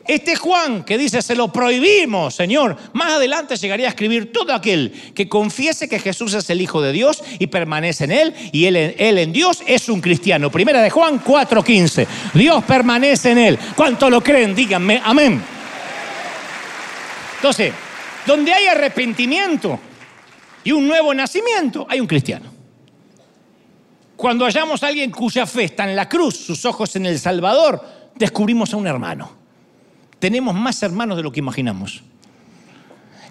Este 0.07 0.35
Juan 0.35 0.83
que 0.83 0.97
dice, 0.97 1.21
se 1.21 1.35
lo 1.35 1.51
prohibimos, 1.51 2.35
Señor, 2.35 2.77
más 2.93 3.13
adelante 3.13 3.57
llegaría 3.57 3.87
a 3.87 3.89
escribir 3.89 4.31
todo 4.31 4.53
aquel 4.53 4.93
que 5.13 5.27
confiese 5.27 5.89
que 5.89 5.99
Jesús 5.99 6.33
es 6.33 6.49
el 6.49 6.61
Hijo 6.61 6.81
de 6.81 6.93
Dios 6.93 7.21
y 7.39 7.47
permanece 7.47 8.05
en 8.05 8.11
Él 8.11 8.33
y 8.53 8.65
Él, 8.65 8.75
en 8.97 9.33
Dios 9.33 9.61
es 9.67 9.89
un 9.89 9.99
cristiano. 9.99 10.49
Primera 10.49 10.81
de 10.81 10.89
Juan 10.89 11.21
4:15. 11.21 12.07
Dios 12.33 12.63
permanece 12.63 13.31
en 13.31 13.37
Él. 13.37 13.59
¿Cuánto 13.75 14.09
lo 14.09 14.21
creen? 14.21 14.55
Díganme, 14.55 15.01
amén. 15.03 15.43
Entonces, 17.35 17.73
donde 18.25 18.53
hay 18.53 18.67
arrepentimiento 18.67 19.79
y 20.63 20.71
un 20.71 20.87
nuevo 20.87 21.13
nacimiento, 21.13 21.85
hay 21.89 21.99
un 21.99 22.07
cristiano. 22.07 22.51
Cuando 24.15 24.45
hallamos 24.45 24.81
a 24.81 24.87
alguien 24.87 25.11
cuya 25.11 25.45
fe 25.45 25.65
está 25.65 25.83
en 25.87 25.95
la 25.95 26.09
cruz, 26.09 26.37
sus 26.37 26.65
ojos 26.65 26.95
en 26.95 27.05
el 27.05 27.19
Salvador, 27.19 27.79
descubrimos 28.15 28.73
a 28.73 28.77
un 28.77 28.87
hermano. 28.87 29.36
Tenemos 30.19 30.55
más 30.55 30.81
hermanos 30.83 31.17
de 31.17 31.23
lo 31.23 31.31
que 31.31 31.39
imaginamos. 31.39 32.03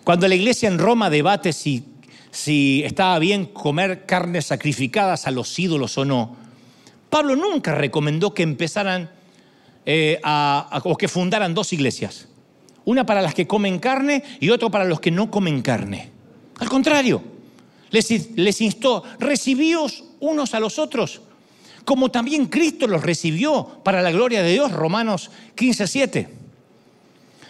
Cuando 0.05 0.29
la 0.29 0.35
iglesia 0.35 0.69
en 0.69 0.79
Roma 0.79 1.11
debate 1.11 1.53
si 1.53 2.83
estaba 2.85 3.19
bien 3.19 3.47
comer 3.47 4.07
carnes 4.07 4.47
sacrificadas 4.47 5.27
a 5.27 5.31
los 5.31 5.59
ídolos 5.59 5.99
o 5.99 6.05
no, 6.05 6.37
Pablo 7.11 7.37
nunca 7.37 7.75
recomendó 7.75 8.35
que 8.35 8.43
empezaran 8.43 9.11
eh, 9.85 10.21
o 10.85 10.97
que 10.97 11.09
fundaran 11.09 11.55
dos 11.55 11.73
iglesias. 11.73 12.29
Una 12.85 13.07
para 13.07 13.23
las 13.23 13.35
que 13.35 13.47
comen 13.47 13.79
carne 13.79 14.23
y 14.41 14.51
otra 14.51 14.69
para 14.69 14.85
los 14.85 15.01
que 15.01 15.11
no 15.11 15.31
comen 15.31 15.63
carne. 15.63 16.11
Al 16.59 16.69
contrario, 16.69 17.23
les, 17.91 18.37
les 18.37 18.61
instó, 18.61 19.03
recibíos 19.19 20.05
unos 20.21 20.55
a 20.55 20.61
los 20.61 20.79
otros, 20.79 21.23
como 21.85 22.11
también 22.11 22.47
Cristo 22.47 22.87
los 22.87 23.03
recibió 23.03 23.81
para 23.85 24.03
la 24.03 24.11
gloria 24.11 24.43
de 24.43 24.53
Dios, 24.53 24.73
Romanos 24.73 25.31
15, 25.55 25.87
7. 25.87 26.29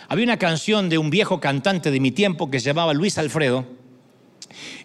Había 0.08 0.24
una 0.24 0.38
canción 0.38 0.88
de 0.88 0.98
un 0.98 1.10
viejo 1.10 1.40
cantante 1.40 1.90
de 1.90 2.00
mi 2.00 2.12
tiempo 2.12 2.50
que 2.50 2.60
se 2.60 2.66
llamaba 2.66 2.94
Luis 2.94 3.18
Alfredo. 3.18 3.66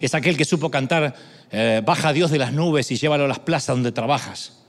Es 0.00 0.14
aquel 0.14 0.36
que 0.36 0.44
supo 0.44 0.70
cantar 0.70 1.14
eh, 1.50 1.80
Baja 1.84 2.12
Dios 2.12 2.30
de 2.30 2.38
las 2.38 2.52
nubes 2.52 2.90
y 2.90 2.96
llévalo 2.96 3.24
a 3.24 3.28
las 3.28 3.38
plazas 3.38 3.76
donde 3.76 3.92
trabajas. 3.92 4.64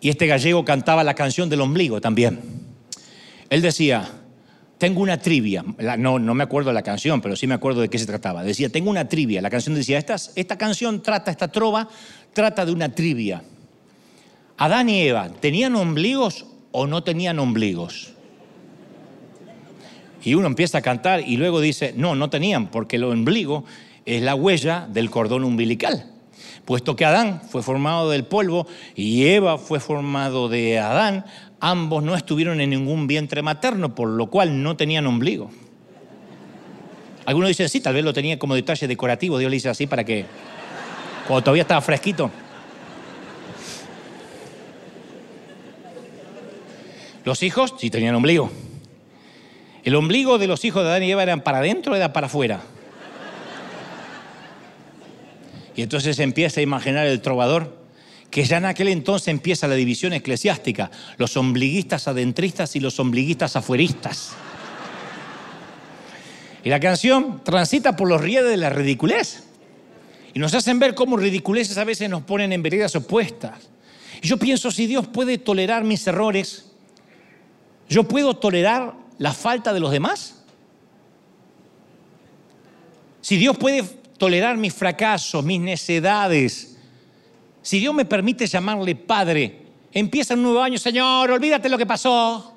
Y 0.00 0.10
este 0.10 0.26
gallego 0.26 0.64
cantaba 0.64 1.02
la 1.02 1.14
canción 1.14 1.48
del 1.48 1.62
ombligo 1.62 2.00
también. 2.00 2.40
Él 3.48 3.62
decía, 3.62 4.06
tengo 4.76 5.00
una 5.00 5.18
trivia. 5.18 5.64
No, 5.96 6.18
no 6.18 6.34
me 6.34 6.44
acuerdo 6.44 6.68
de 6.68 6.74
la 6.74 6.82
canción, 6.82 7.22
pero 7.22 7.36
sí 7.36 7.46
me 7.46 7.54
acuerdo 7.54 7.80
de 7.80 7.88
qué 7.88 7.98
se 7.98 8.04
trataba. 8.04 8.42
Decía, 8.42 8.68
tengo 8.68 8.90
una 8.90 9.08
trivia. 9.08 9.40
La 9.40 9.48
canción 9.48 9.74
decía, 9.74 9.96
esta, 9.96 10.16
esta 10.34 10.58
canción 10.58 11.02
trata, 11.02 11.30
esta 11.30 11.48
trova, 11.48 11.88
trata 12.34 12.66
de 12.66 12.72
una 12.72 12.94
trivia. 12.94 13.42
Adán 14.58 14.90
y 14.90 15.00
Eva, 15.00 15.30
¿tenían 15.40 15.74
ombligos 15.74 16.46
o 16.70 16.86
no 16.86 17.02
tenían 17.02 17.38
ombligos? 17.38 18.13
Y 20.24 20.34
uno 20.34 20.46
empieza 20.46 20.78
a 20.78 20.82
cantar 20.82 21.20
y 21.20 21.36
luego 21.36 21.60
dice, 21.60 21.92
no, 21.96 22.14
no 22.14 22.30
tenían, 22.30 22.68
porque 22.68 22.96
el 22.96 23.04
ombligo 23.04 23.64
es 24.06 24.22
la 24.22 24.34
huella 24.34 24.88
del 24.90 25.10
cordón 25.10 25.44
umbilical. 25.44 26.06
Puesto 26.64 26.96
que 26.96 27.04
Adán 27.04 27.42
fue 27.50 27.62
formado 27.62 28.08
del 28.08 28.24
polvo 28.24 28.66
y 28.94 29.26
Eva 29.26 29.58
fue 29.58 29.80
formado 29.80 30.48
de 30.48 30.78
Adán, 30.78 31.26
ambos 31.60 32.02
no 32.02 32.16
estuvieron 32.16 32.62
en 32.62 32.70
ningún 32.70 33.06
vientre 33.06 33.42
materno, 33.42 33.94
por 33.94 34.08
lo 34.08 34.30
cual 34.30 34.62
no 34.62 34.76
tenían 34.76 35.06
ombligo. 35.06 35.50
Algunos 37.26 37.48
dicen, 37.48 37.68
sí, 37.68 37.80
tal 37.80 37.94
vez 37.94 38.04
lo 38.04 38.14
tenía 38.14 38.38
como 38.38 38.54
detalle 38.54 38.88
decorativo, 38.88 39.38
Dios 39.38 39.50
le 39.50 39.56
dice 39.56 39.68
así 39.68 39.86
para 39.86 40.04
que, 40.04 40.24
cuando 41.26 41.44
todavía 41.44 41.62
estaba 41.62 41.82
fresquito. 41.82 42.30
Los 47.24 47.42
hijos 47.42 47.74
sí 47.78 47.90
tenían 47.90 48.14
ombligo. 48.14 48.50
El 49.84 49.94
ombligo 49.96 50.38
de 50.38 50.46
los 50.46 50.64
hijos 50.64 50.82
de 50.82 50.88
Adán 50.88 51.02
y 51.02 51.10
Eva 51.10 51.22
eran 51.22 51.42
para 51.42 51.58
adentro 51.58 51.92
o 51.92 51.96
era 51.96 52.12
para 52.12 52.26
afuera. 52.26 52.62
Y 55.76 55.82
entonces 55.82 56.18
empieza 56.18 56.60
a 56.60 56.62
imaginar 56.62 57.06
el 57.06 57.20
trovador 57.20 57.84
que 58.30 58.44
ya 58.44 58.56
en 58.56 58.64
aquel 58.64 58.88
entonces 58.88 59.28
empieza 59.28 59.68
la 59.68 59.74
división 59.74 60.12
eclesiástica, 60.12 60.90
los 61.18 61.36
ombliguistas 61.36 62.08
adentristas 62.08 62.74
y 62.74 62.80
los 62.80 62.98
ombliguistas 62.98 63.54
afueristas. 63.54 64.32
Y 66.64 66.70
la 66.70 66.80
canción 66.80 67.42
transita 67.44 67.94
por 67.94 68.08
los 68.08 68.20
rieles 68.20 68.50
de 68.50 68.56
la 68.56 68.70
ridiculez. 68.70 69.44
Y 70.32 70.38
nos 70.38 70.54
hacen 70.54 70.78
ver 70.78 70.94
cómo 70.94 71.16
ridiculeces 71.16 71.76
a 71.78 71.84
veces 71.84 72.08
nos 72.08 72.22
ponen 72.22 72.52
en 72.52 72.62
veredas 72.62 72.96
opuestas. 72.96 73.68
Y 74.22 74.26
yo 74.26 74.38
pienso, 74.38 74.70
si 74.70 74.86
Dios 74.86 75.06
puede 75.06 75.38
tolerar 75.38 75.84
mis 75.84 76.04
errores, 76.06 76.72
yo 77.88 78.04
puedo 78.04 78.34
tolerar 78.34 79.03
la 79.18 79.32
falta 79.32 79.72
de 79.72 79.80
los 79.80 79.90
demás? 79.90 80.42
Si 83.20 83.36
Dios 83.36 83.56
puede 83.56 83.82
tolerar 84.18 84.56
mis 84.56 84.74
fracasos, 84.74 85.44
mis 85.44 85.60
necedades, 85.60 86.76
si 87.62 87.80
Dios 87.80 87.94
me 87.94 88.04
permite 88.04 88.46
llamarle 88.46 88.94
Padre, 88.94 89.62
empieza 89.92 90.34
un 90.34 90.42
nuevo 90.42 90.60
año, 90.60 90.76
Señor, 90.78 91.30
olvídate 91.30 91.68
lo 91.68 91.78
que 91.78 91.86
pasó. 91.86 92.54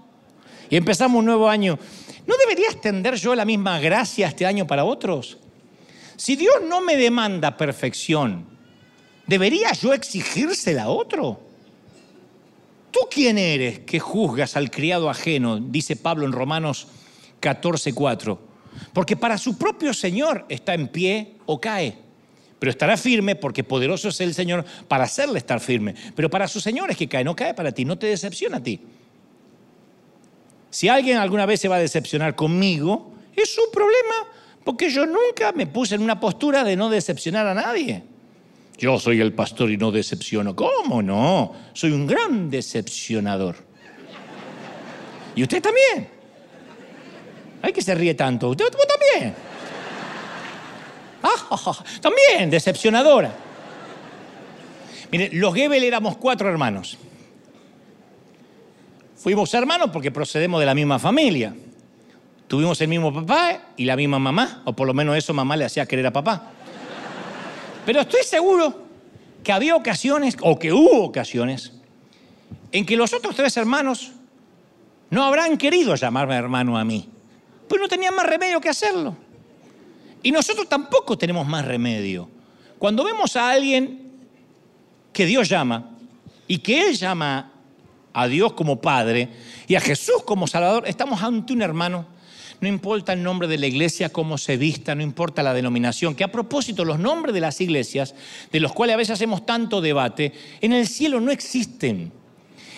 Y 0.70 0.76
empezamos 0.76 1.20
un 1.20 1.26
nuevo 1.26 1.48
año. 1.48 1.80
¿No 2.26 2.36
debería 2.38 2.68
extender 2.70 3.16
yo 3.16 3.34
la 3.34 3.46
misma 3.46 3.80
gracia 3.80 4.28
este 4.28 4.46
año 4.46 4.68
para 4.68 4.84
otros? 4.84 5.38
Si 6.18 6.36
Dios 6.36 6.56
no 6.68 6.82
me 6.82 6.98
demanda 6.98 7.56
perfección, 7.56 8.46
¿debería 9.26 9.72
yo 9.72 9.94
exigírsela 9.94 10.84
a 10.84 10.90
otro? 10.90 11.47
¿Tú 12.92 13.02
quién 13.12 13.38
eres 13.38 13.80
que 13.80 14.00
juzgas 14.00 14.56
al 14.56 14.72
criado 14.72 15.10
ajeno? 15.10 15.60
Dice 15.60 15.96
Pablo 15.96 16.26
en 16.26 16.32
Romanos 16.32 16.88
14:4. 17.42 18.40
Porque 18.94 19.18
para 19.18 19.38
su 19.38 19.58
propio 19.58 19.94
Señor 19.94 20.46
está 20.50 20.74
en 20.74 20.88
pie 20.88 21.36
o 21.46 21.60
cae. 21.60 21.98
Pero 22.60 22.72
estará 22.72 22.98
firme 22.98 23.36
porque 23.36 23.64
poderoso 23.64 24.10
es 24.10 24.20
el 24.22 24.34
Señor 24.34 24.66
para 24.88 25.04
hacerle 25.04 25.38
estar 25.38 25.60
firme. 25.60 25.94
Pero 26.16 26.30
para 26.30 26.48
su 26.48 26.60
Señor 26.60 26.90
es 26.90 26.98
que 26.98 27.08
cae, 27.08 27.24
no 27.24 27.36
cae 27.36 27.54
para 27.54 27.72
ti, 27.72 27.86
no 27.86 27.98
te 27.98 28.08
decepciona 28.08 28.58
a 28.58 28.64
ti. 28.64 28.82
Si 30.70 30.90
alguien 30.90 31.18
alguna 31.18 31.46
vez 31.46 31.62
se 31.62 31.68
va 31.68 31.78
a 31.78 31.80
decepcionar 31.80 32.36
conmigo, 32.36 33.14
es 33.36 33.54
su 33.54 33.62
problema, 33.72 34.16
porque 34.64 34.90
yo 34.90 35.06
nunca 35.06 35.52
me 35.52 35.68
puse 35.68 35.96
en 35.96 36.02
una 36.02 36.20
postura 36.20 36.64
de 36.64 36.76
no 36.76 36.90
decepcionar 36.90 37.48
a 37.48 37.54
nadie. 37.54 38.04
Yo 38.78 39.00
soy 39.00 39.22
el 39.22 39.34
pastor 39.34 39.72
y 39.72 39.78
no 39.78 39.92
decepciono. 39.92 40.56
¿Cómo 40.56 41.02
no? 41.02 41.54
Soy 41.74 41.92
un 41.92 42.06
gran 42.06 42.50
decepcionador. 42.50 43.56
Y 45.36 45.44
usted 45.44 45.62
también. 45.62 46.10
Hay 47.62 47.74
que 47.74 47.82
se 47.82 47.96
ríe 47.96 48.14
tanto. 48.14 48.50
Usted 48.50 48.66
también. 48.70 49.36
Ah, 51.24 51.84
también, 52.02 52.50
decepcionadora. 52.50 53.34
Mire, 55.12 55.30
los 55.34 55.54
Gebel 55.56 55.84
éramos 55.84 56.18
cuatro 56.18 56.50
hermanos. 56.50 56.98
Fuimos 59.16 59.54
hermanos 59.54 59.90
porque 59.92 60.12
procedemos 60.12 60.60
de 60.60 60.66
la 60.66 60.76
misma 60.76 61.00
familia. 61.00 61.56
Tuvimos 62.48 62.80
el 62.82 62.88
mismo 62.88 63.14
papá 63.14 63.74
y 63.76 63.86
la 63.86 63.96
misma 63.96 64.20
mamá, 64.20 64.62
o 64.66 64.74
por 64.74 64.88
lo 64.88 64.94
menos 64.94 65.18
eso 65.18 65.34
mamá 65.34 65.58
le 65.58 65.66
hacía 65.66 65.86
querer 65.86 66.06
a 66.08 66.14
papá. 66.14 66.52
Pero 67.88 68.02
estoy 68.02 68.24
seguro 68.24 68.84
que 69.46 69.54
había 69.54 69.74
ocasiones, 69.74 70.36
o 70.42 70.60
que 70.60 70.74
hubo 70.74 71.06
ocasiones, 71.06 71.72
en 72.74 72.86
que 72.86 72.98
los 72.98 73.14
otros 73.14 73.34
tres 73.34 73.56
hermanos 73.56 74.12
no 75.10 75.24
habrán 75.24 75.58
querido 75.58 75.96
llamarme 75.96 76.36
hermano 76.36 76.78
a 76.78 76.84
mí, 76.84 77.08
pues 77.70 77.80
no 77.80 77.88
tenían 77.88 78.14
más 78.14 78.26
remedio 78.26 78.60
que 78.60 78.68
hacerlo. 78.68 79.16
Y 80.22 80.34
nosotros 80.34 80.68
tampoco 80.68 81.18
tenemos 81.18 81.48
más 81.48 81.64
remedio. 81.64 82.28
Cuando 82.78 83.06
vemos 83.06 83.38
a 83.38 83.52
alguien 83.52 84.12
que 85.14 85.26
Dios 85.26 85.48
llama 85.48 85.92
y 86.46 86.58
que 86.58 86.90
Él 86.90 86.98
llama 86.98 87.54
a 88.12 88.28
Dios 88.28 88.52
como 88.52 88.82
Padre 88.82 89.30
y 89.66 89.76
a 89.76 89.80
Jesús 89.80 90.24
como 90.26 90.46
Salvador, 90.46 90.84
estamos 90.88 91.24
ante 91.24 91.54
un 91.54 91.62
hermano 91.62 92.06
no 92.60 92.68
importa 92.68 93.14
el 93.14 93.22
nombre 93.22 93.48
de 93.48 93.58
la 93.58 93.68
iglesia, 93.68 94.10
cómo 94.10 94.38
se 94.38 94.58
vista, 94.58 94.96
no 94.96 95.04
importa 95.04 95.44
la 95.44 95.54
denominación, 95.54 96.16
que 96.16 96.24
a 96.24 96.32
propósito 96.32 96.86
los 96.86 97.00
nombres 97.00 97.34
de 97.34 97.42
las 97.42 97.62
iglesias, 97.62 98.16
de 98.52 98.60
los 98.60 98.74
cuales 98.74 98.96
a 98.96 98.98
veces 98.98 99.14
hacemos 99.14 99.46
tanto 99.46 99.82
debate, 99.82 100.34
en 100.62 100.74
el 100.74 100.88
cielo 100.88 101.20
no 101.20 101.32
existen. 101.32 102.12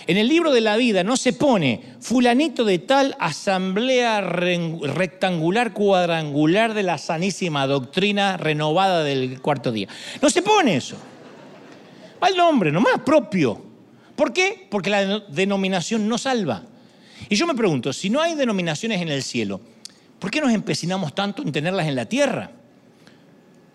En 0.08 0.18
el 0.18 0.28
libro 0.28 0.52
de 0.52 0.62
la 0.62 0.76
vida 0.76 1.04
no 1.04 1.16
se 1.16 1.34
pone 1.34 1.82
fulanito 2.00 2.66
de 2.66 2.80
tal 2.80 3.16
asamblea 3.20 4.22
rectangular 4.22 5.72
cuadrangular 5.72 6.74
de 6.74 6.82
la 6.82 6.98
sanísima 6.98 7.68
doctrina 7.68 8.36
renovada 8.36 9.04
del 9.04 9.40
cuarto 9.40 9.72
día. 9.72 9.88
No 10.20 10.30
se 10.32 10.42
pone 10.42 10.78
eso. 10.78 10.98
Va 12.22 12.30
el 12.30 12.36
nombre, 12.36 12.72
nomás 12.72 13.02
propio. 13.06 13.62
¿Por 14.16 14.34
qué? 14.34 14.68
Porque 14.70 14.90
la 14.90 15.20
denominación 15.30 16.08
no 16.08 16.18
salva. 16.18 16.64
Y 17.30 17.36
yo 17.36 17.46
me 17.46 17.54
pregunto, 17.54 17.94
si 17.94 18.10
no 18.10 18.22
hay 18.22 18.34
denominaciones 18.34 19.02
en 19.02 19.10
el 19.10 19.22
cielo, 19.22 19.62
¿por 20.18 20.32
qué 20.32 20.42
nos 20.42 20.52
empecinamos 20.52 21.14
tanto 21.14 21.44
en 21.44 21.52
tenerlas 21.52 21.88
en 21.88 21.96
la 21.96 22.06
tierra? 22.06 22.52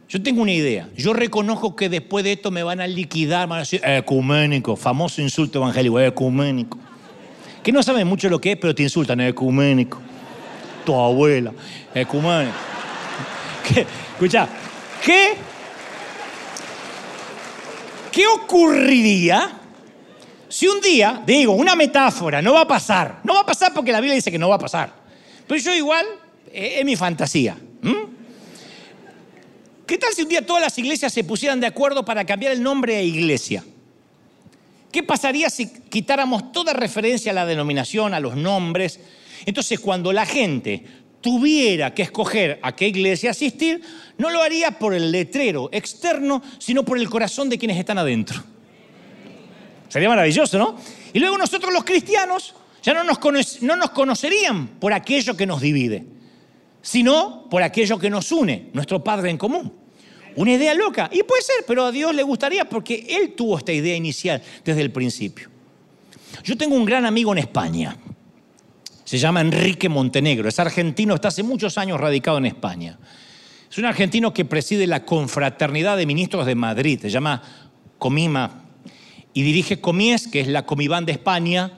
Yo 0.09 0.23
tengo 0.23 0.43
una 0.43 0.53
idea. 0.53 0.89
Yo 0.97 1.13
reconozco 1.13 1.75
que 1.77 1.89
después 1.89 2.25
de 2.25 2.33
esto 2.33 2.51
me 2.51 2.63
van 2.63 2.81
a 2.81 2.87
liquidar, 2.87 3.49
van 3.49 3.59
a 3.59 3.61
decir 3.61 3.81
ecuménico, 3.85 4.77
famoso 4.77 5.23
insulto 5.23 5.61
evangélico, 5.61 6.01
ecuménico. 6.01 6.79
Que 7.63 7.73
no 7.73 7.83
saben 7.83 8.07
mucho 8.07 8.29
lo 8.29 8.41
que 8.41 8.53
es, 8.53 8.59
pero 8.59 8.75
te 8.75 8.83
insultan, 8.83 9.21
ecuménico. 9.21 10.01
Tu 10.85 10.95
abuela, 10.95 11.53
ecuménico. 11.95 12.57
Escucha, 14.13 14.49
¿qué? 15.03 15.35
¿Qué 18.13 18.27
ocurriría 18.27 19.64
si 20.55 20.69
un 20.69 20.81
día, 20.81 21.21
digo, 21.27 21.53
una 21.53 21.75
metáfora, 21.75 22.41
no 22.41 22.55
va 22.55 22.61
a 22.61 22.69
pasar, 22.69 23.19
no 23.25 23.35
va 23.35 23.41
a 23.41 23.45
pasar 23.45 23.75
porque 23.75 23.91
la 23.91 23.99
Biblia 23.99 24.15
dice 24.15 24.31
que 24.31 24.39
no 24.39 24.49
va 24.49 24.55
a 24.55 24.59
pasar, 24.61 24.95
pero 25.49 25.61
yo 25.61 25.75
igual, 25.75 26.07
eh, 26.53 26.77
es 26.79 26.85
mi 26.85 26.95
fantasía. 26.95 27.59
¿Qué 29.85 29.99
tal 29.99 30.13
si 30.15 30.23
un 30.23 30.29
día 30.29 30.47
todas 30.47 30.63
las 30.63 30.79
iglesias 30.79 31.13
se 31.13 31.25
pusieran 31.25 31.59
de 31.59 31.67
acuerdo 31.67 32.05
para 32.05 32.25
cambiar 32.25 32.53
el 32.53 32.63
nombre 32.63 32.95
de 32.95 33.03
iglesia? 33.03 33.65
¿Qué 34.93 35.03
pasaría 35.03 35.51
si 35.51 35.67
quitáramos 35.67 36.53
toda 36.53 36.73
referencia 36.73 37.33
a 37.33 37.35
la 37.35 37.47
denominación, 37.47 38.15
a 38.15 38.21
los 38.21 38.37
nombres? 38.37 39.01
Entonces, 39.47 39.81
cuando 39.81 40.13
la 40.13 40.25
gente 40.25 40.85
tuviera 41.21 41.93
que 41.93 42.03
escoger 42.03 42.61
a 42.63 42.77
qué 42.77 42.87
iglesia 42.87 43.33
asistir, 43.33 43.83
no 44.19 44.31
lo 44.31 44.41
haría 44.41 44.79
por 44.79 44.95
el 44.95 45.11
letrero 45.11 45.69
externo, 45.73 46.41
sino 46.59 46.85
por 46.85 46.97
el 46.97 47.11
corazón 47.11 47.51
de 47.51 47.59
quienes 47.59 47.77
están 47.77 47.99
adentro. 47.99 48.54
Sería 49.95 50.09
maravilloso, 50.09 50.59
¿no? 50.59 50.75
Y 51.13 51.21
luego 51.21 51.39
nosotros 51.39 51.73
los 51.73 51.85
cristianos 51.85 52.53
ya 52.83 52.93
no 52.95 53.05
nos, 53.05 53.63
no 53.63 53.77
nos 53.77 53.91
conocerían 53.91 54.67
por 54.81 54.93
aquello 54.93 55.37
que 55.37 55.47
nos 55.47 55.61
divide, 55.61 56.05
sino 56.83 57.49
por 57.49 57.63
aquello 57.63 57.97
que 57.97 58.11
nos 58.11 58.33
une, 58.33 58.71
nuestro 58.73 59.05
Padre 59.05 59.31
en 59.31 59.39
común. 59.39 59.73
Una 60.35 60.51
idea 60.51 60.75
loca, 60.75 61.09
y 61.13 61.23
puede 61.23 61.43
ser, 61.43 61.65
pero 61.65 61.85
a 61.85 61.93
Dios 61.93 62.13
le 62.13 62.25
gustaría 62.25 62.69
porque 62.69 63.07
Él 63.09 63.35
tuvo 63.37 63.57
esta 63.57 63.71
idea 63.71 63.95
inicial 63.95 64.43
desde 64.65 64.81
el 64.81 64.91
principio. 64.91 65.49
Yo 66.43 66.57
tengo 66.57 66.75
un 66.75 66.85
gran 66.85 67.07
amigo 67.07 67.31
en 67.31 67.39
España, 67.39 67.97
se 69.05 69.17
llama 69.17 69.43
Enrique 69.43 69.89
Montenegro, 69.89 70.49
es 70.49 70.59
argentino, 70.59 71.15
está 71.15 71.29
hace 71.29 71.45
muchos 71.45 71.79
años 71.79 72.01
radicado 72.01 72.39
en 72.39 72.47
España. 72.47 72.99
Es 73.71 73.79
un 73.79 73.85
argentino 73.85 74.35
que 74.35 74.45
preside 74.45 74.89
la 74.89 75.05
Confraternidad 75.05 75.97
de 75.97 76.05
Ministros 76.05 76.47
de 76.47 76.57
Madrid, 76.57 76.99
se 77.01 77.11
llama 77.11 77.41
Comima, 77.97 78.64
y 79.35 79.43
dirige 79.43 79.81
Comies, 79.81 80.29
que 80.29 80.41
es 80.41 80.47
la 80.47 80.65
Comibán 80.65 81.05
de 81.05 81.13
España, 81.13 81.73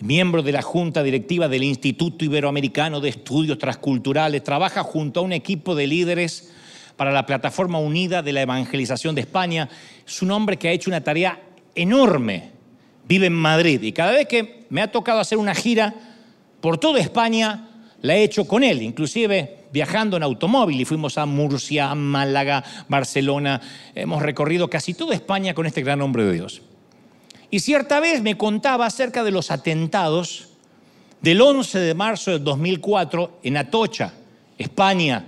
miembro 0.00 0.42
de 0.42 0.52
la 0.52 0.62
Junta 0.62 1.02
Directiva 1.02 1.48
del 1.48 1.64
Instituto 1.64 2.24
Iberoamericano 2.24 3.00
de 3.00 3.08
Estudios 3.08 3.58
Transculturales, 3.58 4.44
trabaja 4.44 4.82
junto 4.82 5.20
a 5.20 5.22
un 5.22 5.32
equipo 5.32 5.74
de 5.74 5.86
líderes 5.86 6.52
para 6.96 7.10
la 7.10 7.24
Plataforma 7.24 7.78
Unida 7.78 8.22
de 8.22 8.32
la 8.32 8.42
Evangelización 8.42 9.14
de 9.14 9.22
España. 9.22 9.70
Es 10.06 10.20
un 10.20 10.30
hombre 10.30 10.58
que 10.58 10.68
ha 10.68 10.72
hecho 10.72 10.90
una 10.90 11.02
tarea 11.02 11.40
enorme, 11.74 12.50
vive 13.08 13.26
en 13.26 13.32
Madrid 13.32 13.82
y 13.82 13.92
cada 13.92 14.12
vez 14.12 14.28
que 14.28 14.66
me 14.68 14.82
ha 14.82 14.92
tocado 14.92 15.18
hacer 15.18 15.38
una 15.38 15.54
gira 15.54 15.94
por 16.60 16.76
toda 16.76 17.00
España, 17.00 17.70
la 18.02 18.16
he 18.16 18.22
hecho 18.22 18.46
con 18.46 18.62
él, 18.62 18.82
inclusive 18.82 19.64
viajando 19.72 20.16
en 20.16 20.22
automóvil 20.22 20.80
y 20.80 20.84
fuimos 20.84 21.16
a 21.16 21.24
Murcia, 21.24 21.94
Málaga, 21.94 22.62
Barcelona, 22.88 23.60
hemos 23.94 24.22
recorrido 24.22 24.68
casi 24.68 24.92
toda 24.92 25.14
España 25.14 25.54
con 25.54 25.66
este 25.66 25.82
gran 25.82 26.02
hombre 26.02 26.24
de 26.24 26.32
Dios. 26.34 26.62
Y 27.50 27.60
cierta 27.60 28.00
vez 28.00 28.20
me 28.22 28.36
contaba 28.36 28.86
acerca 28.86 29.24
de 29.24 29.30
los 29.30 29.50
atentados 29.50 30.48
del 31.22 31.40
11 31.40 31.78
de 31.78 31.94
marzo 31.94 32.32
del 32.32 32.44
2004 32.44 33.40
en 33.42 33.56
Atocha, 33.56 34.12
España, 34.58 35.24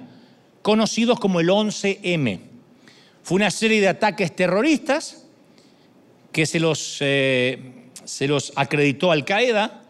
conocidos 0.63 1.19
como 1.19 1.41
el 1.41 1.49
11M. 1.49 2.41
Fue 3.23 3.37
una 3.37 3.51
serie 3.51 3.81
de 3.81 3.89
ataques 3.89 4.35
terroristas 4.37 5.25
que 6.33 6.47
se 6.47 6.61
los, 6.61 6.99
eh, 7.01 7.89
se 8.05 8.29
los 8.29 8.53
acreditó 8.55 9.11
Al 9.11 9.25
Qaeda, 9.25 9.83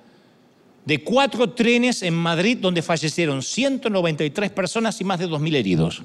de 0.85 1.05
cuatro 1.05 1.51
trenes 1.51 2.03
en 2.03 2.15
Madrid 2.15 2.59
donde 2.59 2.83
fallecieron 2.83 3.43
193 3.43 4.51
personas 4.51 5.01
y 5.01 5.05
más 5.05 5.19
de 5.19 5.29
2.000 5.29 5.57
heridos. 5.57 6.03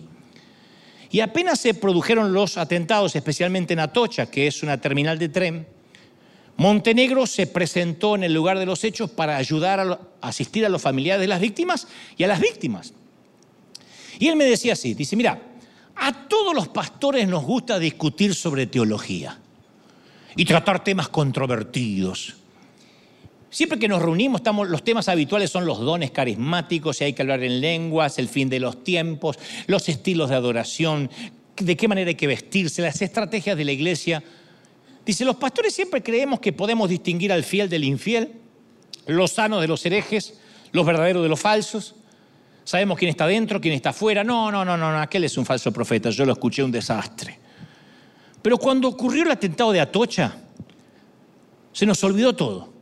Y 1.11 1.21
apenas 1.21 1.59
se 1.59 1.73
produjeron 1.73 2.33
los 2.33 2.57
atentados, 2.57 3.15
especialmente 3.15 3.73
en 3.73 3.79
Atocha, 3.79 4.25
que 4.25 4.47
es 4.47 4.63
una 4.63 4.81
terminal 4.81 5.17
de 5.17 5.29
tren, 5.29 5.67
Montenegro 6.57 7.27
se 7.27 7.47
presentó 7.47 8.15
en 8.15 8.23
el 8.23 8.33
lugar 8.33 8.57
de 8.57 8.65
los 8.65 8.83
hechos 8.83 9.09
para 9.09 9.35
ayudar 9.37 9.79
a, 9.79 9.99
asistir 10.21 10.65
a 10.65 10.69
los 10.69 10.81
familiares 10.81 11.21
de 11.21 11.27
las 11.27 11.41
víctimas 11.41 11.87
y 12.17 12.23
a 12.23 12.27
las 12.27 12.39
víctimas. 12.39 12.93
Y 14.19 14.27
él 14.27 14.35
me 14.35 14.45
decía 14.45 14.73
así, 14.73 14.93
dice, 14.93 15.15
mira, 15.15 15.41
a 15.95 16.27
todos 16.27 16.53
los 16.53 16.69
pastores 16.69 17.27
nos 17.27 17.43
gusta 17.43 17.77
discutir 17.79 18.33
sobre 18.33 18.67
teología 18.67 19.37
y 20.35 20.45
tratar 20.45 20.83
temas 20.83 21.09
controvertidos. 21.09 22.35
Siempre 23.49 23.79
que 23.79 23.87
nos 23.87 24.01
reunimos, 24.01 24.41
los 24.67 24.83
temas 24.83 25.07
habituales 25.07 25.49
son 25.49 25.65
los 25.65 25.79
dones 25.79 26.11
carismáticos, 26.11 26.97
si 26.97 27.05
hay 27.05 27.13
que 27.13 27.21
hablar 27.21 27.41
en 27.41 27.61
lenguas, 27.61 28.19
el 28.19 28.27
fin 28.27 28.49
de 28.49 28.59
los 28.59 28.83
tiempos, 28.83 29.39
los 29.67 29.87
estilos 29.87 30.29
de 30.29 30.35
adoración, 30.35 31.09
de 31.55 31.77
qué 31.77 31.87
manera 31.87 32.09
hay 32.09 32.15
que 32.15 32.27
vestirse, 32.27 32.81
las 32.81 33.01
estrategias 33.01 33.55
de 33.57 33.63
la 33.63 33.71
iglesia. 33.71 34.23
Dice, 35.05 35.23
los 35.23 35.35
pastores 35.35 35.73
siempre 35.73 36.01
creemos 36.01 36.39
que 36.39 36.51
podemos 36.51 36.89
distinguir 36.89 37.31
al 37.31 37.43
fiel 37.43 37.69
del 37.69 37.83
infiel, 37.83 38.33
los 39.05 39.33
sanos 39.33 39.61
de 39.61 39.67
los 39.67 39.85
herejes, 39.85 40.39
los 40.71 40.85
verdaderos 40.85 41.21
de 41.21 41.29
los 41.29 41.39
falsos. 41.39 41.95
Sabemos 42.63 42.97
quién 42.97 43.09
está 43.09 43.27
dentro, 43.27 43.61
quién 43.61 43.75
está 43.75 43.91
afuera. 43.91 44.23
No, 44.23 44.51
no, 44.51 44.65
no, 44.65 44.75
no, 44.75 44.99
aquel 44.99 45.23
es 45.23 45.37
un 45.37 45.45
falso 45.45 45.71
profeta. 45.71 46.09
Yo 46.09 46.25
lo 46.25 46.33
escuché 46.33 46.63
un 46.63 46.71
desastre. 46.71 47.37
Pero 48.41 48.57
cuando 48.57 48.87
ocurrió 48.87 49.23
el 49.23 49.31
atentado 49.31 49.71
de 49.71 49.79
Atocha, 49.79 50.37
se 51.71 51.85
nos 51.85 52.03
olvidó 52.03 52.35
todo. 52.35 52.73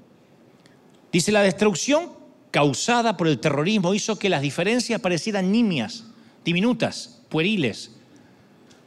Dice, 1.11 1.31
la 1.33 1.41
destrucción 1.41 2.13
causada 2.51 3.17
por 3.17 3.27
el 3.27 3.39
terrorismo 3.39 3.93
hizo 3.93 4.17
que 4.17 4.29
las 4.29 4.41
diferencias 4.41 5.01
parecieran 5.01 5.51
nimias, 5.51 6.05
diminutas, 6.45 7.21
pueriles 7.27 7.92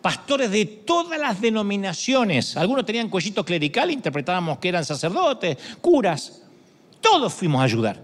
pastores 0.07 0.53
de 0.53 0.65
todas 0.65 1.19
las 1.19 1.41
denominaciones. 1.41 2.57
Algunos 2.57 2.87
tenían 2.87 3.09
cuellito 3.09 3.45
clerical, 3.45 3.91
interpretábamos 3.91 4.59
que 4.59 4.69
eran 4.69 4.85
sacerdotes, 4.85 5.59
curas. 5.81 6.43
Todos 7.01 7.35
fuimos 7.35 7.61
a 7.61 7.65
ayudar. 7.65 8.01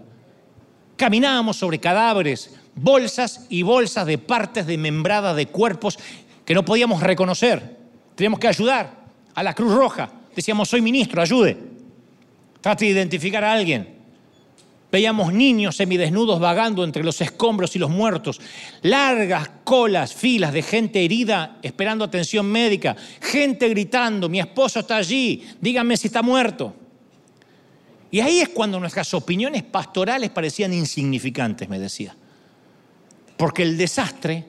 Caminábamos 0.97 1.55
sobre 1.55 1.79
cadáveres, 1.79 2.55
bolsas 2.75 3.45
y 3.47 3.61
bolsas 3.61 4.05
de 4.05 4.17
partes 4.17 4.67
membradas 4.77 5.33
de 5.37 5.45
cuerpos 5.45 5.97
que 6.43 6.53
no 6.53 6.65
podíamos 6.65 7.01
reconocer. 7.01 7.77
Teníamos 8.15 8.41
que 8.41 8.49
ayudar 8.49 9.05
a 9.33 9.41
la 9.41 9.53
Cruz 9.53 9.73
Roja. 9.73 10.11
Decíamos, 10.35 10.67
soy 10.67 10.81
ministro, 10.81 11.21
ayude. 11.21 11.57
Trate 12.59 12.83
de 12.83 12.91
identificar 12.91 13.45
a 13.45 13.53
alguien. 13.53 14.02
Veíamos 14.93 15.33
niños 15.33 15.75
semidesnudos 15.75 16.39
vagando 16.39 16.83
entre 16.83 17.03
los 17.03 17.19
escombros 17.19 17.75
y 17.75 17.79
los 17.79 17.89
muertos, 17.89 18.39
largas 18.83 19.49
colas, 19.63 20.13
filas 20.13 20.53
de 20.53 20.61
gente 20.61 21.03
herida 21.03 21.57
esperando 21.63 22.05
atención 22.05 22.45
médica, 22.45 22.95
gente 23.19 23.69
gritando, 23.69 24.29
mi 24.29 24.39
esposo 24.39 24.81
está 24.81 24.97
allí, 24.97 25.49
díganme 25.59 25.97
si 25.97 26.09
está 26.09 26.21
muerto. 26.21 26.75
Y 28.11 28.19
ahí 28.19 28.41
es 28.41 28.49
cuando 28.49 28.79
nuestras 28.79 29.11
opiniones 29.15 29.63
pastorales 29.63 30.29
parecían 30.29 30.71
insignificantes, 30.71 31.67
me 31.67 31.79
decía. 31.79 32.15
Porque 33.35 33.63
el 33.63 33.79
desastre 33.79 34.45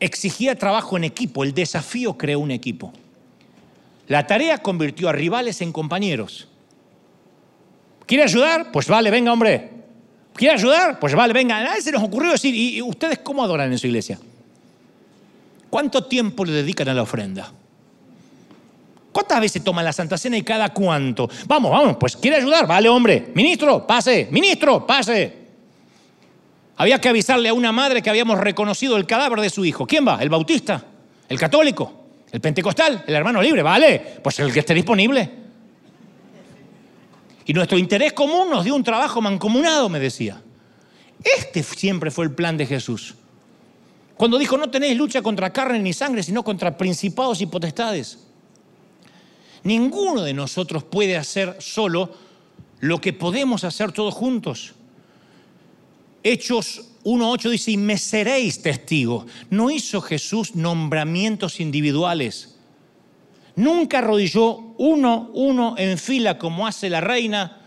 exigía 0.00 0.54
trabajo 0.58 0.98
en 0.98 1.04
equipo, 1.04 1.44
el 1.44 1.54
desafío 1.54 2.18
creó 2.18 2.40
un 2.40 2.50
equipo. 2.50 2.92
La 4.06 4.26
tarea 4.26 4.58
convirtió 4.58 5.08
a 5.08 5.12
rivales 5.12 5.62
en 5.62 5.72
compañeros 5.72 6.48
¿Quiere 8.06 8.24
ayudar? 8.24 8.70
Pues 8.70 8.86
vale, 8.88 9.10
venga, 9.10 9.32
hombre. 9.32 9.70
¿Quiere 10.34 10.54
ayudar? 10.54 10.98
Pues 10.98 11.14
vale, 11.14 11.32
venga. 11.32 11.62
Nadie 11.62 11.80
se 11.80 11.92
nos 11.92 12.02
ocurrió 12.02 12.32
decir, 12.32 12.54
¿y 12.54 12.82
ustedes 12.82 13.18
cómo 13.20 13.42
adoran 13.42 13.70
en 13.70 13.78
su 13.78 13.86
iglesia? 13.86 14.18
¿Cuánto 15.70 16.04
tiempo 16.04 16.44
le 16.44 16.52
dedican 16.52 16.88
a 16.88 16.94
la 16.94 17.02
ofrenda? 17.02 17.50
¿Cuántas 19.12 19.40
veces 19.40 19.62
toman 19.62 19.84
la 19.84 19.92
Santa 19.92 20.18
Cena 20.18 20.36
y 20.36 20.42
cada 20.42 20.70
cuánto? 20.70 21.30
Vamos, 21.46 21.70
vamos, 21.70 21.96
pues 21.98 22.16
quiere 22.16 22.38
ayudar, 22.38 22.66
vale, 22.66 22.88
hombre. 22.88 23.30
Ministro, 23.34 23.86
pase, 23.86 24.26
ministro, 24.30 24.84
pase. 24.84 25.44
Había 26.76 27.00
que 27.00 27.08
avisarle 27.08 27.48
a 27.48 27.54
una 27.54 27.70
madre 27.70 28.02
que 28.02 28.10
habíamos 28.10 28.40
reconocido 28.40 28.96
el 28.96 29.06
cadáver 29.06 29.40
de 29.40 29.50
su 29.50 29.64
hijo. 29.64 29.86
¿Quién 29.86 30.06
va? 30.06 30.18
¿El 30.20 30.30
bautista? 30.30 30.84
¿El 31.28 31.38
católico? 31.38 31.92
¿El 32.32 32.40
pentecostal? 32.40 33.04
¿El 33.06 33.14
hermano 33.14 33.40
libre? 33.40 33.62
Vale, 33.62 34.18
pues 34.20 34.40
el 34.40 34.52
que 34.52 34.58
esté 34.58 34.74
disponible. 34.74 35.43
Y 37.46 37.52
nuestro 37.52 37.78
interés 37.78 38.12
común 38.12 38.48
nos 38.50 38.64
dio 38.64 38.74
un 38.74 38.84
trabajo 38.84 39.20
mancomunado, 39.20 39.88
me 39.88 40.00
decía. 40.00 40.40
Este 41.22 41.62
siempre 41.62 42.10
fue 42.10 42.24
el 42.24 42.34
plan 42.34 42.56
de 42.56 42.66
Jesús. 42.66 43.14
Cuando 44.16 44.38
dijo, 44.38 44.56
no 44.56 44.70
tenéis 44.70 44.96
lucha 44.96 45.22
contra 45.22 45.52
carne 45.52 45.78
ni 45.78 45.92
sangre, 45.92 46.22
sino 46.22 46.42
contra 46.42 46.76
principados 46.76 47.40
y 47.40 47.46
potestades. 47.46 48.18
Ninguno 49.64 50.22
de 50.22 50.34
nosotros 50.34 50.84
puede 50.84 51.16
hacer 51.16 51.56
solo 51.60 52.12
lo 52.80 53.00
que 53.00 53.12
podemos 53.12 53.64
hacer 53.64 53.92
todos 53.92 54.14
juntos. 54.14 54.74
Hechos 56.22 56.82
1.8 57.04 57.50
dice, 57.50 57.70
y 57.72 57.76
me 57.76 57.98
seréis 57.98 58.62
testigos. 58.62 59.26
No 59.50 59.70
hizo 59.70 60.00
Jesús 60.00 60.54
nombramientos 60.54 61.60
individuales 61.60 62.53
Nunca 63.56 63.98
arrodilló 63.98 64.74
uno, 64.78 65.30
uno 65.34 65.74
en 65.78 65.96
fila 65.98 66.38
como 66.38 66.66
hace 66.66 66.90
la 66.90 67.00
reina 67.00 67.60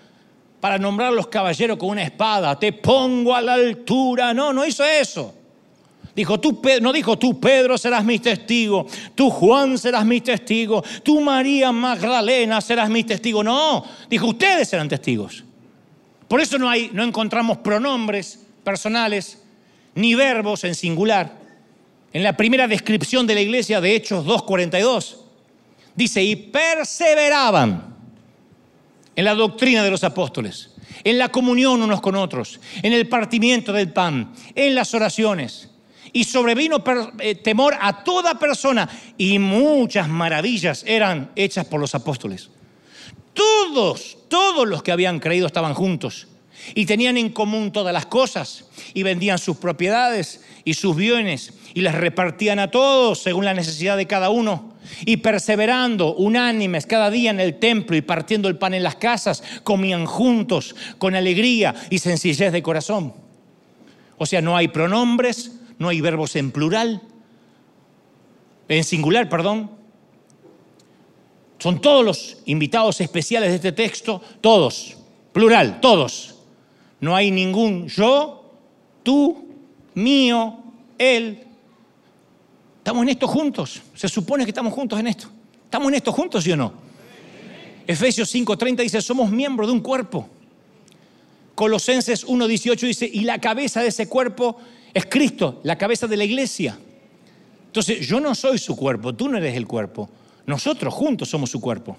para 0.60 0.78
nombrar 0.78 1.10
a 1.10 1.16
los 1.16 1.28
caballeros 1.28 1.78
con 1.78 1.90
una 1.90 2.04
espada. 2.04 2.60
Te 2.60 2.74
pongo 2.74 3.34
a 3.36 3.42
la 3.42 3.54
altura. 3.54 4.34
No, 4.34 4.52
no 4.52 4.66
hizo 4.66 4.84
eso. 4.84 5.34
Dijo, 6.18 6.40
tú, 6.40 6.60
no 6.82 6.92
dijo, 6.92 7.18
tú 7.20 7.40
Pedro 7.40 7.78
serás 7.78 8.04
mi 8.04 8.18
testigo, 8.18 8.88
tú 9.14 9.30
Juan 9.30 9.78
serás 9.78 10.04
mi 10.04 10.20
testigo, 10.20 10.84
tú 11.04 11.22
María 11.22 11.72
Magdalena 11.72 12.60
serás 12.60 12.90
mi 12.90 13.04
testigo. 13.04 13.44
No, 13.44 13.86
dijo, 14.10 14.26
ustedes 14.26 14.68
serán 14.68 14.90
testigos. 14.90 15.44
Por 16.28 16.42
eso 16.42 16.58
no, 16.58 16.68
hay, 16.68 16.90
no 16.92 17.04
encontramos 17.04 17.60
pronombres 17.60 18.40
personales 18.64 19.44
ni 19.94 20.16
verbos 20.16 20.64
en 20.64 20.74
singular. 20.74 21.34
En 22.12 22.24
la 22.24 22.36
primera 22.36 22.68
descripción 22.68 23.28
de 23.28 23.36
la 23.36 23.42
iglesia 23.42 23.80
de 23.80 23.96
Hechos 23.96 24.26
2.42 24.26 25.27
Dice, 25.98 26.24
y 26.24 26.36
perseveraban 26.36 27.96
en 29.16 29.26
la 29.26 29.34
doctrina 29.34 29.84
de 29.84 29.90
los 29.90 30.04
apóstoles, 30.04 30.70
en 31.04 31.18
la 31.18 31.30
comunión 31.30 31.82
unos 31.82 32.02
con 32.02 32.16
otros, 32.16 32.60
en 32.84 32.94
el 32.94 33.10
partimiento 33.10 33.74
del 33.74 33.92
pan, 33.92 34.32
en 34.54 34.76
las 34.76 34.94
oraciones. 34.94 35.72
Y 36.14 36.24
sobrevino 36.24 36.84
eh, 37.20 37.36
temor 37.36 37.76
a 37.82 38.04
toda 38.04 38.38
persona 38.38 38.88
y 39.18 39.40
muchas 39.40 40.08
maravillas 40.08 40.84
eran 40.88 41.32
hechas 41.36 41.66
por 41.66 41.82
los 41.82 41.96
apóstoles. 41.96 42.52
Todos, 43.34 44.20
todos 44.30 44.68
los 44.68 44.84
que 44.84 44.92
habían 44.92 45.20
creído 45.20 45.48
estaban 45.48 45.74
juntos 45.74 46.28
y 46.76 46.86
tenían 46.86 47.18
en 47.18 47.30
común 47.30 47.72
todas 47.72 47.94
las 47.94 48.06
cosas 48.06 48.66
y 48.94 49.02
vendían 49.02 49.40
sus 49.40 49.58
propiedades 49.58 50.44
y 50.64 50.76
sus 50.76 50.96
bienes 50.96 51.54
y 51.74 51.82
les 51.82 51.96
repartían 51.96 52.60
a 52.60 52.70
todos 52.70 53.22
según 53.24 53.46
la 53.46 53.54
necesidad 53.54 53.98
de 53.98 54.08
cada 54.08 54.30
uno. 54.30 54.77
Y 55.06 55.18
perseverando 55.18 56.16
unánimes 56.16 56.86
cada 56.86 57.10
día 57.10 57.32
en 57.32 57.40
el 57.40 57.60
templo 57.60 57.96
y 57.96 58.02
partiendo 58.02 58.48
el 58.48 58.58
pan 58.58 58.74
en 58.74 58.84
las 58.84 58.96
casas, 58.96 59.44
comían 59.64 60.06
juntos 60.06 60.76
con 60.98 61.16
alegría 61.16 61.76
y 61.90 62.00
sencillez 62.00 62.52
de 62.52 62.64
corazón. 62.64 63.14
O 64.18 64.26
sea, 64.26 64.42
no 64.42 64.58
hay 64.58 64.68
pronombres, 64.68 65.60
no 65.78 65.90
hay 65.90 66.02
verbos 66.02 66.36
en 66.36 66.52
plural, 66.52 67.02
en 68.68 68.84
singular, 68.84 69.30
perdón. 69.30 69.72
Son 71.60 71.82
todos 71.82 72.06
los 72.06 72.38
invitados 72.46 73.02
especiales 73.02 73.50
de 73.50 73.56
este 73.56 73.72
texto, 73.72 74.22
todos, 74.42 74.98
plural, 75.34 75.80
todos. 75.82 76.36
No 77.00 77.16
hay 77.16 77.32
ningún 77.32 77.88
yo, 77.88 78.54
tú, 79.04 79.48
mío, 79.94 80.60
él. 80.98 81.47
Estamos 82.88 83.04
en 83.04 83.10
esto 83.10 83.28
juntos. 83.28 83.82
Se 83.96 84.08
supone 84.08 84.46
que 84.46 84.52
estamos 84.52 84.72
juntos 84.72 84.98
en 84.98 85.08
esto. 85.08 85.28
¿Estamos 85.66 85.90
en 85.90 85.96
esto 85.96 86.14
juntos, 86.14 86.42
sí 86.42 86.54
o 86.54 86.56
no? 86.56 86.72
Efesios 87.86 88.34
5:30 88.34 88.78
dice, 88.78 89.02
somos 89.02 89.30
miembros 89.30 89.68
de 89.68 89.74
un 89.74 89.82
cuerpo. 89.82 90.30
Colosenses 91.54 92.26
1:18 92.26 92.88
dice, 92.88 93.12
y 93.12 93.26
la 93.26 93.42
cabeza 93.42 93.82
de 93.82 93.90
ese 93.90 94.08
cuerpo 94.08 94.56
es 94.94 95.06
Cristo, 95.06 95.60
la 95.64 95.78
cabeza 95.78 96.08
de 96.08 96.16
la 96.16 96.24
iglesia. 96.24 96.80
Entonces, 97.66 98.08
yo 98.08 98.22
no 98.22 98.34
soy 98.34 98.58
su 98.58 98.78
cuerpo, 98.78 99.14
tú 99.14 99.28
no 99.28 99.38
eres 99.38 99.58
el 99.58 99.68
cuerpo. 99.68 100.10
Nosotros 100.46 100.94
juntos 100.94 101.28
somos 101.28 101.50
su 101.50 101.60
cuerpo. 101.60 101.98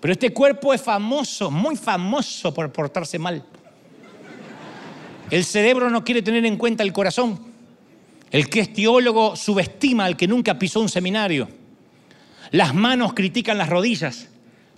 Pero 0.00 0.12
este 0.12 0.32
cuerpo 0.32 0.74
es 0.74 0.82
famoso, 0.82 1.52
muy 1.52 1.76
famoso 1.76 2.52
por 2.52 2.72
portarse 2.72 3.16
mal. 3.16 3.44
El 5.30 5.44
cerebro 5.44 5.88
no 5.88 6.02
quiere 6.02 6.20
tener 6.20 6.44
en 6.46 6.56
cuenta 6.56 6.82
el 6.82 6.92
corazón. 6.92 7.51
El 8.32 8.48
que 8.48 8.60
es 8.60 8.72
teólogo 8.72 9.36
subestima 9.36 10.06
al 10.06 10.16
que 10.16 10.26
nunca 10.26 10.58
pisó 10.58 10.80
un 10.80 10.88
seminario. 10.88 11.48
Las 12.50 12.74
manos 12.74 13.12
critican 13.12 13.58
las 13.58 13.68
rodillas. 13.68 14.28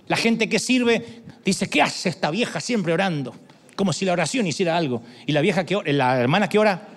La 0.07 0.17
gente 0.17 0.49
que 0.49 0.59
sirve 0.59 1.23
dice, 1.43 1.69
¿qué 1.69 1.81
hace 1.81 2.09
esta 2.09 2.29
vieja 2.29 2.59
siempre 2.59 2.91
orando? 2.91 3.33
Como 3.77 3.93
si 3.93 4.03
la 4.03 4.11
oración 4.11 4.45
hiciera 4.45 4.75
algo. 4.75 5.01
Y 5.25 5.31
la 5.31 5.39
vieja 5.39 5.65
que 5.65 5.77
ora, 5.77 5.91
la 5.93 6.19
hermana 6.19 6.49
que 6.49 6.59
ora, 6.59 6.89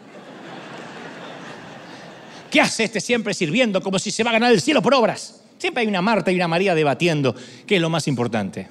¿qué 2.51 2.61
hace 2.61 2.85
este 2.85 3.01
siempre 3.01 3.35
sirviendo? 3.35 3.81
Como 3.81 4.01
si 4.01 4.11
se 4.11 4.25
va 4.25 4.31
a 4.31 4.35
ganar 4.35 4.53
el 4.53 4.61
cielo 4.61 4.83
por 4.83 4.95
obras. 4.95 5.43
Siempre 5.59 5.83
hay 5.83 5.87
una 5.87 6.03
Marta 6.03 6.33
y 6.33 6.35
una 6.35 6.49
María 6.49 6.75
debatiendo 6.75 7.37
qué 7.67 7.77
es 7.77 7.81
lo 7.81 7.89
más 7.89 8.09
importante. 8.09 8.69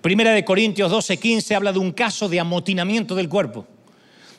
Primera 0.00 0.32
de 0.32 0.44
Corintios 0.44 0.90
12, 0.90 1.18
15 1.18 1.54
habla 1.54 1.72
de 1.72 1.78
un 1.78 1.92
caso 1.92 2.28
de 2.28 2.40
amotinamiento 2.40 3.14
del 3.14 3.28
cuerpo. 3.28 3.64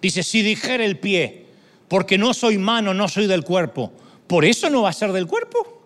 Dice, 0.02 0.22
si 0.22 0.42
dijera 0.42 0.84
el 0.84 1.00
pie, 1.00 1.43
porque 1.88 2.18
no 2.18 2.34
soy 2.34 2.58
mano, 2.58 2.94
no 2.94 3.08
soy 3.08 3.28
del 3.28 3.44
cuerpo, 3.44 3.92
¿por 4.28 4.46
eso 4.46 4.70
no 4.70 4.84
va 4.84 4.90
a 4.90 4.94
ser 4.94 5.12
del 5.12 5.28
cuerpo? 5.28 5.84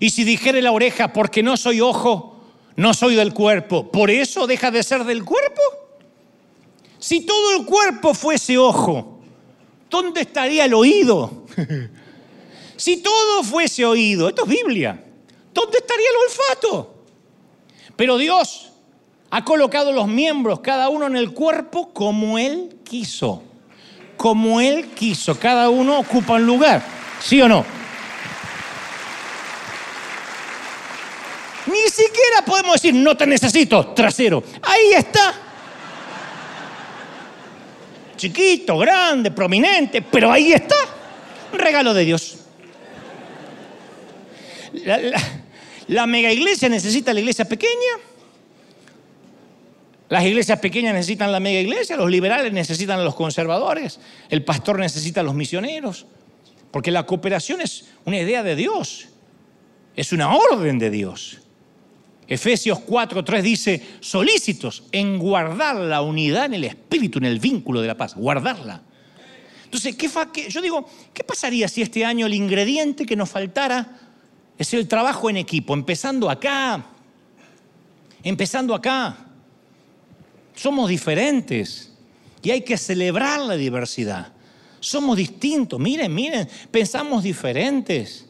Y 0.00 0.10
si 0.10 0.24
dijere 0.24 0.60
la 0.62 0.72
oreja, 0.72 1.12
porque 1.12 1.42
no 1.42 1.56
soy 1.56 1.80
ojo, 1.80 2.40
no 2.76 2.92
soy 2.94 3.14
del 3.14 3.32
cuerpo, 3.32 3.90
¿por 3.90 4.10
eso 4.10 4.46
deja 4.46 4.70
de 4.70 4.82
ser 4.82 5.04
del 5.04 5.24
cuerpo? 5.24 5.62
Si 6.98 7.20
todo 7.20 7.56
el 7.56 7.64
cuerpo 7.64 8.14
fuese 8.14 8.58
ojo, 8.58 9.20
¿dónde 9.88 10.22
estaría 10.22 10.64
el 10.64 10.74
oído? 10.74 11.46
si 12.76 12.98
todo 12.98 13.42
fuese 13.42 13.84
oído, 13.84 14.28
esto 14.28 14.42
es 14.44 14.48
Biblia, 14.48 15.02
¿dónde 15.52 15.78
estaría 15.78 16.06
el 16.08 16.16
olfato? 16.30 16.94
Pero 17.96 18.18
Dios 18.18 18.72
ha 19.30 19.44
colocado 19.44 19.92
los 19.92 20.06
miembros, 20.06 20.60
cada 20.60 20.88
uno 20.88 21.06
en 21.06 21.16
el 21.16 21.32
cuerpo, 21.32 21.92
como 21.92 22.38
Él 22.38 22.76
quiso. 22.84 23.42
Como 24.16 24.60
Él 24.60 24.88
quiso. 24.94 25.38
Cada 25.38 25.68
uno 25.68 25.98
ocupa 25.98 26.34
un 26.34 26.46
lugar. 26.46 26.82
¿Sí 27.20 27.40
o 27.40 27.48
no? 27.48 27.64
Ni 31.66 31.90
siquiera 31.90 32.42
podemos 32.44 32.74
decir, 32.74 32.94
no 32.94 33.16
te 33.16 33.26
necesito, 33.26 33.88
trasero. 33.88 34.42
Ahí 34.62 34.92
está. 34.96 35.34
Chiquito, 38.16 38.78
grande, 38.78 39.30
prominente, 39.30 40.00
pero 40.00 40.32
ahí 40.32 40.52
está. 40.52 40.76
Un 41.52 41.58
regalo 41.58 41.92
de 41.92 42.04
Dios. 42.04 42.38
La, 44.84 44.98
la 45.88 46.06
mega 46.06 46.32
iglesia 46.32 46.68
necesita 46.68 47.12
la 47.12 47.20
iglesia 47.20 47.44
pequeña. 47.44 48.15
Las 50.08 50.24
iglesias 50.24 50.60
pequeñas 50.60 50.94
necesitan 50.94 51.32
la 51.32 51.40
mega 51.40 51.60
iglesia, 51.60 51.96
los 51.96 52.10
liberales 52.10 52.52
necesitan 52.52 53.00
a 53.00 53.04
los 53.04 53.14
conservadores, 53.14 53.98
el 54.28 54.44
pastor 54.44 54.78
necesita 54.78 55.20
a 55.20 55.24
los 55.24 55.34
misioneros, 55.34 56.06
porque 56.70 56.92
la 56.92 57.04
cooperación 57.04 57.60
es 57.60 57.86
una 58.04 58.18
idea 58.18 58.44
de 58.44 58.54
Dios, 58.54 59.08
es 59.96 60.12
una 60.12 60.34
orden 60.34 60.78
de 60.78 60.90
Dios. 60.90 61.38
Efesios 62.28 62.78
4:3 62.80 63.42
dice, 63.42 63.82
solícitos 64.00 64.84
en 64.92 65.18
guardar 65.18 65.76
la 65.76 66.02
unidad 66.02 66.46
en 66.46 66.54
el 66.54 66.64
espíritu, 66.64 67.18
en 67.18 67.24
el 67.24 67.40
vínculo 67.40 67.80
de 67.80 67.88
la 67.88 67.96
paz, 67.96 68.14
guardarla. 68.14 68.82
Entonces, 69.64 69.96
¿qué, 69.96 70.48
yo 70.48 70.60
digo, 70.60 70.88
¿qué 71.12 71.24
pasaría 71.24 71.66
si 71.66 71.82
este 71.82 72.04
año 72.04 72.26
el 72.26 72.34
ingrediente 72.34 73.04
que 73.04 73.16
nos 73.16 73.28
faltara 73.28 73.98
es 74.56 74.72
el 74.72 74.86
trabajo 74.86 75.28
en 75.28 75.36
equipo, 75.36 75.74
empezando 75.74 76.30
acá, 76.30 76.86
empezando 78.22 78.72
acá? 78.72 79.25
Somos 80.56 80.88
diferentes 80.88 81.92
y 82.42 82.50
hay 82.50 82.62
que 82.62 82.78
celebrar 82.78 83.40
la 83.40 83.56
diversidad. 83.56 84.32
Somos 84.80 85.16
distintos. 85.16 85.78
Miren, 85.78 86.12
miren, 86.14 86.48
pensamos 86.70 87.22
diferentes. 87.22 88.26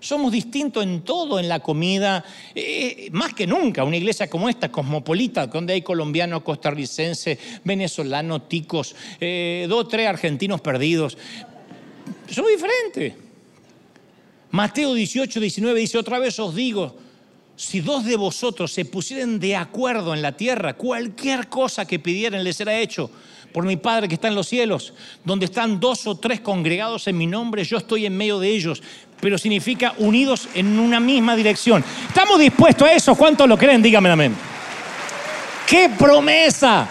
Somos 0.00 0.32
distintos 0.32 0.82
en 0.82 1.02
todo, 1.02 1.38
en 1.38 1.48
la 1.48 1.60
comida, 1.60 2.24
eh, 2.54 3.08
más 3.12 3.34
que 3.34 3.46
nunca. 3.46 3.84
Una 3.84 3.98
iglesia 3.98 4.28
como 4.28 4.48
esta, 4.48 4.72
cosmopolita, 4.72 5.46
donde 5.46 5.74
hay 5.74 5.82
colombianos, 5.82 6.42
costarricenses, 6.42 7.38
venezolanos, 7.64 8.48
ticos, 8.48 8.96
eh, 9.20 9.66
dos 9.68 9.84
o 9.84 9.88
tres 9.88 10.08
argentinos 10.08 10.60
perdidos. 10.60 11.16
Somos 12.30 12.50
diferentes. 12.50 13.14
Mateo 14.50 14.94
18, 14.94 15.38
19 15.38 15.80
dice, 15.80 15.98
otra 15.98 16.18
vez 16.18 16.38
os 16.40 16.54
digo, 16.54 16.96
si 17.60 17.80
dos 17.80 18.06
de 18.06 18.16
vosotros 18.16 18.72
se 18.72 18.86
pusieran 18.86 19.38
de 19.38 19.54
acuerdo 19.54 20.14
en 20.14 20.22
la 20.22 20.32
tierra, 20.32 20.72
cualquier 20.72 21.48
cosa 21.48 21.84
que 21.84 21.98
pidieran 21.98 22.42
les 22.42 22.56
será 22.56 22.74
hecho 22.78 23.10
por 23.52 23.66
mi 23.66 23.76
Padre 23.76 24.08
que 24.08 24.14
está 24.14 24.28
en 24.28 24.34
los 24.34 24.48
cielos, 24.48 24.94
donde 25.26 25.44
están 25.44 25.78
dos 25.78 26.06
o 26.06 26.16
tres 26.16 26.40
congregados 26.40 27.06
en 27.06 27.18
mi 27.18 27.26
nombre, 27.26 27.62
yo 27.62 27.76
estoy 27.76 28.06
en 28.06 28.16
medio 28.16 28.38
de 28.38 28.48
ellos, 28.48 28.82
pero 29.20 29.36
significa 29.36 29.92
unidos 29.98 30.48
en 30.54 30.78
una 30.78 31.00
misma 31.00 31.36
dirección. 31.36 31.84
¿Estamos 32.08 32.38
dispuestos 32.38 32.88
a 32.88 32.94
eso? 32.94 33.14
¿Cuántos 33.14 33.46
lo 33.46 33.58
creen? 33.58 33.82
Dígame 33.82 34.08
amén. 34.08 34.34
¡Qué 35.68 35.90
promesa! 35.98 36.88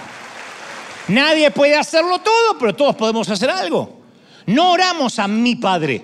Nadie 1.07 1.49
puede 1.49 1.77
hacerlo 1.77 2.19
todo, 2.19 2.59
pero 2.59 2.75
todos 2.75 2.95
podemos 2.95 3.27
hacer 3.27 3.49
algo. 3.49 4.01
No 4.45 4.73
oramos 4.73 5.17
a 5.17 5.27
mi 5.27 5.55
Padre. 5.55 6.03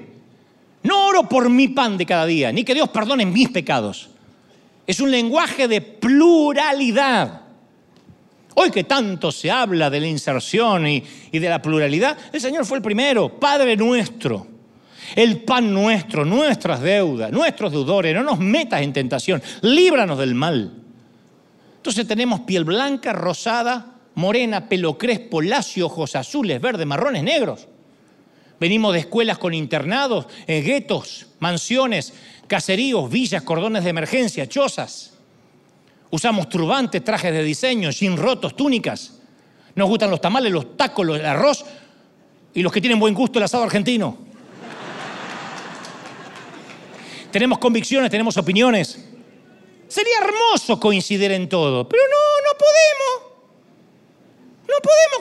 No 0.81 1.05
oro 1.05 1.29
por 1.29 1.51
mi 1.51 1.67
pan 1.67 1.99
de 1.99 2.05
cada 2.07 2.25
día, 2.25 2.51
ni 2.51 2.63
que 2.63 2.73
Dios 2.73 2.89
perdone 2.89 3.27
mis 3.27 3.49
pecados. 3.49 4.09
Es 4.87 4.99
un 4.99 5.11
lenguaje 5.11 5.67
de 5.67 5.81
pluralidad. 5.81 7.41
Hoy 8.55 8.71
que 8.71 8.85
tanto 8.85 9.31
se 9.31 9.51
habla 9.51 9.89
de 9.89 9.99
la 9.99 10.07
inserción 10.07 10.87
y, 10.87 11.03
de 11.31 11.49
la 11.49 11.61
pluralidad, 11.61 12.17
el 12.31 12.39
Señor 12.39 12.65
fue 12.65 12.77
el 12.77 12.83
primero, 12.83 13.39
Padre 13.39 13.75
nuestro. 13.75 14.47
El 15.15 15.41
pan 15.41 15.73
nuestro, 15.73 16.25
nuestras 16.25 16.81
deudas, 16.81 17.31
nuestros 17.31 17.71
deudores, 17.71 18.15
no 18.15 18.23
nos 18.23 18.39
metas 18.39 18.81
en 18.81 18.93
tentación, 18.93 19.41
líbranos 19.61 20.17
del 20.17 20.33
mal. 20.33 20.71
Entonces 21.77 22.07
tenemos 22.07 22.39
piel 22.41 22.63
blanca, 22.63 23.13
rosada, 23.13 23.97
morena, 24.15 24.67
pelo 24.67 24.97
crespo, 24.97 25.41
lacio, 25.41 25.85
ojos 25.85 26.15
azules, 26.15 26.59
verdes, 26.59 26.87
marrones, 26.87 27.23
negros. 27.23 27.67
Venimos 28.59 28.93
de 28.93 28.99
escuelas 28.99 29.37
con 29.37 29.53
internados, 29.53 30.27
en 30.47 30.63
guetos, 30.63 31.27
mansiones, 31.39 32.13
caseríos, 32.47 33.09
villas, 33.09 33.43
cordones 33.43 33.83
de 33.83 33.89
emergencia, 33.89 34.47
chozas. 34.47 35.13
Usamos 36.09 36.49
turbantes, 36.49 37.03
trajes 37.03 37.31
de 37.31 37.43
diseño, 37.43 37.91
sin 37.91 38.15
rotos, 38.15 38.55
túnicas. 38.55 39.19
Nos 39.75 39.89
gustan 39.89 40.09
los 40.09 40.21
tamales, 40.21 40.51
los 40.51 40.77
tacos, 40.77 41.07
el 41.19 41.25
arroz 41.25 41.65
y 42.53 42.61
los 42.61 42.71
que 42.71 42.79
tienen 42.79 42.99
buen 42.99 43.13
gusto 43.13 43.39
el 43.39 43.45
asado 43.45 43.63
argentino. 43.63 44.17
tenemos 47.31 47.57
convicciones, 47.59 48.09
tenemos 48.09 48.37
opiniones. 48.37 49.03
Sería 49.87 50.19
hermoso 50.21 50.79
coincidir 50.79 51.31
en 51.31 51.49
todo, 51.49 51.87
pero 51.87 52.01
no, 52.03 52.51
no 52.51 52.55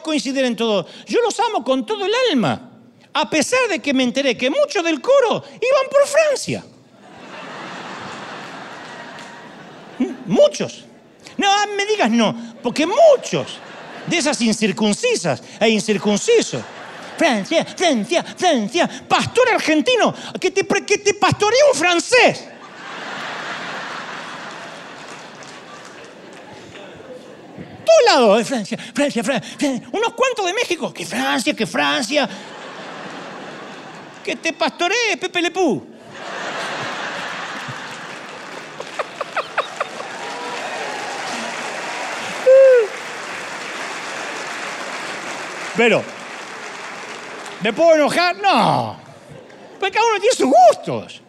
coincidir 0.04 0.44
en 0.44 0.54
todo. 0.54 0.86
Yo 1.06 1.20
los 1.22 1.40
amo 1.40 1.64
con 1.64 1.84
todo 1.84 2.04
el 2.04 2.12
alma. 2.30 2.70
A 3.12 3.28
pesar 3.28 3.68
de 3.68 3.80
que 3.80 3.92
me 3.92 4.04
enteré 4.04 4.36
que 4.36 4.50
muchos 4.50 4.84
del 4.84 5.00
coro 5.00 5.42
iban 5.48 5.90
por 5.90 6.06
Francia. 6.06 6.64
Muchos. 10.26 10.84
No, 11.36 11.48
ah, 11.50 11.66
me 11.76 11.84
digas 11.86 12.10
no, 12.10 12.56
porque 12.62 12.86
muchos 12.86 13.58
de 14.06 14.18
esas 14.18 14.40
incircuncisas 14.40 15.42
e 15.60 15.68
incircuncisos. 15.68 16.62
Francia, 17.16 17.64
Francia, 17.64 18.24
Francia, 18.24 18.90
pastor 19.08 19.48
argentino, 19.50 20.12
que 20.40 20.50
te, 20.50 20.66
que 20.84 20.98
te 20.98 21.14
pastorea 21.14 21.60
un 21.72 21.78
francés. 21.78 22.48
Todo 27.84 28.06
lado 28.06 28.36
de 28.36 28.44
Francia, 28.44 28.78
Francia, 28.92 29.22
Francia, 29.22 29.56
unos 29.92 30.12
cuantos 30.14 30.44
de 30.46 30.54
México, 30.54 30.92
que 30.92 31.06
Francia, 31.06 31.54
que 31.54 31.66
Francia. 31.66 32.28
Que 34.24 34.36
te 34.36 34.54
pastoree 34.54 35.18
Pepe 35.18 35.42
Lepú. 35.42 35.93
Pero, 45.76 46.02
¿me 47.62 47.72
puedo 47.72 47.94
enojar? 47.94 48.36
No. 48.36 48.96
Porque 49.78 49.92
cada 49.92 50.06
uno 50.06 50.20
tiene 50.20 50.36
sus 50.36 50.46
gustos. 50.46 51.20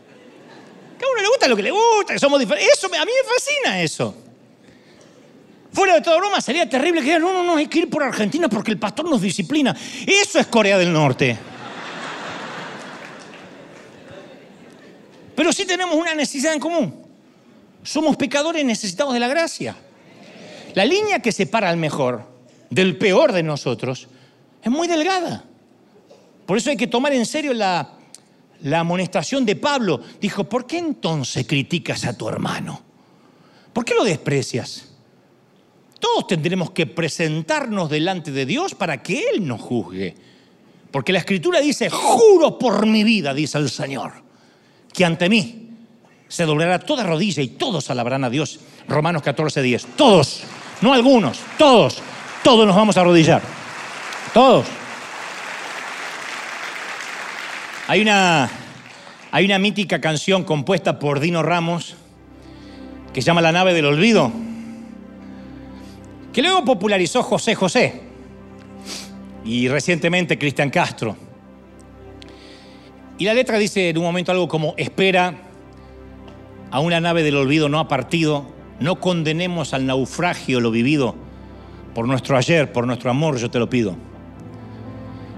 Cada 1.00 1.12
uno 1.12 1.22
le 1.22 1.28
gusta 1.28 1.48
lo 1.48 1.56
que 1.56 1.64
le 1.64 1.72
gusta, 1.72 2.14
que 2.14 2.20
somos 2.20 2.40
diferentes. 2.40 2.78
Eso, 2.78 2.88
a 2.88 3.06
mí 3.06 3.12
me 3.12 3.34
fascina 3.34 3.82
eso. 3.82 4.16
Fuera 5.74 5.96
de 5.96 6.02
toda 6.02 6.18
broma, 6.18 6.40
sería 6.40 6.70
terrible 6.70 7.02
que 7.02 7.08
digan, 7.08 7.22
no, 7.22 7.34
no, 7.34 7.44
no, 7.44 7.58
hay 7.58 7.68
que 7.68 7.80
ir 7.80 7.90
por 7.90 8.02
Argentina 8.02 8.48
porque 8.48 8.72
el 8.72 8.80
pastor 8.80 9.10
nos 9.10 9.22
disciplina. 9.22 9.76
Eso 10.08 10.40
es 10.40 10.48
Corea 10.48 10.78
del 10.78 10.94
Norte. 10.94 11.38
Pero 15.36 15.52
sí 15.52 15.66
tenemos 15.66 15.96
una 15.96 16.16
necesidad 16.16 16.54
en 16.54 16.62
común. 16.62 17.06
Somos 17.84 18.16
pecadores 18.16 18.64
necesitados 18.64 19.14
de 19.14 19.20
la 19.20 19.28
gracia. 19.28 19.76
La 20.76 20.86
línea 20.86 21.20
que 21.20 21.32
separa 21.32 21.70
al 21.70 21.78
mejor 21.78 22.26
del 22.70 22.98
peor 22.98 23.34
de 23.34 23.44
nosotros 23.44 24.08
es 24.66 24.72
muy 24.72 24.88
delgada. 24.88 25.44
Por 26.48 26.58
eso 26.58 26.72
hay 26.72 26.76
que 26.76 26.88
tomar 26.88 27.14
en 27.14 27.28
serio 27.28 27.54
la, 27.54 27.88
la 28.64 28.80
amonestación 28.80 29.46
de 29.46 29.56
Pablo. 29.56 30.02
Dijo, 30.20 30.44
¿por 30.46 30.66
qué 30.66 30.80
entonces 30.80 31.46
criticas 31.46 32.04
a 32.06 32.18
tu 32.18 32.28
hermano? 32.28 32.82
¿Por 33.72 33.86
qué 33.86 33.94
lo 33.94 34.04
desprecias? 34.04 34.90
Todos 36.00 36.26
tendremos 36.26 36.72
que 36.72 36.88
presentarnos 36.88 37.92
delante 37.92 38.32
de 38.32 38.48
Dios 38.48 38.74
para 38.74 39.04
que 39.04 39.26
Él 39.34 39.48
nos 39.48 39.62
juzgue. 39.62 40.16
Porque 40.90 41.14
la 41.14 41.20
escritura 41.20 41.60
dice, 41.62 41.92
juro 41.92 42.58
por 42.58 42.88
mi 42.88 43.04
vida, 43.04 43.36
dice 43.36 43.60
el 43.60 43.70
Señor, 43.70 44.14
que 44.92 45.06
ante 45.06 45.30
mí 45.30 45.70
se 46.28 46.46
doblará 46.46 46.80
toda 46.80 47.04
rodilla 47.04 47.44
y 47.44 47.50
todos 47.50 47.92
alabarán 47.92 48.24
a 48.24 48.32
Dios. 48.32 48.60
Romanos 48.88 49.22
14, 49.22 49.62
10. 49.62 49.86
Todos, 49.96 50.42
no 50.82 50.92
algunos, 50.92 51.40
todos, 51.56 52.00
todos 52.44 52.66
nos 52.66 52.76
vamos 52.76 52.98
a 52.98 53.02
arrodillar. 53.02 53.65
Todos. 54.36 54.66
Hay 57.88 58.02
una, 58.02 58.50
hay 59.32 59.46
una 59.46 59.58
mítica 59.60 60.02
canción 60.02 60.44
compuesta 60.44 61.00
por 61.00 61.22
Dino 61.22 61.42
Ramos 61.42 61.96
que 63.14 63.22
se 63.22 63.28
llama 63.28 63.40
La 63.40 63.54
nave 63.54 63.74
del 63.74 63.86
olvido, 63.86 64.34
que 66.34 66.42
luego 66.42 66.66
popularizó 66.66 67.24
José 67.24 67.56
José 67.56 68.02
y 69.46 69.70
recientemente 69.70 70.38
Cristian 70.38 70.70
Castro. 70.70 71.16
Y 73.18 73.24
la 73.24 73.34
letra 73.34 73.58
dice 73.58 73.88
en 73.88 73.98
un 73.98 74.04
momento 74.04 74.34
algo 74.34 74.50
como, 74.50 74.74
espera 74.76 75.34
a 76.72 76.82
una 76.82 77.00
nave 77.00 77.24
del 77.24 77.38
olvido 77.38 77.70
no 77.70 77.80
ha 77.80 77.88
partido, 77.88 78.46
no 78.82 79.00
condenemos 79.00 79.74
al 79.74 79.86
naufragio 79.86 80.60
lo 80.60 80.72
vivido, 80.72 81.16
por 81.94 82.06
nuestro 82.06 82.36
ayer, 82.36 82.74
por 82.74 82.86
nuestro 82.86 83.10
amor, 83.10 83.38
yo 83.38 83.50
te 83.50 83.60
lo 83.60 83.70
pido. 83.70 83.96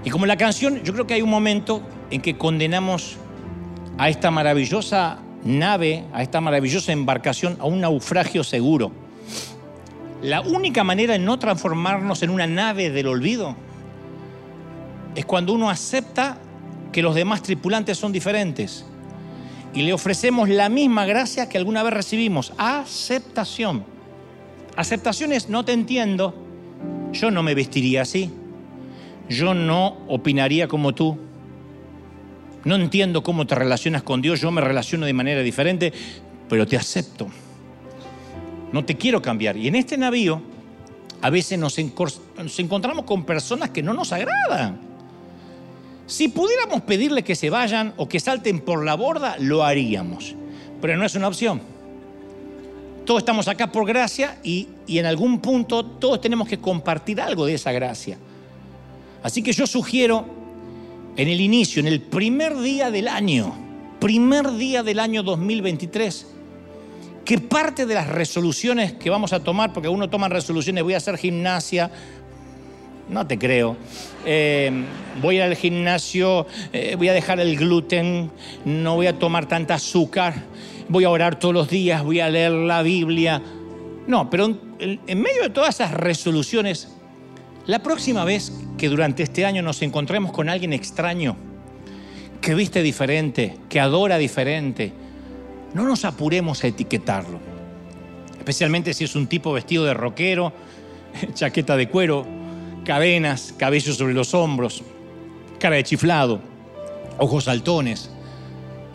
Y 0.08 0.10
como 0.10 0.24
la 0.24 0.38
canción, 0.38 0.82
yo 0.84 0.94
creo 0.94 1.06
que 1.06 1.12
hay 1.12 1.20
un 1.20 1.28
momento 1.28 1.82
en 2.10 2.22
que 2.22 2.38
condenamos 2.38 3.18
a 3.98 4.08
esta 4.08 4.30
maravillosa 4.30 5.18
nave, 5.44 6.02
a 6.14 6.22
esta 6.22 6.40
maravillosa 6.40 6.92
embarcación, 6.92 7.58
a 7.60 7.66
un 7.66 7.82
naufragio 7.82 8.42
seguro. 8.42 8.90
La 10.22 10.40
única 10.40 10.82
manera 10.82 11.12
de 11.12 11.18
no 11.18 11.38
transformarnos 11.38 12.22
en 12.22 12.30
una 12.30 12.46
nave 12.46 12.88
del 12.88 13.06
olvido 13.06 13.54
es 15.14 15.26
cuando 15.26 15.52
uno 15.52 15.68
acepta 15.68 16.38
que 16.90 17.02
los 17.02 17.14
demás 17.14 17.42
tripulantes 17.42 17.98
son 17.98 18.10
diferentes 18.10 18.86
y 19.74 19.82
le 19.82 19.92
ofrecemos 19.92 20.48
la 20.48 20.70
misma 20.70 21.04
gracia 21.04 21.50
que 21.50 21.58
alguna 21.58 21.82
vez 21.82 21.92
recibimos, 21.92 22.54
aceptación. 22.56 23.84
Aceptación 24.74 25.34
es 25.34 25.50
no 25.50 25.66
te 25.66 25.74
entiendo, 25.74 26.34
yo 27.12 27.30
no 27.30 27.42
me 27.42 27.54
vestiría 27.54 28.00
así, 28.00 28.32
yo 29.28 29.54
no 29.54 29.98
opinaría 30.08 30.68
como 30.68 30.94
tú. 30.94 31.18
No 32.64 32.74
entiendo 32.74 33.22
cómo 33.22 33.46
te 33.46 33.54
relacionas 33.54 34.02
con 34.02 34.20
Dios, 34.20 34.40
yo 34.40 34.50
me 34.50 34.60
relaciono 34.60 35.06
de 35.06 35.12
manera 35.12 35.42
diferente, 35.42 35.92
pero 36.48 36.66
te 36.66 36.76
acepto. 36.76 37.28
No 38.72 38.84
te 38.84 38.96
quiero 38.96 39.22
cambiar. 39.22 39.56
Y 39.56 39.68
en 39.68 39.76
este 39.76 39.96
navío 39.96 40.42
a 41.20 41.30
veces 41.30 41.58
nos, 41.58 41.78
encontramos 41.78 43.04
con 43.04 43.24
personas 43.24 43.70
que 43.70 43.82
no 43.82 43.92
nos 43.92 44.12
agradan. 44.12 44.80
Si 46.06 46.28
pudiéramos 46.28 46.82
pedirle 46.82 47.22
que 47.22 47.34
se 47.34 47.50
vayan 47.50 47.92
o 47.96 48.08
que 48.08 48.20
salten 48.20 48.60
por 48.60 48.84
la 48.84 48.94
borda, 48.94 49.36
lo 49.38 49.64
haríamos. 49.64 50.34
Pero 50.80 50.96
no 50.96 51.04
es 51.04 51.14
una 51.14 51.28
opción. 51.28 51.60
Todos 53.04 53.20
estamos 53.20 53.48
acá 53.48 53.72
por 53.72 53.86
gracia 53.86 54.38
y, 54.42 54.68
y 54.86 54.98
en 54.98 55.06
algún 55.06 55.40
punto 55.40 55.84
todos 55.84 56.20
tenemos 56.20 56.48
que 56.48 56.58
compartir 56.58 57.20
algo 57.20 57.46
de 57.46 57.54
esa 57.54 57.72
gracia. 57.72 58.18
Así 59.22 59.42
que 59.42 59.52
yo 59.52 59.66
sugiero 59.66 60.26
en 61.16 61.28
el 61.28 61.40
inicio, 61.40 61.80
en 61.80 61.88
el 61.88 62.00
primer 62.00 62.56
día 62.58 62.90
del 62.90 63.08
año, 63.08 63.52
primer 63.98 64.52
día 64.52 64.82
del 64.82 65.00
año 65.00 65.22
2023, 65.22 66.26
que 67.24 67.38
parte 67.38 67.84
de 67.86 67.94
las 67.94 68.08
resoluciones 68.08 68.92
que 68.92 69.10
vamos 69.10 69.32
a 69.32 69.40
tomar, 69.40 69.72
porque 69.72 69.88
uno 69.88 70.08
toma 70.08 70.28
resoluciones, 70.28 70.84
voy 70.84 70.94
a 70.94 70.98
hacer 70.98 71.18
gimnasia, 71.18 71.90
no 73.08 73.26
te 73.26 73.38
creo. 73.38 73.76
Eh, 74.24 74.70
voy 75.20 75.40
al 75.40 75.56
gimnasio, 75.56 76.46
eh, 76.72 76.94
voy 76.96 77.08
a 77.08 77.12
dejar 77.12 77.40
el 77.40 77.56
gluten, 77.56 78.30
no 78.64 78.94
voy 78.94 79.08
a 79.08 79.18
tomar 79.18 79.46
tanta 79.46 79.74
azúcar, 79.74 80.44
voy 80.88 81.04
a 81.04 81.10
orar 81.10 81.38
todos 81.38 81.52
los 81.52 81.68
días, 81.68 82.04
voy 82.04 82.20
a 82.20 82.30
leer 82.30 82.52
la 82.52 82.82
Biblia. 82.82 83.42
No, 84.06 84.30
pero 84.30 84.56
en 84.78 85.20
medio 85.20 85.42
de 85.42 85.50
todas 85.50 85.74
esas 85.74 85.92
resoluciones, 85.92 86.88
la 87.68 87.82
próxima 87.82 88.24
vez 88.24 88.50
que 88.78 88.88
durante 88.88 89.22
este 89.22 89.44
año 89.44 89.60
nos 89.60 89.82
encontremos 89.82 90.32
con 90.32 90.48
alguien 90.48 90.72
extraño, 90.72 91.36
que 92.40 92.54
viste 92.54 92.82
diferente, 92.82 93.58
que 93.68 93.78
adora 93.78 94.16
diferente, 94.16 94.90
no 95.74 95.84
nos 95.84 96.06
apuremos 96.06 96.64
a 96.64 96.68
etiquetarlo. 96.68 97.38
Especialmente 98.38 98.94
si 98.94 99.04
es 99.04 99.14
un 99.14 99.26
tipo 99.26 99.52
vestido 99.52 99.84
de 99.84 99.92
rockero, 99.92 100.54
chaqueta 101.34 101.76
de 101.76 101.90
cuero, 101.90 102.26
cadenas, 102.86 103.52
cabello 103.58 103.92
sobre 103.92 104.14
los 104.14 104.32
hombros, 104.32 104.82
cara 105.60 105.76
de 105.76 105.84
chiflado, 105.84 106.40
ojos 107.18 107.44
saltones, 107.44 108.10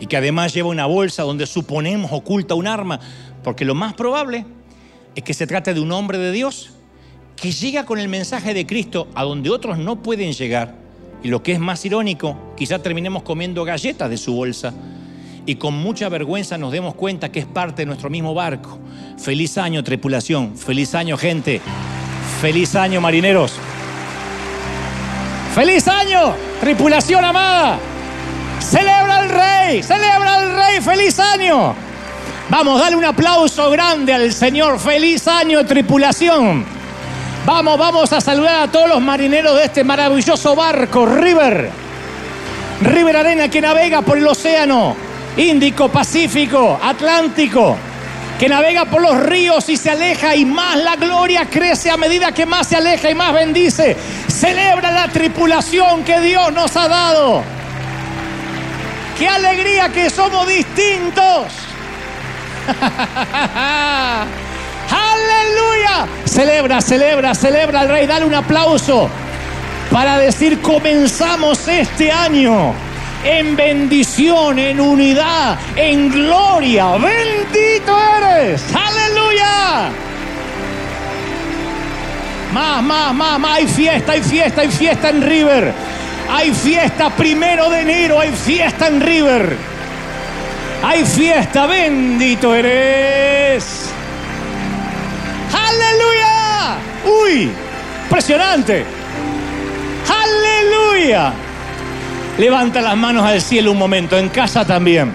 y 0.00 0.06
que 0.06 0.16
además 0.16 0.52
lleva 0.52 0.70
una 0.70 0.86
bolsa 0.86 1.22
donde 1.22 1.46
suponemos 1.46 2.10
oculta 2.10 2.56
un 2.56 2.66
arma, 2.66 2.98
porque 3.44 3.64
lo 3.64 3.76
más 3.76 3.94
probable 3.94 4.44
es 5.14 5.22
que 5.22 5.32
se 5.32 5.46
trate 5.46 5.74
de 5.74 5.80
un 5.80 5.92
hombre 5.92 6.18
de 6.18 6.32
Dios 6.32 6.73
que 7.36 7.52
llega 7.52 7.84
con 7.84 7.98
el 7.98 8.08
mensaje 8.08 8.54
de 8.54 8.66
Cristo 8.66 9.08
a 9.14 9.24
donde 9.24 9.50
otros 9.50 9.78
no 9.78 10.02
pueden 10.02 10.32
llegar. 10.32 10.74
Y 11.22 11.28
lo 11.28 11.42
que 11.42 11.52
es 11.52 11.58
más 11.58 11.84
irónico, 11.84 12.36
quizá 12.56 12.78
terminemos 12.78 13.22
comiendo 13.22 13.64
galletas 13.64 14.10
de 14.10 14.16
su 14.16 14.34
bolsa 14.34 14.74
y 15.46 15.56
con 15.56 15.74
mucha 15.74 16.08
vergüenza 16.08 16.56
nos 16.56 16.72
demos 16.72 16.94
cuenta 16.94 17.30
que 17.30 17.40
es 17.40 17.46
parte 17.46 17.82
de 17.82 17.86
nuestro 17.86 18.08
mismo 18.10 18.34
barco. 18.34 18.78
Feliz 19.18 19.58
año, 19.58 19.84
tripulación. 19.84 20.56
Feliz 20.56 20.94
año, 20.94 21.16
gente. 21.16 21.60
Feliz 22.40 22.74
año, 22.74 23.00
marineros. 23.00 23.54
Feliz 25.54 25.86
año, 25.86 26.34
tripulación 26.60 27.24
amada. 27.24 27.78
Celebra 28.58 29.18
al 29.18 29.28
rey, 29.28 29.82
celebra 29.82 30.34
al 30.34 30.56
rey. 30.56 30.80
Feliz 30.80 31.18
año. 31.18 31.74
Vamos, 32.48 32.80
dale 32.80 32.96
un 32.96 33.04
aplauso 33.04 33.70
grande 33.70 34.12
al 34.12 34.32
Señor. 34.32 34.78
Feliz 34.78 35.28
año, 35.28 35.64
tripulación. 35.64 36.73
Vamos, 37.46 37.78
vamos 37.78 38.10
a 38.14 38.22
saludar 38.22 38.62
a 38.62 38.72
todos 38.72 38.88
los 38.88 39.02
marineros 39.02 39.56
de 39.58 39.64
este 39.64 39.84
maravilloso 39.84 40.56
barco, 40.56 41.04
River. 41.04 41.70
River 42.80 43.16
Arena 43.18 43.48
que 43.50 43.60
navega 43.60 44.00
por 44.00 44.16
el 44.16 44.26
océano 44.26 44.96
Índico, 45.36 45.90
Pacífico, 45.90 46.80
Atlántico. 46.82 47.76
que 48.38 48.48
navega 48.48 48.86
por 48.86 49.02
los 49.02 49.20
ríos 49.20 49.68
y 49.68 49.76
se 49.76 49.90
aleja 49.90 50.34
y 50.34 50.44
más 50.46 50.76
la 50.76 50.96
gloria 50.96 51.46
crece 51.48 51.90
a 51.90 51.96
medida 51.96 52.32
que 52.32 52.46
más 52.46 52.66
se 52.66 52.76
aleja 52.76 53.10
y 53.10 53.14
más 53.14 53.34
bendice. 53.34 53.96
Celebra 54.26 54.90
la 54.90 55.08
tripulación 55.08 56.02
que 56.02 56.20
Dios 56.20 56.50
nos 56.52 56.74
ha 56.76 56.88
dado. 56.88 57.42
Qué 59.18 59.28
alegría 59.28 59.90
que 59.90 60.08
somos 60.08 60.48
distintos. 60.48 61.52
Aleluya. 64.94 66.06
Celebra, 66.24 66.80
celebra, 66.80 67.34
celebra 67.34 67.80
al 67.80 67.88
rey. 67.88 68.06
Dale 68.06 68.24
un 68.24 68.34
aplauso 68.34 69.08
para 69.90 70.18
decir 70.18 70.60
comenzamos 70.60 71.68
este 71.68 72.10
año 72.10 72.72
en 73.24 73.56
bendición, 73.56 74.58
en 74.58 74.80
unidad, 74.80 75.58
en 75.76 76.10
gloria. 76.10 76.92
Bendito 76.92 77.96
eres. 78.18 78.62
Aleluya. 78.74 79.90
Más, 82.52 82.82
más, 82.82 83.14
más, 83.14 83.38
más. 83.40 83.56
Hay 83.58 83.66
fiesta, 83.66 84.12
hay 84.12 84.22
fiesta, 84.22 84.60
hay 84.60 84.70
fiesta 84.70 85.08
en 85.08 85.22
River. 85.22 85.72
Hay 86.30 86.52
fiesta 86.52 87.10
primero 87.10 87.68
de 87.70 87.80
enero, 87.80 88.20
hay 88.20 88.32
fiesta 88.32 88.88
en 88.88 89.00
River. 89.00 89.56
Hay 90.82 91.04
fiesta, 91.04 91.66
bendito 91.66 92.54
eres. 92.54 93.83
Aleluya. 95.54 96.78
Uy, 97.22 97.50
impresionante. 98.04 98.84
Aleluya. 100.08 101.32
Levanta 102.38 102.80
las 102.80 102.96
manos 102.96 103.24
al 103.24 103.40
cielo 103.40 103.72
un 103.72 103.78
momento, 103.78 104.18
en 104.18 104.28
casa 104.28 104.66
también. 104.66 105.12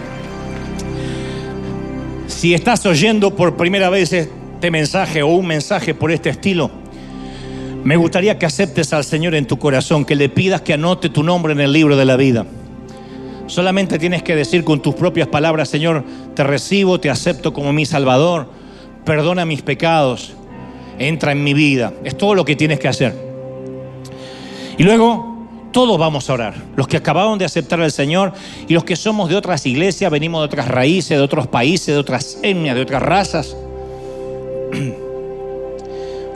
Si 2.27 2.53
estás 2.53 2.85
oyendo 2.85 3.35
por 3.35 3.57
primera 3.57 3.89
vez 3.89 4.13
este 4.13 4.71
mensaje 4.71 5.21
o 5.21 5.27
un 5.27 5.45
mensaje 5.45 5.93
por 5.93 6.11
este 6.11 6.29
estilo, 6.29 6.71
me 7.83 7.97
gustaría 7.97 8.37
que 8.39 8.45
aceptes 8.45 8.93
al 8.93 9.03
Señor 9.03 9.35
en 9.35 9.45
tu 9.45 9.57
corazón, 9.59 10.05
que 10.05 10.15
le 10.15 10.29
pidas 10.29 10.61
que 10.61 10.73
anote 10.73 11.09
tu 11.09 11.23
nombre 11.23 11.53
en 11.53 11.59
el 11.59 11.73
libro 11.73 11.97
de 11.97 12.05
la 12.05 12.15
vida. 12.15 12.45
Solamente 13.47 13.97
tienes 13.97 14.21
que 14.21 14.35
decir 14.35 14.63
con 14.63 14.81
tus 14.81 14.95
propias 14.95 15.27
palabras, 15.27 15.69
Señor, 15.69 16.03
te 16.35 16.43
recibo, 16.43 16.99
te 16.99 17.09
acepto 17.09 17.51
como 17.51 17.73
mi 17.73 17.85
Salvador, 17.85 18.47
perdona 19.05 19.45
mis 19.45 19.61
pecados, 19.61 20.33
entra 20.97 21.31
en 21.31 21.43
mi 21.43 21.53
vida. 21.53 21.93
Es 22.03 22.17
todo 22.17 22.35
lo 22.35 22.45
que 22.45 22.55
tienes 22.55 22.79
que 22.79 22.87
hacer. 22.87 23.15
Y 24.77 24.83
luego 24.83 25.47
todos 25.71 25.97
vamos 25.97 26.29
a 26.29 26.33
orar. 26.33 26.55
Los 26.75 26.87
que 26.87 26.97
acabaron 26.97 27.37
de 27.37 27.45
aceptar 27.45 27.81
al 27.81 27.91
Señor 27.91 28.33
y 28.67 28.73
los 28.73 28.83
que 28.83 28.95
somos 28.95 29.29
de 29.29 29.35
otras 29.35 29.65
iglesias, 29.65 30.11
venimos 30.11 30.41
de 30.41 30.45
otras 30.45 30.67
raíces, 30.67 31.17
de 31.17 31.23
otros 31.23 31.47
países, 31.47 31.87
de 31.87 31.97
otras 31.97 32.39
etnias, 32.41 32.75
de 32.75 32.81
otras 32.81 33.01
razas. 33.01 33.55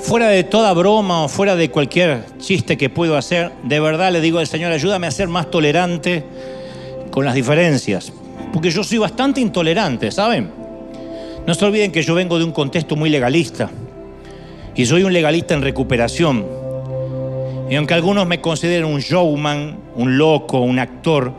fuera 0.03 0.27
de 0.27 0.43
toda 0.43 0.73
broma 0.73 1.23
o 1.23 1.29
fuera 1.29 1.55
de 1.55 1.71
cualquier 1.71 2.25
chiste 2.37 2.77
que 2.77 2.89
puedo 2.89 3.15
hacer, 3.15 3.53
de 3.63 3.79
verdad 3.79 4.11
le 4.11 4.19
digo 4.19 4.39
al 4.39 4.47
Señor, 4.47 4.73
ayúdame 4.73 5.07
a 5.07 5.11
ser 5.11 5.29
más 5.29 5.49
tolerante 5.49 6.25
con 7.09 7.23
las 7.23 7.33
diferencias. 7.33 8.11
Porque 8.51 8.69
yo 8.69 8.83
soy 8.83 8.97
bastante 8.97 9.39
intolerante, 9.39 10.11
¿saben? 10.11 10.62
No 11.45 11.53
se 11.53 11.65
olviden 11.65 11.91
que 11.91 12.01
yo 12.01 12.15
vengo 12.15 12.37
de 12.37 12.45
un 12.45 12.51
contexto 12.51 12.95
muy 12.95 13.09
legalista. 13.09 13.69
Y 14.75 14.85
soy 14.85 15.03
un 15.03 15.13
legalista 15.13 15.53
en 15.53 15.61
recuperación 15.61 16.63
y 17.73 17.75
aunque 17.75 17.95
algunos 17.95 18.27
me 18.27 18.41
consideren 18.41 18.85
un 18.85 18.99
showman, 18.99 19.77
un 19.95 20.17
loco, 20.17 20.59
un 20.59 20.77
actor, 20.77 21.33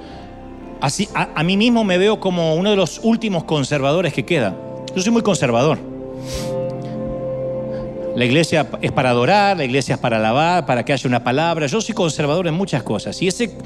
así, 0.81 1.09
a, 1.15 1.43
mí 1.45 1.57
mismo 1.57 1.85
me 1.85 1.99
veo 1.99 2.19
como 2.19 2.57
uno 2.57 2.71
de 2.71 2.77
los 2.77 3.01
últimos 3.05 3.45
conservadores 3.45 4.13
que 4.13 4.25
queda. 4.25 4.57
Yo 4.95 5.01
soy 5.01 5.13
muy 5.13 5.23
conservador. 5.23 5.79
La 8.17 8.25
iglesia 8.25 8.67
es 8.81 8.91
para 8.91 9.11
adorar, 9.11 9.57
la 9.57 9.65
iglesia 9.65 9.95
es 9.95 10.01
para 10.01 10.17
alabar, 10.17 10.67
para 10.67 10.85
que 10.85 10.93
haya 10.93 11.07
una 11.07 11.23
palabra. 11.23 11.67
Yo 11.67 11.81
soy 11.81 11.95
conservador 11.95 12.49
en 12.49 12.55
muchas 12.55 12.83
cosas. 12.83 13.21
Y 13.23 13.29
ese, 13.29 13.57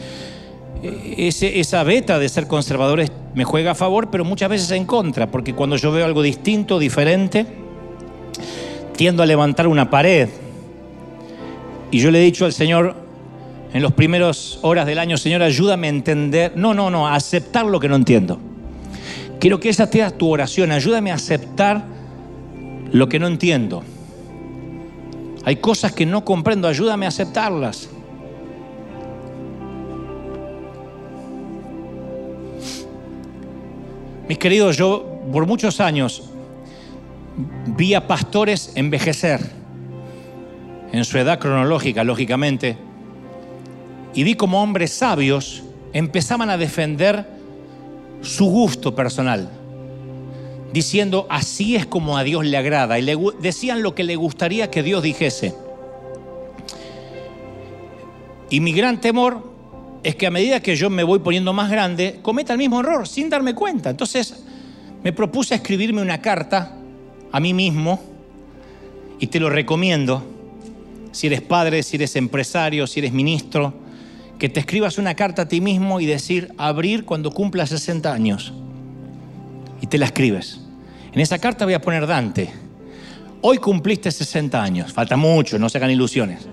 ese, 1.17 1.61
esa 1.61 1.83
beta 1.85 2.19
de 2.19 2.29
ser 2.29 2.47
conservador 2.49 3.01
me 3.39 3.45
juega 3.45 3.71
a 3.71 3.75
favor, 3.77 4.11
pero 4.11 4.25
muchas 4.25 4.51
veces 4.51 4.69
en 4.73 4.85
contra, 4.85 5.31
porque 5.31 5.55
cuando 5.55 5.77
yo 5.77 5.93
veo 5.93 6.05
algo 6.05 6.23
distinto, 6.23 6.77
diferente, 6.77 7.47
tiendo 8.97 9.23
a 9.23 9.27
levantar 9.27 9.69
una 9.69 9.89
pared 9.89 10.29
y 11.93 12.01
yo 12.01 12.11
le 12.11 12.19
he 12.19 12.25
dicho 12.25 12.47
al 12.47 12.53
Señor 12.53 12.97
en 13.73 13.81
los 13.81 13.93
primeros 13.93 14.59
horas 14.63 14.87
del 14.87 14.99
año, 14.99 15.17
Señor, 15.17 15.45
ayúdame 15.45 15.87
a 15.87 15.91
entender, 15.91 16.55
no, 16.57 16.75
no, 16.75 16.91
no, 16.91 17.07
a 17.07 17.15
aceptar 17.15 17.65
lo 17.65 17.79
que 17.79 17.89
no 17.89 17.95
entiendo. 17.95 18.41
Quiero 19.39 19.61
que 19.61 19.69
esa 19.69 19.87
sea 19.87 20.11
tu 20.11 20.29
oración, 20.29 20.73
ayúdame 20.73 21.13
a 21.13 21.15
aceptar 21.15 21.85
lo 22.91 23.09
que 23.09 23.21
no 23.21 23.29
entiendo. 23.29 23.85
Hay 25.45 25.55
cosas 25.59 25.93
que 25.93 26.07
no 26.07 26.25
comprendo, 26.25 26.67
ayúdame 26.67 27.07
a 27.07 27.11
aceptarlas. 27.11 27.89
Mis 34.29 34.37
queridos, 34.37 34.77
yo 34.77 35.07
por 35.33 35.47
muchos 35.47 35.81
años 35.81 36.23
vi 37.79 37.95
a 37.95 38.07
pastores 38.07 38.73
envejecer 38.75 39.41
en 40.93 41.03
su 41.07 41.17
edad 41.17 41.39
cronológica, 41.39 42.05
lógicamente, 42.05 42.77
y 44.13 44.25
vi 44.25 44.35
como 44.35 44.63
hombres 44.63 44.93
sabios 44.93 45.63
empezaban 45.95 46.51
a 46.51 46.59
defender 46.59 47.27
su 48.21 48.51
gusto 48.51 48.95
personal, 48.95 49.49
diciendo, 50.75 51.27
así 51.31 51.77
es 51.77 51.87
como 51.87 52.19
a 52.19 52.23
Dios 52.23 52.45
le 52.45 52.59
agrada, 52.59 52.99
y 52.99 53.03
le, 53.03 53.17
decían 53.41 53.83
lo 53.83 53.95
que 53.95 54.05
le 54.05 54.17
gustaría 54.17 54.71
que 54.71 54.83
Dios 54.83 55.03
dijese. 55.03 55.55
Y 58.51 58.61
mi 58.61 58.73
gran 58.73 59.01
temor 59.01 59.48
es 60.03 60.15
que 60.15 60.27
a 60.27 60.31
medida 60.31 60.61
que 60.61 60.77
yo 60.77 60.91
me 60.91 61.03
voy 61.03 61.19
poniendo 61.19 61.53
más 61.53 61.71
grande, 61.71 62.21
cometa 62.23 62.53
el 62.53 62.59
mismo 62.59 62.81
error 62.81 63.07
sin 63.07 63.29
darme 63.29 63.55
cuenta. 63.55 63.91
Entonces 63.91 64.43
me 65.03 65.13
propuse 65.13 65.55
escribirme 65.55 66.03
una 66.03 66.21
carta 66.21 66.77
a 67.31 67.41
mí 67.41 67.53
mismo, 67.53 68.01
y 69.21 69.27
te 69.27 69.41
lo 69.41 69.51
recomiendo, 69.51 70.23
si 71.11 71.27
eres 71.27 71.43
padre, 71.43 71.83
si 71.83 71.97
eres 71.97 72.15
empresario, 72.17 72.87
si 72.87 73.01
eres 73.01 73.13
ministro, 73.13 73.75
que 74.39 74.49
te 74.49 74.61
escribas 74.61 74.99
una 74.99 75.15
carta 75.15 75.43
a 75.43 75.49
ti 75.49 75.61
mismo 75.61 76.01
y 76.01 76.07
decir, 76.07 76.53
abrir 76.57 77.05
cuando 77.05 77.33
cumpla 77.33 77.67
60 77.67 78.13
años. 78.13 78.53
Y 79.83 79.89
te 79.89 79.99
la 79.99 80.07
escribes. 80.07 80.61
En 81.13 81.21
esa 81.21 81.39
carta 81.39 81.65
voy 81.65 81.75
a 81.75 81.83
poner 81.83 82.07
Dante. 82.07 82.51
Hoy 83.41 83.59
cumpliste 83.59 84.11
60 84.13 84.63
años. 84.63 84.93
Falta 84.93 85.17
mucho, 85.17 85.59
no 85.59 85.69
se 85.69 85.79
hagan 85.79 85.91
ilusiones. 85.91 86.47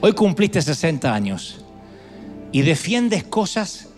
Hoy 0.00 0.12
cumpliste 0.12 0.60
60 0.60 1.14
años 1.14 1.63
y 2.54 2.62
defiendes 2.62 3.24
cosas 3.24 3.88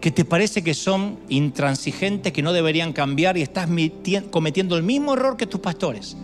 que 0.00 0.10
te 0.10 0.24
parece 0.24 0.64
que 0.64 0.74
son 0.74 1.20
intransigentes, 1.28 2.32
que 2.32 2.42
no 2.42 2.52
deberían 2.52 2.92
cambiar 2.92 3.38
y 3.38 3.42
estás 3.42 3.68
cometiendo 4.32 4.76
el 4.76 4.82
mismo 4.82 5.14
error 5.14 5.36
que 5.36 5.46
tus 5.46 5.60
pastores. 5.60 6.16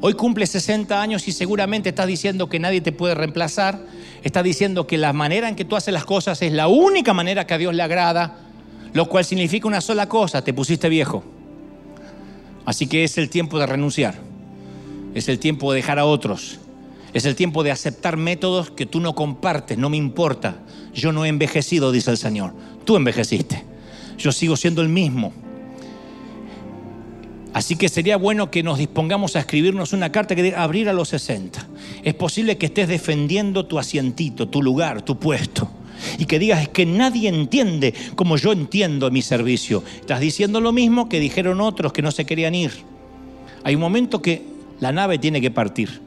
Hoy 0.00 0.14
cumple 0.14 0.48
60 0.48 1.00
años 1.00 1.28
y 1.28 1.32
seguramente 1.32 1.90
estás 1.90 2.08
diciendo 2.08 2.48
que 2.48 2.58
nadie 2.58 2.80
te 2.80 2.90
puede 2.90 3.14
reemplazar. 3.14 3.78
Estás 4.24 4.42
diciendo 4.42 4.88
que 4.88 4.98
la 4.98 5.12
manera 5.12 5.48
en 5.48 5.54
que 5.54 5.64
tú 5.64 5.76
haces 5.76 5.94
las 5.94 6.04
cosas 6.04 6.42
es 6.42 6.52
la 6.52 6.66
única 6.66 7.14
manera 7.14 7.46
que 7.46 7.54
a 7.54 7.58
Dios 7.58 7.72
le 7.72 7.84
agrada, 7.84 8.38
lo 8.94 9.06
cual 9.08 9.24
significa 9.24 9.68
una 9.68 9.80
sola 9.80 10.08
cosa, 10.08 10.42
te 10.42 10.52
pusiste 10.52 10.88
viejo. 10.88 11.22
Así 12.64 12.88
que 12.88 13.04
es 13.04 13.16
el 13.16 13.30
tiempo 13.30 13.60
de 13.60 13.66
renunciar. 13.66 14.16
Es 15.14 15.28
el 15.28 15.38
tiempo 15.38 15.70
de 15.70 15.76
dejar 15.76 16.00
a 16.00 16.04
otros. 16.04 16.58
Es 17.18 17.24
el 17.24 17.34
tiempo 17.34 17.64
de 17.64 17.72
aceptar 17.72 18.16
métodos 18.16 18.70
que 18.70 18.86
tú 18.86 19.00
no 19.00 19.16
compartes, 19.16 19.76
no 19.76 19.90
me 19.90 19.96
importa. 19.96 20.58
Yo 20.94 21.10
no 21.10 21.24
he 21.24 21.28
envejecido, 21.28 21.90
dice 21.90 22.12
el 22.12 22.16
Señor. 22.16 22.54
Tú 22.84 22.94
envejeciste. 22.94 23.64
Yo 24.16 24.30
sigo 24.30 24.56
siendo 24.56 24.82
el 24.82 24.88
mismo. 24.88 25.32
Así 27.52 27.74
que 27.74 27.88
sería 27.88 28.16
bueno 28.16 28.52
que 28.52 28.62
nos 28.62 28.78
dispongamos 28.78 29.34
a 29.34 29.40
escribirnos 29.40 29.92
una 29.92 30.12
carta 30.12 30.36
que 30.36 30.44
diga 30.44 30.62
abrir 30.62 30.88
a 30.88 30.92
los 30.92 31.08
60. 31.08 31.66
Es 32.04 32.14
posible 32.14 32.56
que 32.56 32.66
estés 32.66 32.86
defendiendo 32.86 33.66
tu 33.66 33.80
asientito, 33.80 34.46
tu 34.46 34.62
lugar, 34.62 35.02
tu 35.02 35.18
puesto. 35.18 35.68
Y 36.18 36.26
que 36.26 36.38
digas, 36.38 36.62
es 36.62 36.68
que 36.68 36.86
nadie 36.86 37.28
entiende 37.28 37.94
como 38.14 38.36
yo 38.36 38.52
entiendo 38.52 39.10
mi 39.10 39.22
servicio. 39.22 39.82
Estás 39.98 40.20
diciendo 40.20 40.60
lo 40.60 40.70
mismo 40.70 41.08
que 41.08 41.18
dijeron 41.18 41.60
otros 41.60 41.92
que 41.92 42.00
no 42.00 42.12
se 42.12 42.24
querían 42.24 42.54
ir. 42.54 42.70
Hay 43.64 43.74
un 43.74 43.80
momento 43.80 44.22
que 44.22 44.44
la 44.78 44.92
nave 44.92 45.18
tiene 45.18 45.40
que 45.40 45.50
partir. 45.50 46.06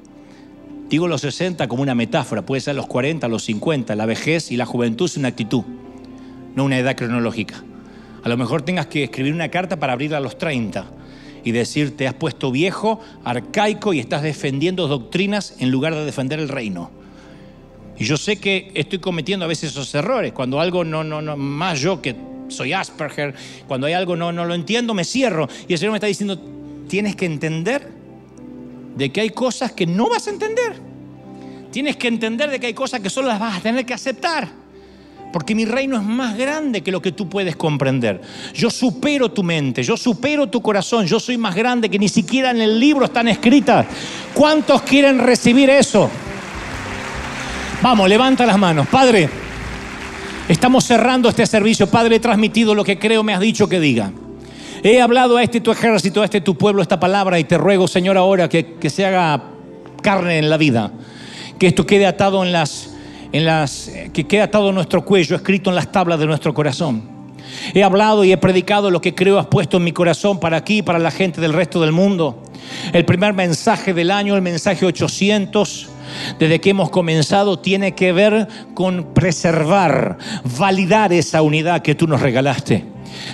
Digo 0.91 1.07
los 1.07 1.21
60 1.21 1.69
como 1.69 1.83
una 1.83 1.95
metáfora, 1.95 2.45
puede 2.45 2.59
ser 2.59 2.75
los 2.75 2.85
40, 2.85 3.29
los 3.29 3.45
50. 3.45 3.95
La 3.95 4.05
vejez 4.05 4.51
y 4.51 4.57
la 4.57 4.65
juventud 4.65 5.05
es 5.05 5.15
una 5.15 5.29
actitud, 5.29 5.63
no 6.53 6.65
una 6.65 6.77
edad 6.77 6.97
cronológica. 6.97 7.63
A 8.21 8.27
lo 8.27 8.35
mejor 8.35 8.63
tengas 8.63 8.87
que 8.87 9.05
escribir 9.05 9.33
una 9.33 9.47
carta 9.47 9.79
para 9.79 9.93
abrirla 9.93 10.17
a 10.17 10.19
los 10.19 10.37
30 10.37 10.85
y 11.45 11.51
decir 11.53 11.95
te 11.95 12.09
has 12.09 12.13
puesto 12.15 12.51
viejo, 12.51 12.99
arcaico 13.23 13.93
y 13.93 14.01
estás 14.01 14.21
defendiendo 14.21 14.89
doctrinas 14.89 15.55
en 15.59 15.71
lugar 15.71 15.95
de 15.95 16.03
defender 16.03 16.41
el 16.41 16.49
reino. 16.49 16.91
Y 17.97 18.03
yo 18.03 18.17
sé 18.17 18.35
que 18.35 18.73
estoy 18.73 18.99
cometiendo 18.99 19.45
a 19.45 19.47
veces 19.47 19.71
esos 19.71 19.95
errores, 19.95 20.33
cuando 20.33 20.59
algo 20.59 20.83
no, 20.83 21.05
no, 21.05 21.21
no, 21.21 21.37
más 21.37 21.79
yo 21.79 22.01
que 22.01 22.17
soy 22.49 22.73
Asperger, 22.73 23.33
cuando 23.65 23.87
hay 23.87 23.93
algo 23.93 24.17
no, 24.17 24.33
no 24.33 24.43
lo 24.43 24.53
entiendo, 24.53 24.93
me 24.93 25.05
cierro. 25.05 25.47
Y 25.69 25.71
el 25.71 25.79
Señor 25.79 25.93
me 25.93 25.99
está 25.99 26.07
diciendo, 26.07 26.37
tienes 26.89 27.15
que 27.15 27.27
entender 27.27 28.00
de 28.95 29.11
que 29.11 29.21
hay 29.21 29.29
cosas 29.29 29.71
que 29.71 29.85
no 29.85 30.09
vas 30.09 30.27
a 30.27 30.31
entender. 30.31 30.73
Tienes 31.71 31.95
que 31.95 32.07
entender 32.07 32.49
de 32.49 32.59
que 32.59 32.67
hay 32.67 32.73
cosas 32.73 32.99
que 32.99 33.09
solo 33.09 33.29
las 33.29 33.39
vas 33.39 33.57
a 33.57 33.61
tener 33.61 33.85
que 33.85 33.93
aceptar. 33.93 34.49
Porque 35.31 35.55
mi 35.55 35.63
reino 35.63 35.95
es 35.95 36.03
más 36.03 36.37
grande 36.37 36.81
que 36.81 36.91
lo 36.91 37.01
que 37.01 37.13
tú 37.13 37.29
puedes 37.29 37.55
comprender. 37.55 38.21
Yo 38.53 38.69
supero 38.69 39.31
tu 39.31 39.43
mente, 39.43 39.81
yo 39.81 39.95
supero 39.95 40.47
tu 40.47 40.61
corazón, 40.61 41.05
yo 41.05 41.19
soy 41.19 41.37
más 41.37 41.55
grande 41.55 41.89
que 41.89 41.97
ni 41.97 42.09
siquiera 42.09 42.51
en 42.51 42.59
el 42.59 42.77
libro 42.79 43.05
están 43.05 43.29
escritas. 43.29 43.85
¿Cuántos 44.33 44.81
quieren 44.81 45.19
recibir 45.19 45.69
eso? 45.69 46.09
Vamos, 47.81 48.09
levanta 48.09 48.45
las 48.45 48.57
manos. 48.57 48.87
Padre, 48.87 49.29
estamos 50.49 50.83
cerrando 50.83 51.29
este 51.29 51.45
servicio. 51.45 51.87
Padre, 51.87 52.17
he 52.17 52.19
transmitido 52.19 52.75
lo 52.75 52.83
que 52.83 52.99
creo 52.99 53.23
me 53.23 53.33
has 53.33 53.39
dicho 53.39 53.69
que 53.69 53.79
diga. 53.79 54.11
He 54.83 55.01
hablado 55.01 55.37
a 55.37 55.43
este 55.43 55.61
tu 55.61 55.71
ejército, 55.71 56.21
a 56.21 56.25
este 56.25 56.41
tu 56.41 56.57
pueblo 56.57 56.81
esta 56.81 56.99
palabra 56.99 57.39
y 57.39 57.43
te 57.43 57.57
ruego, 57.57 57.87
Señor, 57.87 58.17
ahora 58.17 58.49
que, 58.49 58.73
que 58.75 58.89
se 58.89 59.05
haga 59.05 59.43
carne 60.01 60.39
en 60.39 60.49
la 60.49 60.57
vida. 60.57 60.91
Que 61.59 61.67
esto 61.67 61.85
quede 61.85 62.07
atado 62.07 62.43
en 62.43 62.51
las 62.51 62.91
en 63.31 63.45
las, 63.45 63.91
que 64.13 64.27
queda 64.27 64.45
atado 64.45 64.69
en 64.69 64.75
nuestro 64.75 65.05
cuello, 65.05 65.35
escrito 65.35 65.69
en 65.69 65.75
las 65.75 65.91
tablas 65.91 66.19
de 66.19 66.25
nuestro 66.25 66.53
corazón. 66.53 67.09
He 67.73 67.83
hablado 67.83 68.23
y 68.23 68.31
he 68.31 68.37
predicado 68.37 68.91
lo 68.91 69.01
que 69.01 69.15
creo 69.15 69.39
has 69.39 69.47
puesto 69.47 69.77
en 69.77 69.83
mi 69.83 69.91
corazón 69.91 70.39
para 70.39 70.57
aquí 70.57 70.81
para 70.81 70.99
la 70.99 71.11
gente 71.11 71.41
del 71.41 71.53
resto 71.53 71.81
del 71.81 71.91
mundo. 71.91 72.43
El 72.93 73.05
primer 73.05 73.33
mensaje 73.33 73.93
del 73.93 74.11
año, 74.11 74.35
el 74.35 74.41
mensaje 74.41 74.85
800, 74.85 75.89
desde 76.39 76.59
que 76.59 76.69
hemos 76.69 76.89
comenzado, 76.89 77.59
tiene 77.59 77.93
que 77.93 78.13
ver 78.13 78.47
con 78.73 79.13
preservar, 79.13 80.17
validar 80.57 81.13
esa 81.13 81.41
unidad 81.41 81.81
que 81.81 81.95
tú 81.95 82.07
nos 82.07 82.21
regalaste. 82.21 82.85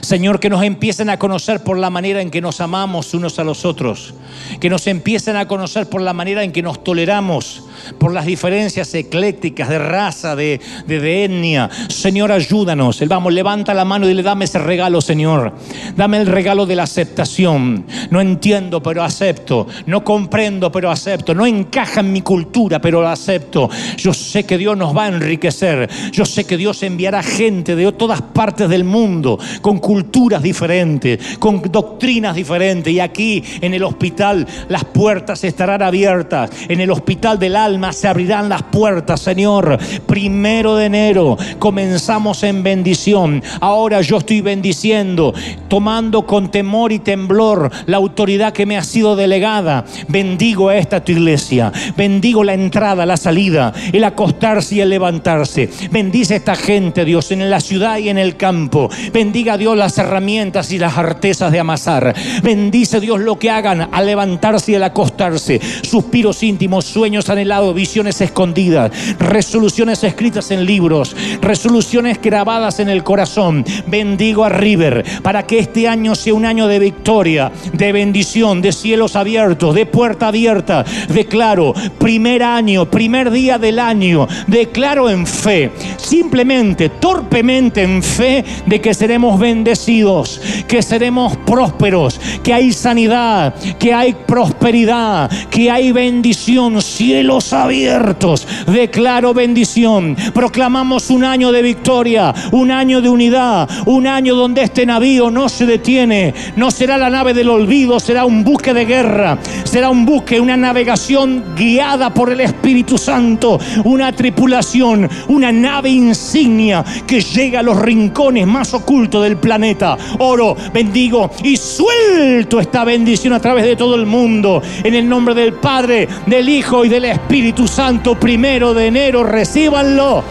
Señor, 0.01 0.39
que 0.39 0.49
nos 0.49 0.63
empiecen 0.63 1.09
a 1.09 1.17
conocer 1.17 1.63
por 1.63 1.77
la 1.77 1.89
manera 1.89 2.21
en 2.21 2.29
que 2.29 2.41
nos 2.41 2.61
amamos 2.61 3.13
unos 3.13 3.39
a 3.39 3.43
los 3.43 3.65
otros. 3.65 4.13
Que 4.59 4.69
nos 4.69 4.87
empiecen 4.87 5.35
a 5.35 5.47
conocer 5.47 5.89
por 5.89 6.01
la 6.01 6.13
manera 6.13 6.43
en 6.43 6.51
que 6.51 6.61
nos 6.61 6.83
toleramos, 6.83 7.63
por 7.97 8.13
las 8.13 8.25
diferencias 8.25 8.93
eclécticas 8.93 9.69
de 9.69 9.79
raza, 9.79 10.35
de, 10.35 10.59
etnia. 10.87 11.69
Señor, 11.89 12.31
ayúdanos. 12.31 13.01
Vamos, 13.07 13.33
levanta 13.33 13.73
la 13.73 13.85
mano 13.85 14.05
y 14.05 14.09
dile, 14.09 14.23
dame 14.23 14.45
ese 14.45 14.59
regalo, 14.59 15.01
Señor. 15.01 15.53
Dame 15.95 16.17
el 16.17 16.27
regalo 16.27 16.65
de 16.65 16.75
la 16.75 16.83
aceptación. 16.83 17.85
No 18.09 18.21
entiendo, 18.21 18.81
pero 18.81 19.03
acepto. 19.03 19.67
No 19.85 20.03
comprendo, 20.03 20.71
pero 20.71 20.91
acepto. 20.91 21.33
No 21.33 21.45
encaja 21.45 22.01
en 22.01 22.11
mi 22.11 22.21
cultura, 22.21 22.79
pero 22.79 23.01
lo 23.01 23.09
acepto. 23.09 23.69
Yo 23.97 24.13
sé 24.13 24.45
que 24.45 24.57
Dios 24.57 24.77
nos 24.77 24.95
va 24.95 25.05
a 25.05 25.07
enriquecer. 25.09 25.89
Yo 26.11 26.25
sé 26.25 26.45
que 26.45 26.57
Dios 26.57 26.83
enviará 26.83 27.23
gente 27.23 27.75
de 27.75 27.91
todas 27.91 28.21
partes 28.21 28.69
del 28.69 28.83
mundo 28.83 29.39
con 29.67 29.79
culturas 29.79 30.41
diferentes, 30.41 31.37
con 31.39 31.61
doctrinas 31.61 32.37
diferentes. 32.37 32.93
Y 32.93 33.01
aquí 33.01 33.43
en 33.59 33.73
el 33.73 33.83
hospital 33.83 34.47
las 34.69 34.85
puertas 34.85 35.43
estarán 35.43 35.81
abiertas. 35.81 36.51
En 36.69 36.79
el 36.79 36.89
hospital 36.89 37.37
del 37.37 37.57
alma 37.57 37.91
se 37.91 38.07
abrirán 38.07 38.47
las 38.47 38.63
puertas, 38.63 39.19
Señor. 39.19 39.77
Primero 40.05 40.77
de 40.77 40.85
enero 40.85 41.37
comenzamos 41.59 42.43
en 42.43 42.63
bendición. 42.63 43.43
Ahora 43.59 43.99
yo 43.99 44.19
estoy 44.19 44.39
bendiciendo, 44.39 45.33
tomando 45.67 46.25
con 46.25 46.49
temor 46.49 46.93
y 46.93 46.99
temblor 46.99 47.69
la 47.87 47.97
autoridad 47.97 48.53
que 48.53 48.65
me 48.65 48.77
ha 48.77 48.83
sido 48.83 49.17
delegada. 49.17 49.83
Bendigo 50.07 50.69
a 50.69 50.77
esta 50.77 51.03
tu 51.03 51.11
iglesia. 51.11 51.73
Bendigo 51.97 52.41
la 52.41 52.53
entrada, 52.53 53.05
la 53.05 53.17
salida, 53.17 53.73
el 53.91 54.05
acostarse 54.05 54.75
y 54.75 54.79
el 54.79 54.91
levantarse. 54.91 55.69
Bendice 55.91 56.35
a 56.35 56.37
esta 56.37 56.55
gente, 56.55 57.03
Dios, 57.03 57.33
en 57.33 57.49
la 57.49 57.59
ciudad 57.59 57.97
y 57.97 58.07
en 58.07 58.17
el 58.17 58.37
campo. 58.37 58.89
Bendiga 59.11 59.56
Dios 59.57 59.77
las 59.77 59.97
herramientas 59.97 60.71
y 60.71 60.79
las 60.79 60.97
artesas 60.97 61.51
de 61.51 61.59
amasar. 61.59 62.15
Bendice 62.43 62.99
Dios 62.99 63.19
lo 63.19 63.37
que 63.37 63.51
hagan 63.51 63.89
al 63.91 64.05
levantarse 64.05 64.71
y 64.71 64.75
al 64.75 64.83
acostarse. 64.83 65.59
Suspiros 65.83 66.43
íntimos, 66.43 66.85
sueños 66.85 67.29
anhelados, 67.29 67.75
visiones 67.75 68.21
escondidas, 68.21 68.91
resoluciones 69.19 70.03
escritas 70.03 70.51
en 70.51 70.65
libros, 70.65 71.15
resoluciones 71.41 72.21
grabadas 72.21 72.79
en 72.79 72.89
el 72.89 73.03
corazón. 73.03 73.65
Bendigo 73.87 74.43
a 74.43 74.49
River 74.49 75.03
para 75.21 75.43
que 75.43 75.59
este 75.59 75.87
año 75.87 76.15
sea 76.15 76.33
un 76.33 76.45
año 76.45 76.67
de 76.67 76.79
victoria, 76.79 77.51
de 77.73 77.91
bendición, 77.91 78.61
de 78.61 78.71
cielos 78.71 79.15
abiertos, 79.15 79.75
de 79.75 79.85
puerta 79.85 80.27
abierta. 80.27 80.85
Declaro, 81.09 81.73
primer 81.97 82.43
año, 82.43 82.89
primer 82.89 83.31
día 83.31 83.57
del 83.57 83.79
año, 83.79 84.27
declaro 84.47 85.09
en 85.09 85.25
fe, 85.25 85.71
simplemente, 85.97 86.89
torpemente 86.89 87.83
en 87.83 88.03
fe, 88.03 88.43
de 88.65 88.81
que 88.81 88.93
seremos 88.93 89.39
bendecidos, 89.47 90.41
que 90.67 90.81
seremos 90.81 91.37
prósperos, 91.37 92.19
que 92.43 92.53
hay 92.53 92.73
sanidad, 92.73 93.55
que 93.79 93.93
hay 93.93 94.13
prosperidad, 94.13 95.31
que 95.49 95.71
hay 95.71 95.93
bendición, 95.93 96.81
cielos 96.81 97.53
abiertos. 97.53 98.45
Declaro 98.67 99.33
bendición. 99.33 100.17
Proclamamos 100.33 101.09
un 101.09 101.23
año 101.23 101.53
de 101.53 101.61
victoria, 101.61 102.33
un 102.51 102.71
año 102.71 102.99
de 102.99 103.07
unidad, 103.07 103.69
un 103.85 104.05
año 104.05 104.35
donde 104.35 104.63
este 104.63 104.85
navío 104.85 105.31
no 105.31 105.47
se 105.47 105.65
detiene, 105.65 106.33
no 106.57 106.69
será 106.69 106.97
la 106.97 107.09
nave 107.09 107.33
del 107.33 107.47
olvido, 107.47 108.01
será 108.01 108.25
un 108.25 108.43
buque 108.43 108.73
de 108.73 108.83
guerra, 108.83 109.37
será 109.63 109.89
un 109.89 110.05
buque, 110.05 110.41
una 110.41 110.57
navegación 110.57 111.55
guiada 111.55 112.13
por 112.13 112.33
el 112.33 112.41
Espíritu 112.41 112.97
Santo, 112.97 113.59
una 113.85 114.11
tripulación, 114.11 115.09
una 115.29 115.53
nave 115.53 115.89
insignia 115.89 116.83
que 117.05 117.21
llega 117.21 117.61
a 117.61 117.63
los 117.63 117.79
rincones 117.79 118.45
más 118.45 118.73
ocultos 118.73 119.23
del 119.23 119.36
planeta. 119.37 119.97
Oro, 120.19 120.55
bendigo 120.73 121.29
y 121.43 121.57
suelto 121.57 122.59
esta 122.59 122.83
bendición 122.83 123.33
a 123.33 123.39
través 123.39 123.65
de 123.65 123.75
todo 123.75 123.95
el 123.95 124.05
mundo. 124.05 124.61
En 124.83 124.93
el 124.93 125.07
nombre 125.07 125.33
del 125.33 125.53
Padre, 125.53 126.07
del 126.25 126.47
Hijo 126.49 126.85
y 126.85 126.89
del 126.89 127.05
Espíritu 127.05 127.67
Santo, 127.67 128.19
primero 128.19 128.73
de 128.73 128.87
enero, 128.87 129.23
recíbanlo. 129.23 130.23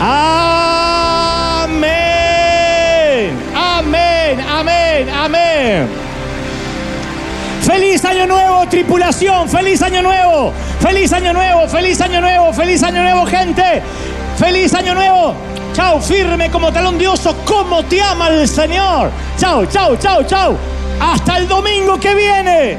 Amén. 0.00 1.88
Amén. 3.54 4.40
Amén. 4.48 5.08
Amén. 5.10 5.88
Feliz 7.62 8.04
año 8.04 8.26
nuevo, 8.26 8.66
tripulación. 8.68 9.48
Feliz 9.48 9.82
año 9.82 10.02
nuevo. 10.02 10.52
Feliz 10.80 11.12
año 11.12 11.32
nuevo. 11.32 11.68
Feliz 11.68 12.00
año 12.00 12.20
nuevo. 12.20 12.52
Feliz 12.52 12.82
año 12.82 13.02
nuevo, 13.02 13.26
gente. 13.26 13.82
Feliz 14.38 14.72
año 14.74 14.94
nuevo. 14.94 15.34
Chao, 15.72 16.00
firme 16.00 16.50
como 16.50 16.72
talón 16.72 16.98
de 16.98 17.06
oso, 17.06 17.36
como 17.44 17.84
te 17.84 18.02
ama 18.02 18.28
el 18.28 18.48
Señor. 18.48 19.10
Chao, 19.36 19.66
chao, 19.66 19.96
chao, 19.96 20.22
chao. 20.24 20.56
Hasta 21.00 21.38
el 21.38 21.46
domingo 21.48 21.98
que 22.00 22.14
viene. 22.14 22.78